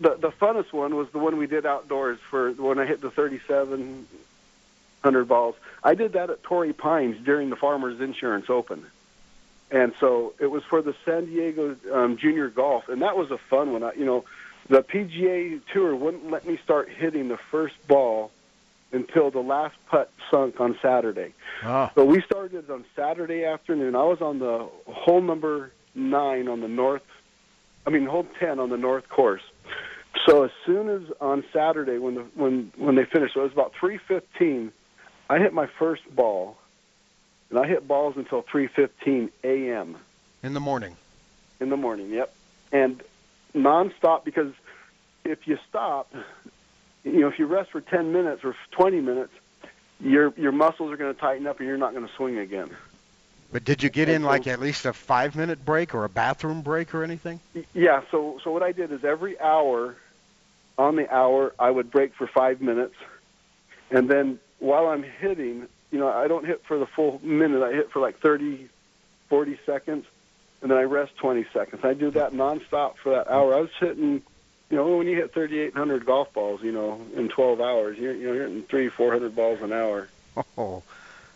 The 0.00 0.16
the 0.16 0.30
funnest 0.32 0.72
one 0.72 0.96
was 0.96 1.08
the 1.10 1.18
one 1.18 1.36
we 1.36 1.46
did 1.46 1.64
outdoors 1.64 2.18
for 2.28 2.50
when 2.52 2.78
I 2.80 2.84
hit 2.84 3.00
the 3.00 3.10
3,700 3.10 5.28
balls. 5.28 5.54
I 5.82 5.94
did 5.94 6.12
that 6.14 6.30
at 6.30 6.42
Torrey 6.42 6.72
Pines 6.72 7.16
during 7.24 7.48
the 7.50 7.56
Farmers 7.56 8.00
Insurance 8.00 8.48
Open, 8.50 8.84
and 9.70 9.92
so 10.00 10.34
it 10.40 10.50
was 10.50 10.64
for 10.64 10.82
the 10.82 10.94
San 11.04 11.26
Diego 11.26 11.76
um, 11.92 12.16
Junior 12.16 12.48
Golf, 12.48 12.88
and 12.88 13.02
that 13.02 13.16
was 13.16 13.30
a 13.30 13.38
fun 13.38 13.72
one. 13.72 13.82
I, 13.84 13.92
you 13.94 14.04
know, 14.04 14.24
the 14.68 14.82
PGA 14.82 15.60
Tour 15.72 15.94
wouldn't 15.94 16.28
let 16.30 16.44
me 16.46 16.58
start 16.64 16.88
hitting 16.88 17.28
the 17.28 17.36
first 17.36 17.74
ball 17.86 18.32
until 18.92 19.30
the 19.30 19.40
last 19.40 19.76
putt 19.88 20.10
sunk 20.30 20.60
on 20.60 20.78
Saturday. 20.80 21.34
Oh. 21.62 21.90
So 21.94 22.04
we 22.04 22.20
started 22.22 22.70
on 22.70 22.84
Saturday 22.94 23.44
afternoon. 23.44 23.96
I 23.96 24.04
was 24.04 24.20
on 24.20 24.38
the 24.38 24.68
hole 24.86 25.20
number 25.20 25.72
nine 25.94 26.48
on 26.48 26.60
the 26.60 26.68
north, 26.68 27.02
I 27.86 27.90
mean 27.90 28.06
hole 28.06 28.26
ten 28.38 28.58
on 28.58 28.70
the 28.70 28.76
north 28.76 29.08
course. 29.08 29.42
So 30.26 30.44
as 30.44 30.50
soon 30.64 30.88
as 30.88 31.02
on 31.20 31.44
Saturday 31.52 31.98
when 31.98 32.14
the 32.14 32.22
when 32.34 32.72
when 32.76 32.94
they 32.94 33.04
finished, 33.04 33.34
so 33.34 33.40
it 33.40 33.44
was 33.44 33.52
about 33.52 33.72
three 33.78 33.98
fifteen. 33.98 34.72
I 35.28 35.38
hit 35.38 35.52
my 35.52 35.66
first 35.78 36.02
ball, 36.14 36.56
and 37.50 37.58
I 37.58 37.66
hit 37.66 37.88
balls 37.88 38.16
until 38.16 38.42
three 38.42 38.68
fifteen 38.68 39.30
a.m. 39.42 39.96
In 40.42 40.54
the 40.54 40.60
morning. 40.60 40.96
in 41.60 41.68
the 41.70 41.76
morning. 41.76 42.10
Yep, 42.10 42.34
and 42.72 43.02
nonstop 43.54 44.24
because 44.24 44.52
if 45.24 45.46
you 45.48 45.58
stop, 45.68 46.12
you 47.04 47.20
know, 47.20 47.28
if 47.28 47.38
you 47.38 47.46
rest 47.46 47.70
for 47.70 47.80
ten 47.80 48.12
minutes 48.12 48.44
or 48.44 48.56
twenty 48.70 49.00
minutes, 49.00 49.32
your 50.00 50.32
your 50.36 50.52
muscles 50.52 50.92
are 50.92 50.96
going 50.96 51.14
to 51.14 51.20
tighten 51.20 51.46
up 51.46 51.60
and 51.60 51.68
you're 51.68 51.78
not 51.78 51.94
going 51.94 52.06
to 52.06 52.12
swing 52.14 52.38
again. 52.38 52.70
But 53.52 53.64
did 53.64 53.82
you 53.82 53.90
get 53.90 54.08
in 54.08 54.24
like 54.24 54.48
at 54.48 54.58
least 54.58 54.84
a 54.84 54.92
five-minute 54.92 55.64
break 55.64 55.94
or 55.94 56.04
a 56.04 56.08
bathroom 56.08 56.62
break 56.62 56.92
or 56.92 57.04
anything? 57.04 57.38
Yeah, 57.72 58.02
so 58.10 58.40
so 58.42 58.50
what 58.50 58.64
I 58.64 58.72
did 58.72 58.90
is 58.90 59.04
every 59.04 59.38
hour 59.38 59.96
on 60.76 60.96
the 60.96 61.08
hour 61.14 61.54
I 61.56 61.70
would 61.70 61.88
break 61.92 62.14
for 62.14 62.26
5 62.26 62.60
minutes 62.60 62.96
and 63.92 64.08
then 64.08 64.40
while 64.58 64.88
I'm 64.88 65.04
hitting, 65.04 65.68
you 65.92 65.98
know, 66.00 66.08
I 66.08 66.26
don't 66.26 66.44
hit 66.44 66.64
for 66.66 66.78
the 66.78 66.86
full 66.86 67.20
minute. 67.22 67.62
I 67.62 67.72
hit 67.72 67.92
for 67.92 68.00
like 68.00 68.18
30 68.18 68.68
40 69.28 69.58
seconds 69.64 70.06
and 70.60 70.70
then 70.70 70.78
I 70.78 70.82
rest 70.82 71.16
20 71.18 71.46
seconds. 71.52 71.84
I 71.84 71.94
do 71.94 72.10
that 72.12 72.32
nonstop 72.32 72.96
for 72.96 73.10
that 73.10 73.30
hour. 73.30 73.54
I 73.54 73.60
was 73.60 73.70
hitting 73.78 74.22
you 74.74 74.80
know, 74.80 74.96
when 74.96 75.06
you 75.06 75.14
hit 75.14 75.32
3,800 75.32 76.04
golf 76.04 76.32
balls, 76.32 76.60
you 76.60 76.72
know, 76.72 77.00
in 77.14 77.28
12 77.28 77.60
hours, 77.60 77.96
you're, 77.96 78.12
you 78.12 78.26
know, 78.26 78.32
you're 78.32 78.48
hitting 78.48 78.64
three, 78.64 78.88
400 78.88 79.32
balls 79.32 79.60
an 79.62 79.72
hour. 79.72 80.08
Oh, 80.58 80.82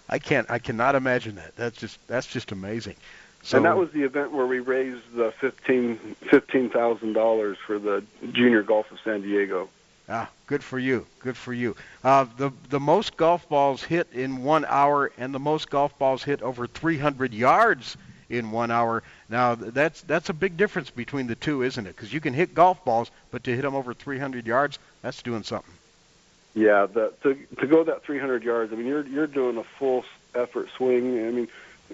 I 0.09 0.19
can't. 0.19 0.51
I 0.51 0.59
cannot 0.59 0.97
imagine 0.97 1.37
that. 1.37 1.55
That's 1.55 1.79
just 1.79 2.05
that's 2.09 2.27
just 2.27 2.51
amazing. 2.51 2.97
So 3.45 3.59
and 3.59 3.67
that 3.67 3.77
was 3.77 3.93
the 3.93 4.03
event 4.03 4.33
where 4.33 4.47
we 4.47 4.59
raised 4.59 5.15
the 5.15 5.31
fifteen 5.31 5.99
fifteen 6.29 6.69
thousand 6.69 7.13
dollars 7.13 7.59
for 7.65 7.79
the 7.79 8.03
Junior 8.33 8.65
Golf 8.65 8.91
of 8.91 8.99
San 9.05 9.23
Diego. 9.23 9.69
ah, 10.09 10.29
good 10.49 10.65
for 10.65 10.81
you. 10.81 11.07
Good 11.21 11.37
for 11.37 11.53
you. 11.53 11.77
Uh, 12.03 12.27
the 12.39 12.51
the 12.71 12.81
most 12.81 13.17
golf 13.17 13.49
balls 13.49 13.85
hit 13.85 14.09
in 14.13 14.43
one 14.43 14.65
hour 14.65 15.13
and 15.17 15.33
the 15.33 15.39
most 15.39 15.71
golf 15.71 15.97
balls 15.97 16.25
hit 16.25 16.43
over 16.43 16.67
300 16.67 17.33
yards 17.33 17.97
in 18.29 18.51
one 18.51 18.71
hour. 18.71 19.03
Now 19.29 19.55
that's 19.55 20.03
that's 20.03 20.29
a 20.29 20.35
big 20.35 20.57
difference 20.57 20.91
between 20.91 21.27
the 21.27 21.35
two, 21.35 21.63
isn't 21.63 21.87
it? 21.87 21.97
Because 21.97 22.13
you 22.13 22.21
can 22.21 22.35
hit 22.35 22.55
golf 22.55 22.85
balls, 22.85 23.11
but 23.31 23.45
to 23.45 23.55
hit 23.55 23.63
them 23.63 23.75
over 23.75 23.95
300 23.95 24.47
yards, 24.47 24.79
that's 25.03 25.23
doing 25.23 25.43
something. 25.43 25.73
Yeah, 26.55 26.87
the, 26.87 27.13
to 27.23 27.35
to 27.61 27.67
go 27.67 27.85
that 27.85 28.05
300 28.05 28.43
yards. 28.43 28.73
I 28.73 28.77
mean, 28.77 28.87
you're 28.87 29.07
you're 29.07 29.27
doing 29.27 29.57
a 29.59 29.65
full 29.65 30.05
effort 30.35 30.69
swing. 30.77 31.27
I 31.27 31.31
mean, 31.31 31.49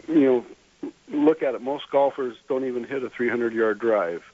you 0.09 0.45
know, 0.83 0.91
look 1.09 1.43
at 1.43 1.55
it. 1.55 1.63
Most 1.63 1.91
golfers 1.91 2.37
don't 2.49 2.65
even 2.65 2.85
hit 2.85 3.03
a 3.03 3.11
300 3.11 3.53
yard 3.53 3.79
drive, 3.79 4.25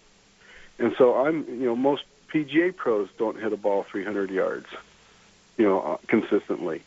and 0.78 0.94
so 0.96 1.26
I'm 1.26 1.46
you 1.48 1.66
know 1.66 1.76
most 1.76 2.04
PGA 2.32 2.74
pros 2.74 3.08
don't 3.18 3.40
hit 3.40 3.52
a 3.52 3.56
ball 3.56 3.82
300 3.82 4.30
yards, 4.30 4.66
you 5.56 5.64
know, 5.64 5.80
uh, 5.80 5.96
consistently. 6.06 6.82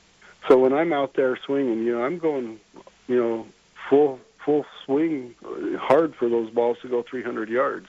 So 0.47 0.57
when 0.57 0.73
I'm 0.73 0.93
out 0.93 1.13
there 1.13 1.37
swinging, 1.37 1.83
you 1.83 1.97
know, 1.97 2.03
I'm 2.03 2.17
going, 2.17 2.59
you 3.07 3.15
know, 3.15 3.47
full 3.89 4.19
full 4.45 4.65
swing, 4.85 5.35
uh, 5.45 5.77
hard 5.77 6.15
for 6.15 6.29
those 6.29 6.49
balls 6.49 6.77
to 6.81 6.87
go 6.87 7.01
300 7.01 7.49
yards. 7.49 7.87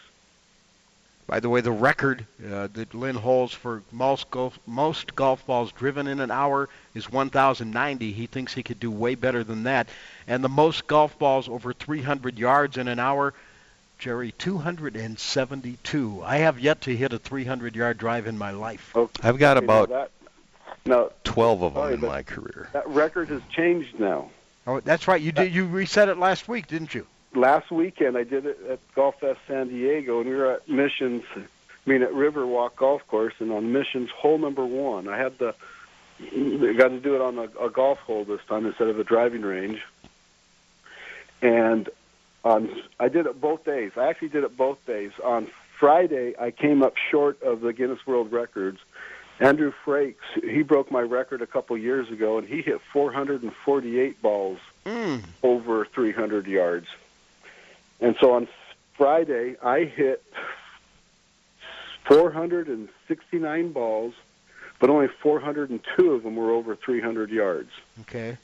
By 1.27 1.41
the 1.41 1.49
way, 1.49 1.63
the 1.63 1.73
record 1.73 2.27
uh, 2.45 2.69
that 2.75 2.93
Lynn 2.93 3.17
holds 3.17 3.55
for 3.55 3.83
most 3.91 4.31
golf, 4.31 4.59
most 4.67 5.17
golf 5.17 5.47
balls 5.47 5.73
driven 5.73 6.07
in 6.07 6.21
an 6.21 6.31
hour 6.31 6.69
is 6.95 7.11
1,090. 7.11 8.13
He 8.13 8.27
thinks 8.27 8.53
he 8.53 8.63
could 8.63 8.79
do 8.79 8.91
way 8.91 9.15
better 9.15 9.43
than 9.43 9.63
that. 9.63 9.89
And 10.27 10.45
the 10.45 10.51
most 10.51 10.87
golf 10.87 11.19
balls 11.19 11.49
over 11.49 11.73
300 11.73 12.39
yards 12.39 12.77
in 12.77 12.89
an 12.89 12.99
hour, 12.99 13.33
Jerry, 13.99 14.33
272. 14.33 16.23
I 16.23 16.37
have 16.39 16.61
yet 16.61 16.83
to 16.83 16.95
hit 16.95 17.15
a 17.15 17.19
300-yard 17.19 17.97
drive 17.97 18.27
in 18.27 18.37
my 18.37 18.51
life. 18.51 18.95
I've 19.23 19.39
got 19.39 19.57
about 19.57 19.89
that, 19.89 20.11
no, 20.85 21.11
12 21.25 21.63
of 21.63 21.73
them 21.75 21.83
sorry, 21.83 21.95
in 21.95 22.01
my 22.03 22.23
career. 22.23 22.69
That 22.75 22.87
record 22.89 23.31
has 23.31 23.41
changed 23.51 23.99
now. 23.99 24.29
Oh, 24.67 24.81
that's 24.81 25.07
right. 25.07 25.21
You 25.21 25.33
did. 25.33 25.55
You 25.55 25.67
reset 25.67 26.09
it 26.09 26.19
last 26.19 26.49
week, 26.49 26.67
didn't 26.67 26.95
you? 26.95 27.07
Last 27.35 27.71
weekend, 27.71 28.17
I 28.17 28.25
did 28.25 28.47
it 28.47 28.59
at 28.69 28.79
Golf 28.95 29.21
Fest 29.21 29.41
San 29.49 29.69
Diego, 29.69 30.21
and 30.21 30.29
we 30.29 30.37
were 30.37 30.53
at 30.53 30.69
Missions. 30.69 31.25
I 31.37 31.43
mean, 31.85 32.03
at 32.03 32.13
Riverwalk 32.13 32.77
Golf 32.77 33.07
Course, 33.09 33.35
and 33.41 33.53
on 33.53 33.73
Missions 33.73 34.11
hole 34.11 34.39
number 34.39 34.65
one, 34.65 35.09
I 35.09 35.19
had 35.19 35.39
the 35.39 35.55
got 36.21 36.89
to 36.89 37.01
do 37.01 37.15
it 37.15 37.21
on 37.21 37.39
a, 37.39 37.65
a 37.65 37.71
golf 37.71 37.99
hole 37.99 38.25
this 38.25 38.41
time 38.49 38.67
instead 38.67 38.89
of 38.89 38.99
a 38.99 39.05
driving 39.05 39.43
range. 39.43 39.83
And 41.43 41.89
on, 42.45 42.71
I 43.01 43.09
did 43.09 43.27
it 43.27 43.41
both 43.41 43.65
days. 43.65 43.93
I 43.97 44.09
actually 44.09 44.29
did 44.29 44.45
it 44.45 44.57
both 44.57 44.85
days. 44.87 45.13
On 45.23 45.49
Friday, 45.79 46.35
I 46.39 46.51
came 46.51 46.83
up 46.83 46.95
short 47.11 47.43
of 47.43 47.61
the 47.61 47.73
Guinness 47.73 48.07
World 48.07 48.33
Records. 48.33 48.79
Andrew 49.41 49.73
Frakes, 49.85 50.15
he 50.43 50.63
broke 50.63 50.91
my 50.91 51.01
record 51.01 51.43
a 51.43 51.47
couple 51.47 51.77
years 51.77 52.09
ago, 52.11 52.39
and 52.39 52.47
he 52.47 52.63
hit 52.63 52.81
448 52.93 54.23
balls 54.23 54.59
mm. 54.87 55.23
over 55.43 55.85
300 55.87 56.47
yards. 56.47 56.87
And 58.01 58.17
so 58.21 58.33
on 58.33 58.49
Friday, 58.97 59.57
I 59.63 59.85
hit 59.85 60.23
469 62.05 63.73
balls, 63.73 64.15
but 64.79 64.91
only 64.91 65.09
402 65.09 66.13
of 66.13 66.23
them 66.23 66.37
were 66.37 66.53
over 66.53 66.77
300 66.77 67.31
yards. 67.31 67.71
Okay. 68.03 68.39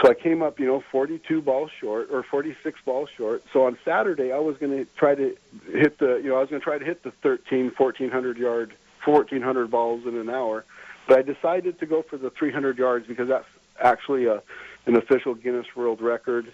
So 0.00 0.10
I 0.10 0.14
came 0.14 0.42
up, 0.42 0.58
you 0.58 0.66
know, 0.66 0.82
42 0.90 1.40
balls 1.42 1.70
short 1.78 2.08
or 2.10 2.22
46 2.22 2.80
balls 2.84 3.08
short. 3.16 3.44
So 3.52 3.66
on 3.66 3.78
Saturday, 3.84 4.32
I 4.32 4.38
was 4.38 4.56
going 4.56 4.72
to 4.72 4.86
try 4.96 5.14
to 5.14 5.36
hit 5.70 5.98
the, 5.98 6.16
you 6.16 6.30
know, 6.30 6.36
I 6.36 6.40
was 6.40 6.50
going 6.50 6.60
to 6.60 6.64
try 6.64 6.78
to 6.78 6.84
hit 6.84 7.02
the 7.02 7.10
13, 7.10 7.72
1400 7.76 8.36
yard, 8.36 8.74
1400 9.04 9.70
balls 9.70 10.06
in 10.06 10.16
an 10.16 10.30
hour. 10.30 10.64
But 11.06 11.18
I 11.18 11.22
decided 11.22 11.78
to 11.80 11.86
go 11.86 12.02
for 12.02 12.16
the 12.16 12.30
300 12.30 12.78
yards 12.78 13.06
because 13.06 13.28
that's 13.28 13.46
actually 13.80 14.26
a, 14.26 14.42
an 14.86 14.96
official 14.96 15.34
Guinness 15.34 15.66
World 15.76 16.00
Record. 16.00 16.52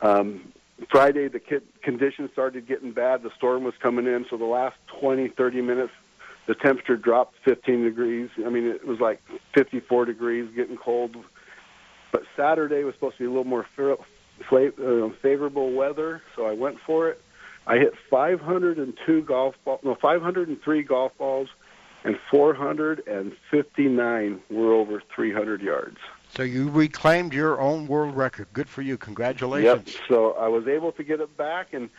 Um, 0.00 0.52
Friday, 0.90 1.28
the 1.28 1.40
conditions 1.82 2.30
started 2.32 2.66
getting 2.66 2.92
bad. 2.92 3.22
The 3.22 3.30
storm 3.36 3.64
was 3.64 3.74
coming 3.80 4.06
in, 4.06 4.26
so 4.28 4.36
the 4.36 4.44
last 4.44 4.76
20, 5.00 5.28
30 5.28 5.62
minutes, 5.62 5.92
the 6.46 6.54
temperature 6.54 6.96
dropped 6.96 7.36
15 7.44 7.84
degrees. 7.84 8.30
I 8.44 8.48
mean, 8.48 8.66
it 8.66 8.86
was 8.86 9.00
like 9.00 9.20
54 9.54 10.06
degrees, 10.06 10.50
getting 10.54 10.76
cold. 10.76 11.16
But 12.10 12.24
Saturday 12.36 12.84
was 12.84 12.94
supposed 12.94 13.16
to 13.16 13.22
be 13.22 13.26
a 13.26 13.30
little 13.30 13.44
more 13.44 13.66
uh, 13.78 15.08
favorable 15.22 15.72
weather, 15.72 16.22
so 16.36 16.46
I 16.46 16.52
went 16.52 16.78
for 16.80 17.08
it. 17.08 17.22
I 17.66 17.76
hit 17.76 17.94
502 18.10 19.22
golf 19.22 19.54
balls, 19.64 19.80
no, 19.84 19.94
503 19.94 20.82
golf 20.82 21.16
balls, 21.16 21.48
and 22.04 22.18
459 22.30 24.40
were 24.50 24.72
over 24.72 25.02
300 25.14 25.62
yards. 25.62 25.98
So 26.34 26.42
you 26.42 26.70
reclaimed 26.70 27.34
your 27.34 27.60
own 27.60 27.86
world 27.86 28.16
record. 28.16 28.48
Good 28.52 28.68
for 28.68 28.82
you. 28.82 28.96
Congratulations. 28.96 29.94
Yep. 29.94 30.02
So 30.08 30.32
I 30.32 30.48
was 30.48 30.66
able 30.66 30.92
to 30.92 31.04
get 31.04 31.20
it 31.20 31.36
back, 31.36 31.74
and 31.74 31.90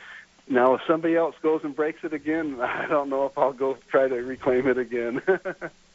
now 0.48 0.74
if 0.74 0.82
somebody 0.88 1.16
else 1.16 1.36
goes 1.42 1.62
and 1.64 1.76
breaks 1.76 2.04
it 2.04 2.14
again, 2.14 2.60
I 2.62 2.88
don't 2.88 3.10
know 3.10 3.26
if 3.26 3.38
I'll 3.38 3.54
go 3.54 3.78
try 3.90 4.08
to 4.08 4.16
reclaim 4.16 4.68
it 4.68 4.78
again. 4.78 5.22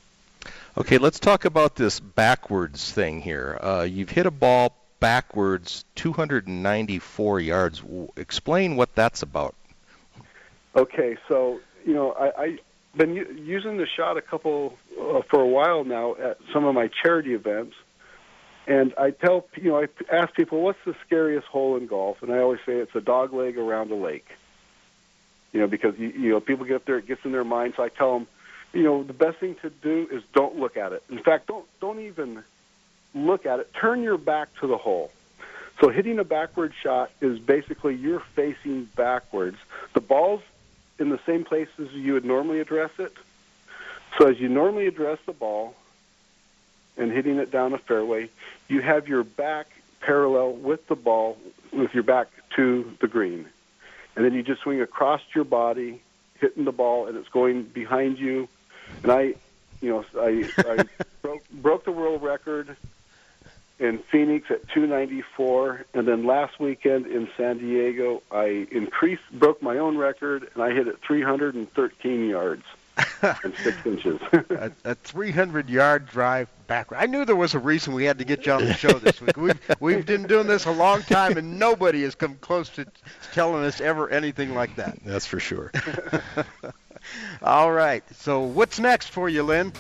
okay, 0.79 0.99
let's 0.99 1.19
talk 1.19 1.45
about 1.45 1.77
this 1.77 2.01
backwards 2.01 2.93
thing 2.93 3.21
here. 3.21 3.59
Uh, 3.61 3.87
you've 3.89 4.11
hit 4.11 4.27
a 4.27 4.31
ball 4.31 4.75
backwards 5.01 5.85
294 5.97 7.41
yards. 7.41 7.83
Explain 8.17 8.77
what 8.77 8.95
that's 8.95 9.23
about. 9.23 9.55
Okay, 10.77 11.17
so 11.27 11.61
you 11.85 11.95
know 11.95 12.13
I, 12.13 12.43
I 12.43 12.59
been 12.97 13.15
u- 13.15 13.37
using 13.45 13.77
the 13.77 13.87
shot 13.87 14.17
a 14.17 14.23
couple 14.23 14.77
uh, 15.01 15.23
for 15.29 15.41
a 15.41 15.47
while 15.47 15.85
now 15.85 16.17
at 16.17 16.39
some 16.53 16.65
of 16.65 16.75
my 16.75 16.89
charity 16.89 17.35
events 17.35 17.75
and 18.69 18.93
I 18.99 19.11
tell 19.11 19.47
you 19.57 19.71
know 19.71 19.81
I 19.81 19.89
ask 20.15 20.35
people 20.35 20.61
what's 20.61 20.79
the 20.85 20.95
scariest 21.07 21.47
hole 21.47 21.77
in 21.77 21.87
golf, 21.87 22.23
and 22.23 22.31
I 22.31 22.39
always 22.39 22.61
say 22.67 22.75
it's 22.75 22.95
a 22.95 23.01
dog 23.01 23.33
leg 23.33 23.57
around 23.57 23.91
a 23.91 23.97
lake. 23.97 24.29
You 25.53 25.61
know 25.61 25.67
because 25.67 25.99
you, 25.99 26.09
you 26.09 26.31
know 26.31 26.41
people 26.41 26.67
get 26.67 26.77
up 26.77 26.85
there, 26.85 26.99
it 26.99 27.07
gets 27.07 27.25
in 27.25 27.33
their 27.33 27.45
mind. 27.45 27.75
So 27.77 27.83
I 27.83 27.89
tell 27.89 28.13
them, 28.13 28.27
you 28.75 28.83
know, 28.83 29.03
the 29.03 29.15
best 29.15 29.39
thing 29.39 29.57
to 29.63 29.71
do 29.71 30.07
is 30.13 30.23
don't 30.35 30.57
look 30.57 30.77
at 30.77 30.93
it. 30.93 31.03
In 31.09 31.19
fact, 31.19 31.47
don't 31.47 31.65
don't 31.81 32.01
even 32.01 32.45
look 33.15 33.47
at 33.47 33.59
it. 33.59 33.73
Turn 33.73 34.03
your 34.03 34.19
back 34.19 34.55
to 34.61 34.67
the 34.67 34.77
hole. 34.77 35.11
So 35.81 35.89
hitting 35.89 36.19
a 36.19 36.25
backward 36.25 36.75
shot 36.83 37.11
is 37.23 37.39
basically 37.39 37.95
you're 37.95 38.23
facing 38.35 38.85
backwards. 38.97 39.57
The 39.95 40.01
ball's 40.03 40.43
in 40.99 41.11
the 41.11 41.21
same 41.27 41.45
place 41.45 41.69
as 41.79 41.93
you 41.93 42.15
would 42.15 42.25
normally 42.25 42.61
address 42.61 42.91
it. 42.99 43.13
So 44.19 44.29
as 44.29 44.41
you 44.41 44.49
normally 44.49 44.87
address 44.87 45.19
the 45.27 45.33
ball, 45.33 45.75
and 46.99 47.13
hitting 47.13 47.39
it 47.39 47.51
down 47.51 47.73
a 47.73 47.79
fairway, 47.79 48.29
you 48.67 48.83
have 48.83 49.09
your 49.09 49.23
back 49.23 49.69
parallel 50.01 50.53
with 50.53 50.87
the 50.89 50.97
ball 50.97 51.39
with 51.73 51.95
your 51.95 52.03
back 52.03 52.29
to 52.57 52.93
the 53.01 53.09
green. 53.09 53.47
And 54.17 54.25
then 54.25 54.35
you 54.35 54.43
just 54.43 54.63
swing 54.63 54.81
across 54.81 55.23
your 55.35 55.45
body, 55.45 56.03
hitting 56.41 56.65
the 56.65 56.73
ball, 56.73 57.07
and 57.07 57.17
it's 57.17 57.29
going 57.29 57.63
behind 57.63 58.19
you. 58.19 58.49
And 59.03 59.13
I, 59.13 59.35
you 59.81 59.91
know, 59.91 60.05
I, 60.21 60.51
I 60.59 60.85
broke, 61.23 61.49
broke 61.51 61.85
the 61.85 61.93
world 61.93 62.23
record 62.23 62.77
in 63.79 63.99
Phoenix 64.11 64.51
at 64.51 64.69
294, 64.69 65.87
and 65.95 66.07
then 66.07 66.27
last 66.27 66.59
weekend 66.59 67.07
in 67.07 67.29
San 67.37 67.59
Diego, 67.59 68.23
I 68.31 68.67
increased, 68.71 69.23
broke 69.33 69.63
my 69.63 69.79
own 69.79 69.97
record, 69.97 70.51
and 70.55 70.63
I 70.63 70.73
hit 70.73 70.89
it 70.89 70.99
313 71.07 72.29
yards 72.29 72.65
and 73.23 73.55
six 73.63 73.87
inches. 73.87 74.21
a, 74.33 74.73
a 74.85 74.95
300 74.97 75.71
yard 75.71 76.07
drive 76.07 76.49
backward. 76.67 76.99
I 76.99 77.07
knew 77.07 77.25
there 77.25 77.37
was 77.37 77.55
a 77.55 77.59
reason 77.61 77.95
we 77.95 78.05
had 78.05 78.19
to 78.19 78.25
get 78.25 78.47
you 78.47 78.53
on 78.53 78.65
the 78.65 78.75
show 78.75 78.99
this 78.99 79.21
week. 79.21 79.37
We've 79.37 79.61
we've 79.79 80.05
been 80.05 80.25
doing 80.25 80.49
this 80.49 80.67
a 80.67 80.73
long 80.73 81.03
time, 81.03 81.37
and 81.37 81.59
nobody 81.59 82.03
has 82.03 82.17
come 82.17 82.35
close 82.37 82.69
to 82.71 82.87
telling 83.33 83.65
us 83.65 83.81
ever 83.81 84.11
anything 84.11 84.55
like 84.55 84.75
that. 84.77 84.99
That's 85.05 85.27
for 85.27 85.39
sure. 85.39 85.71
All 87.43 87.71
right. 87.71 88.03
So 88.17 88.41
what's 88.41 88.81
next 88.81 89.11
for 89.11 89.29
you, 89.29 89.45
Lynn? 89.45 89.73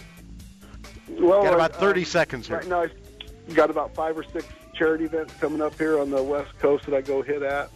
Well, 1.08 1.42
got 1.42 1.54
about 1.54 1.74
uh, 1.74 1.80
30 1.80 2.04
seconds 2.04 2.46
here. 2.46 2.58
Right 2.58 2.68
now, 2.68 2.82
I've 2.82 3.07
got 3.54 3.70
about 3.70 3.94
five 3.94 4.16
or 4.16 4.24
six 4.24 4.46
charity 4.74 5.04
events 5.04 5.34
coming 5.40 5.60
up 5.60 5.76
here 5.76 5.98
on 5.98 6.10
the 6.10 6.22
West 6.22 6.58
Coast 6.58 6.86
that 6.86 6.94
I 6.94 7.00
go 7.00 7.22
hit 7.22 7.42
at. 7.42 7.70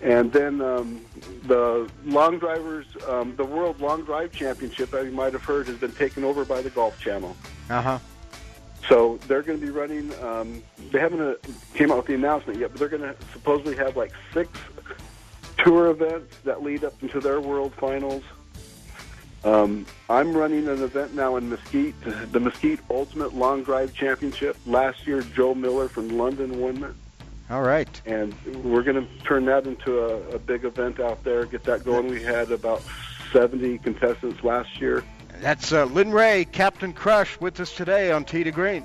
And 0.00 0.32
then 0.32 0.60
um, 0.60 1.04
the 1.44 1.90
long 2.04 2.38
drivers, 2.38 2.86
um, 3.08 3.34
the 3.34 3.44
World 3.44 3.80
Long 3.80 4.04
Drive 4.04 4.30
Championship, 4.32 4.94
as 4.94 5.06
you 5.06 5.12
might 5.12 5.32
have 5.32 5.42
heard, 5.42 5.66
has 5.66 5.76
been 5.76 5.92
taken 5.92 6.22
over 6.22 6.44
by 6.44 6.62
the 6.62 6.70
Golf 6.70 6.98
Channel. 7.00 7.36
Uh 7.68 7.82
huh. 7.82 7.98
So 8.88 9.18
they're 9.26 9.42
going 9.42 9.58
to 9.58 9.66
be 9.66 9.72
running. 9.72 10.14
Um, 10.22 10.62
they 10.92 11.00
haven't 11.00 11.20
uh, 11.20 11.34
came 11.74 11.90
out 11.90 11.98
with 11.98 12.06
the 12.06 12.14
announcement 12.14 12.60
yet, 12.60 12.70
but 12.70 12.78
they're 12.78 12.88
going 12.88 13.02
to 13.02 13.16
supposedly 13.32 13.76
have 13.76 13.96
like 13.96 14.12
six 14.32 14.56
tour 15.58 15.90
events 15.90 16.36
that 16.44 16.62
lead 16.62 16.84
up 16.84 16.94
into 17.02 17.20
their 17.20 17.40
World 17.40 17.74
Finals. 17.74 18.22
Um, 19.44 19.86
I'm 20.10 20.36
running 20.36 20.66
an 20.68 20.82
event 20.82 21.14
now 21.14 21.36
in 21.36 21.48
Mesquite, 21.48 21.94
the 22.32 22.40
Mesquite 22.40 22.80
Ultimate 22.90 23.34
Long 23.34 23.62
Drive 23.62 23.94
Championship. 23.94 24.56
Last 24.66 25.06
year, 25.06 25.22
Joe 25.22 25.54
Miller 25.54 25.88
from 25.88 26.08
London 26.08 26.60
won 26.60 26.82
it. 26.82 26.94
All 27.50 27.62
right. 27.62 27.88
And 28.04 28.34
we're 28.62 28.82
going 28.82 29.06
to 29.06 29.24
turn 29.24 29.46
that 29.46 29.66
into 29.66 30.00
a, 30.00 30.34
a 30.34 30.38
big 30.38 30.64
event 30.64 31.00
out 31.00 31.24
there, 31.24 31.46
get 31.46 31.64
that 31.64 31.84
going. 31.84 32.08
We 32.08 32.22
had 32.22 32.50
about 32.50 32.82
70 33.32 33.78
contestants 33.78 34.42
last 34.44 34.80
year. 34.80 35.02
That's 35.40 35.72
uh, 35.72 35.84
Lynn 35.84 36.10
Ray, 36.10 36.44
Captain 36.44 36.92
Crush, 36.92 37.40
with 37.40 37.58
us 37.60 37.74
today 37.74 38.10
on 38.10 38.24
Tee 38.24 38.44
to 38.44 38.50
Green. 38.50 38.84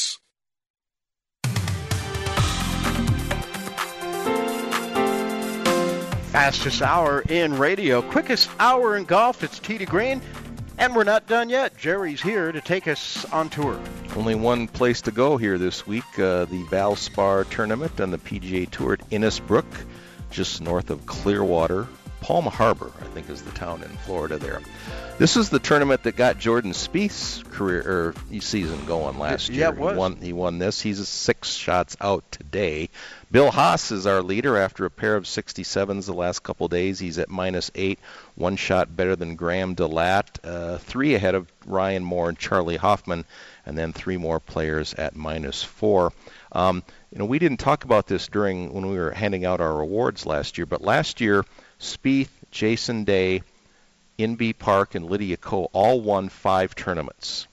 Fastest 6.41 6.81
hour 6.81 7.21
in 7.29 7.55
radio, 7.55 8.01
quickest 8.01 8.49
hour 8.57 8.97
in 8.97 9.03
golf. 9.03 9.43
It's 9.43 9.59
Tee 9.59 9.77
to 9.77 9.85
Green, 9.85 10.23
and 10.79 10.95
we're 10.95 11.03
not 11.03 11.27
done 11.27 11.51
yet. 11.51 11.77
Jerry's 11.77 12.19
here 12.19 12.51
to 12.51 12.59
take 12.59 12.87
us 12.87 13.25
on 13.25 13.47
tour. 13.51 13.79
Only 14.15 14.33
one 14.33 14.67
place 14.67 15.01
to 15.01 15.11
go 15.11 15.37
here 15.37 15.59
this 15.59 15.85
week 15.85 16.03
uh, 16.17 16.45
the 16.45 16.63
Valspar 16.63 17.47
tournament 17.51 18.01
on 18.01 18.09
the 18.09 18.17
PGA 18.17 18.67
Tour 18.71 18.93
at 18.93 19.07
Innisbrook, 19.11 19.67
just 20.31 20.61
north 20.61 20.89
of 20.89 21.05
Clearwater. 21.05 21.87
Palm 22.21 22.45
Harbor, 22.45 22.91
I 23.01 23.05
think, 23.05 23.29
is 23.29 23.41
the 23.41 23.51
town 23.51 23.83
in 23.83 23.89
Florida 23.89 24.37
there. 24.37 24.61
This 25.17 25.37
is 25.37 25.49
the 25.49 25.59
tournament 25.59 26.03
that 26.03 26.15
got 26.15 26.37
Jordan 26.39 26.71
Spieth's 26.71 27.43
career 27.51 27.81
or 27.85 28.39
season 28.39 28.85
going 28.85 29.19
last 29.19 29.49
Yeah, 29.49 29.55
year. 29.69 29.69
it 29.69 29.77
was. 29.77 29.91
He 29.93 29.97
won. 29.97 30.15
He 30.17 30.33
won 30.33 30.57
this. 30.59 30.81
He's 30.81 31.05
six 31.07 31.49
shots 31.53 31.97
out 32.01 32.23
today. 32.31 32.89
Bill 33.31 33.51
Haas 33.51 33.91
is 33.91 34.07
our 34.07 34.21
leader 34.21 34.57
after 34.57 34.85
a 34.85 34.89
pair 34.89 35.15
of 35.15 35.25
67s 35.25 36.05
the 36.05 36.13
last 36.13 36.41
couple 36.43 36.67
days. 36.67 36.97
He's 36.99 37.17
at 37.19 37.29
minus 37.29 37.69
eight, 37.75 37.99
one 38.35 38.55
shot 38.55 38.95
better 38.95 39.15
than 39.15 39.35
Graham 39.35 39.75
DeLaet, 39.75 40.25
uh, 40.43 40.77
three 40.79 41.13
ahead 41.15 41.35
of 41.35 41.51
Ryan 41.65 42.03
Moore 42.03 42.29
and 42.29 42.37
Charley 42.37 42.77
Hoffman, 42.77 43.25
and 43.65 43.77
then 43.77 43.93
three 43.93 44.17
more 44.17 44.39
players 44.39 44.93
at 44.95 45.15
minus 45.15 45.61
four. 45.63 46.13
Um, 46.51 46.83
you 47.11 47.19
know, 47.19 47.25
we 47.25 47.39
didn't 47.39 47.59
talk 47.59 47.83
about 47.83 48.07
this 48.07 48.27
during 48.27 48.73
when 48.73 48.89
we 48.89 48.97
were 48.97 49.11
handing 49.11 49.45
out 49.45 49.61
our 49.61 49.79
awards 49.79 50.25
last 50.25 50.57
year, 50.57 50.65
but 50.65 50.81
last 50.81 51.21
year, 51.21 51.45
Spieth, 51.81 52.29
Jason 52.51 53.03
Day, 53.03 53.41
Inbee 54.17 54.57
Park, 54.57 54.95
and 54.95 55.09
Lydia 55.09 55.37
Ko 55.37 55.65
all 55.73 55.99
won 55.99 56.29
five 56.29 56.75
tournaments. 56.75 57.47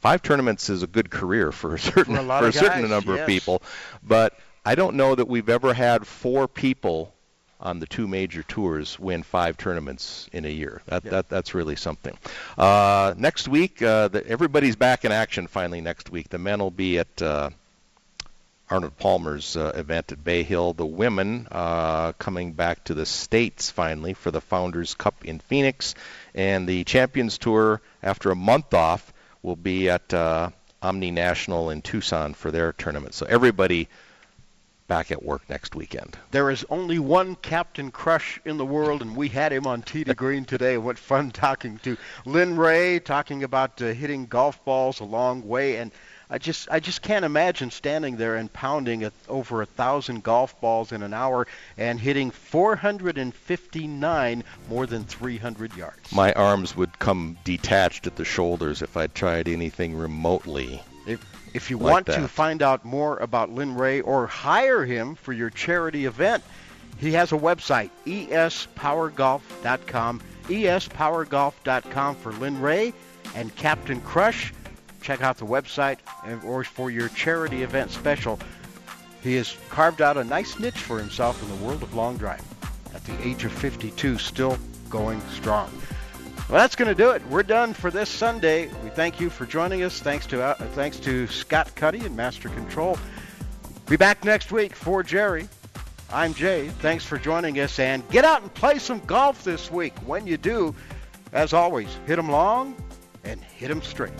Five 0.00 0.22
tournaments 0.22 0.70
is 0.70 0.82
a 0.82 0.86
good 0.86 1.10
career 1.10 1.52
for 1.52 1.74
a 1.74 1.78
certain 1.78 2.16
For 2.16 2.20
a 2.20 2.24
lot 2.24 2.44
of 2.44 2.54
certain 2.54 2.82
guys, 2.82 2.90
number 2.90 3.12
yes. 3.12 3.20
of 3.20 3.26
people, 3.26 3.62
but 4.02 4.38
I 4.64 4.74
don't 4.74 4.96
know 4.96 5.14
that 5.14 5.28
we've 5.28 5.48
ever 5.48 5.74
had 5.74 6.06
four 6.06 6.48
people 6.48 7.12
on 7.60 7.80
the 7.80 7.86
two 7.86 8.06
major 8.06 8.42
tours 8.44 8.98
win 8.98 9.22
five 9.22 9.56
tournaments 9.56 10.28
in 10.32 10.44
a 10.44 10.48
year. 10.48 10.80
That, 10.86 11.02
that 11.04 11.28
that's 11.28 11.54
really 11.54 11.76
something. 11.76 12.16
Uh, 12.56 13.14
next 13.16 13.48
week, 13.48 13.82
uh, 13.82 14.08
the, 14.08 14.26
everybody's 14.26 14.76
back 14.76 15.04
in 15.04 15.12
action 15.12 15.46
finally. 15.46 15.80
Next 15.80 16.10
week, 16.10 16.28
the 16.28 16.38
men 16.38 16.60
will 16.60 16.70
be 16.70 16.98
at 16.98 17.22
uh, 17.22 17.50
Arnold 18.70 18.96
Palmer's 18.98 19.56
uh, 19.56 19.72
event 19.74 20.12
at 20.12 20.22
Bay 20.22 20.42
Hill. 20.42 20.72
The 20.72 20.86
women 20.86 21.48
uh, 21.50 22.12
coming 22.12 22.52
back 22.52 22.84
to 22.84 22.94
the 22.94 23.06
states 23.06 23.70
finally 23.70 24.14
for 24.14 24.30
the 24.30 24.40
Founders 24.42 24.94
Cup 24.94 25.24
in 25.24 25.38
Phoenix, 25.38 25.94
and 26.34 26.68
the 26.68 26.84
Champions 26.84 27.38
Tour 27.38 27.80
after 28.02 28.30
a 28.30 28.36
month 28.36 28.74
off 28.74 29.12
will 29.42 29.56
be 29.56 29.88
at 29.88 30.12
uh, 30.12 30.50
Omni 30.82 31.10
National 31.10 31.70
in 31.70 31.82
Tucson 31.82 32.34
for 32.34 32.50
their 32.50 32.72
tournament. 32.72 33.14
So 33.14 33.26
everybody 33.26 33.88
back 34.88 35.10
at 35.10 35.22
work 35.22 35.48
next 35.48 35.74
weekend. 35.74 36.16
There 36.30 36.50
is 36.50 36.64
only 36.70 36.98
one 36.98 37.36
Captain 37.36 37.90
Crush 37.90 38.40
in 38.44 38.56
the 38.56 38.64
world, 38.64 39.02
and 39.02 39.14
we 39.14 39.28
had 39.28 39.52
him 39.52 39.66
on 39.66 39.82
to 39.82 40.02
Green 40.14 40.46
today. 40.46 40.78
What 40.78 40.98
fun 40.98 41.30
talking 41.30 41.78
to 41.78 41.96
Lynn 42.24 42.56
Ray, 42.56 42.98
talking 42.98 43.44
about 43.44 43.80
uh, 43.82 43.86
hitting 43.86 44.26
golf 44.26 44.64
balls 44.64 45.00
a 45.00 45.04
long 45.04 45.46
way, 45.46 45.76
and 45.76 45.92
I 46.30 46.38
just 46.38 46.68
I 46.70 46.80
just 46.80 47.00
can't 47.00 47.24
imagine 47.24 47.70
standing 47.70 48.16
there 48.16 48.36
and 48.36 48.52
pounding 48.52 49.04
a, 49.04 49.12
over 49.28 49.62
a 49.62 49.66
thousand 49.66 50.22
golf 50.22 50.60
balls 50.60 50.92
in 50.92 51.02
an 51.02 51.14
hour 51.14 51.46
and 51.78 51.98
hitting 51.98 52.30
459 52.30 54.44
more 54.68 54.86
than 54.86 55.04
300 55.04 55.74
yards. 55.74 56.12
My 56.12 56.34
arms 56.34 56.76
would 56.76 56.98
come 56.98 57.38
detached 57.44 58.06
at 58.06 58.16
the 58.16 58.26
shoulders 58.26 58.82
if 58.82 58.94
I 58.96 59.06
tried 59.06 59.48
anything 59.48 59.96
remotely. 59.96 60.82
If 61.06 61.24
if 61.54 61.70
you 61.70 61.78
like 61.78 61.92
want 61.92 62.04
to 62.06 62.28
find 62.28 62.62
out 62.62 62.84
more 62.84 63.16
about 63.18 63.50
Lynn 63.50 63.74
Ray 63.74 64.02
or 64.02 64.26
hire 64.26 64.84
him 64.84 65.14
for 65.14 65.32
your 65.32 65.48
charity 65.48 66.04
event, 66.04 66.44
he 66.98 67.12
has 67.12 67.32
a 67.32 67.36
website, 67.36 67.88
espowergolf.com, 68.06 70.20
espowergolf.com 70.44 72.16
for 72.16 72.32
Lynn 72.32 72.60
Ray 72.60 72.92
and 73.34 73.56
Captain 73.56 74.02
Crush. 74.02 74.52
Check 75.00 75.22
out 75.22 75.38
the 75.38 75.46
website 75.46 75.98
or 76.44 76.64
for 76.64 76.90
your 76.90 77.08
charity 77.10 77.62
event 77.62 77.90
special. 77.90 78.38
He 79.22 79.34
has 79.34 79.56
carved 79.68 80.00
out 80.00 80.16
a 80.16 80.24
nice 80.24 80.58
niche 80.58 80.78
for 80.78 80.98
himself 80.98 81.42
in 81.42 81.48
the 81.48 81.64
world 81.64 81.82
of 81.82 81.94
long 81.94 82.16
drive. 82.16 82.42
At 82.94 83.04
the 83.04 83.26
age 83.26 83.44
of 83.44 83.52
52, 83.52 84.18
still 84.18 84.58
going 84.88 85.20
strong. 85.30 85.70
Well, 86.48 86.58
that's 86.58 86.76
going 86.76 86.88
to 86.88 86.94
do 86.94 87.10
it. 87.10 87.26
We're 87.28 87.42
done 87.42 87.74
for 87.74 87.90
this 87.90 88.08
Sunday. 88.08 88.68
We 88.82 88.88
thank 88.88 89.20
you 89.20 89.28
for 89.28 89.44
joining 89.44 89.82
us. 89.82 90.00
Thanks 90.00 90.26
to 90.28 90.42
uh, 90.42 90.54
thanks 90.54 90.98
to 91.00 91.26
Scott 91.26 91.74
Cuddy 91.74 92.00
and 92.00 92.16
Master 92.16 92.48
Control. 92.48 92.98
Be 93.86 93.96
back 93.96 94.24
next 94.24 94.50
week 94.50 94.74
for 94.74 95.02
Jerry. 95.02 95.46
I'm 96.10 96.32
Jay. 96.32 96.68
Thanks 96.68 97.04
for 97.04 97.18
joining 97.18 97.60
us, 97.60 97.78
and 97.78 98.08
get 98.08 98.24
out 98.24 98.40
and 98.40 98.52
play 98.54 98.78
some 98.78 99.00
golf 99.00 99.44
this 99.44 99.70
week. 99.70 99.92
When 100.06 100.26
you 100.26 100.38
do, 100.38 100.74
as 101.34 101.52
always, 101.52 101.94
hit 102.06 102.18
'em 102.18 102.30
long 102.30 102.74
and 103.24 103.44
hit 103.44 103.70
'em 103.70 103.82
straight. 103.82 104.12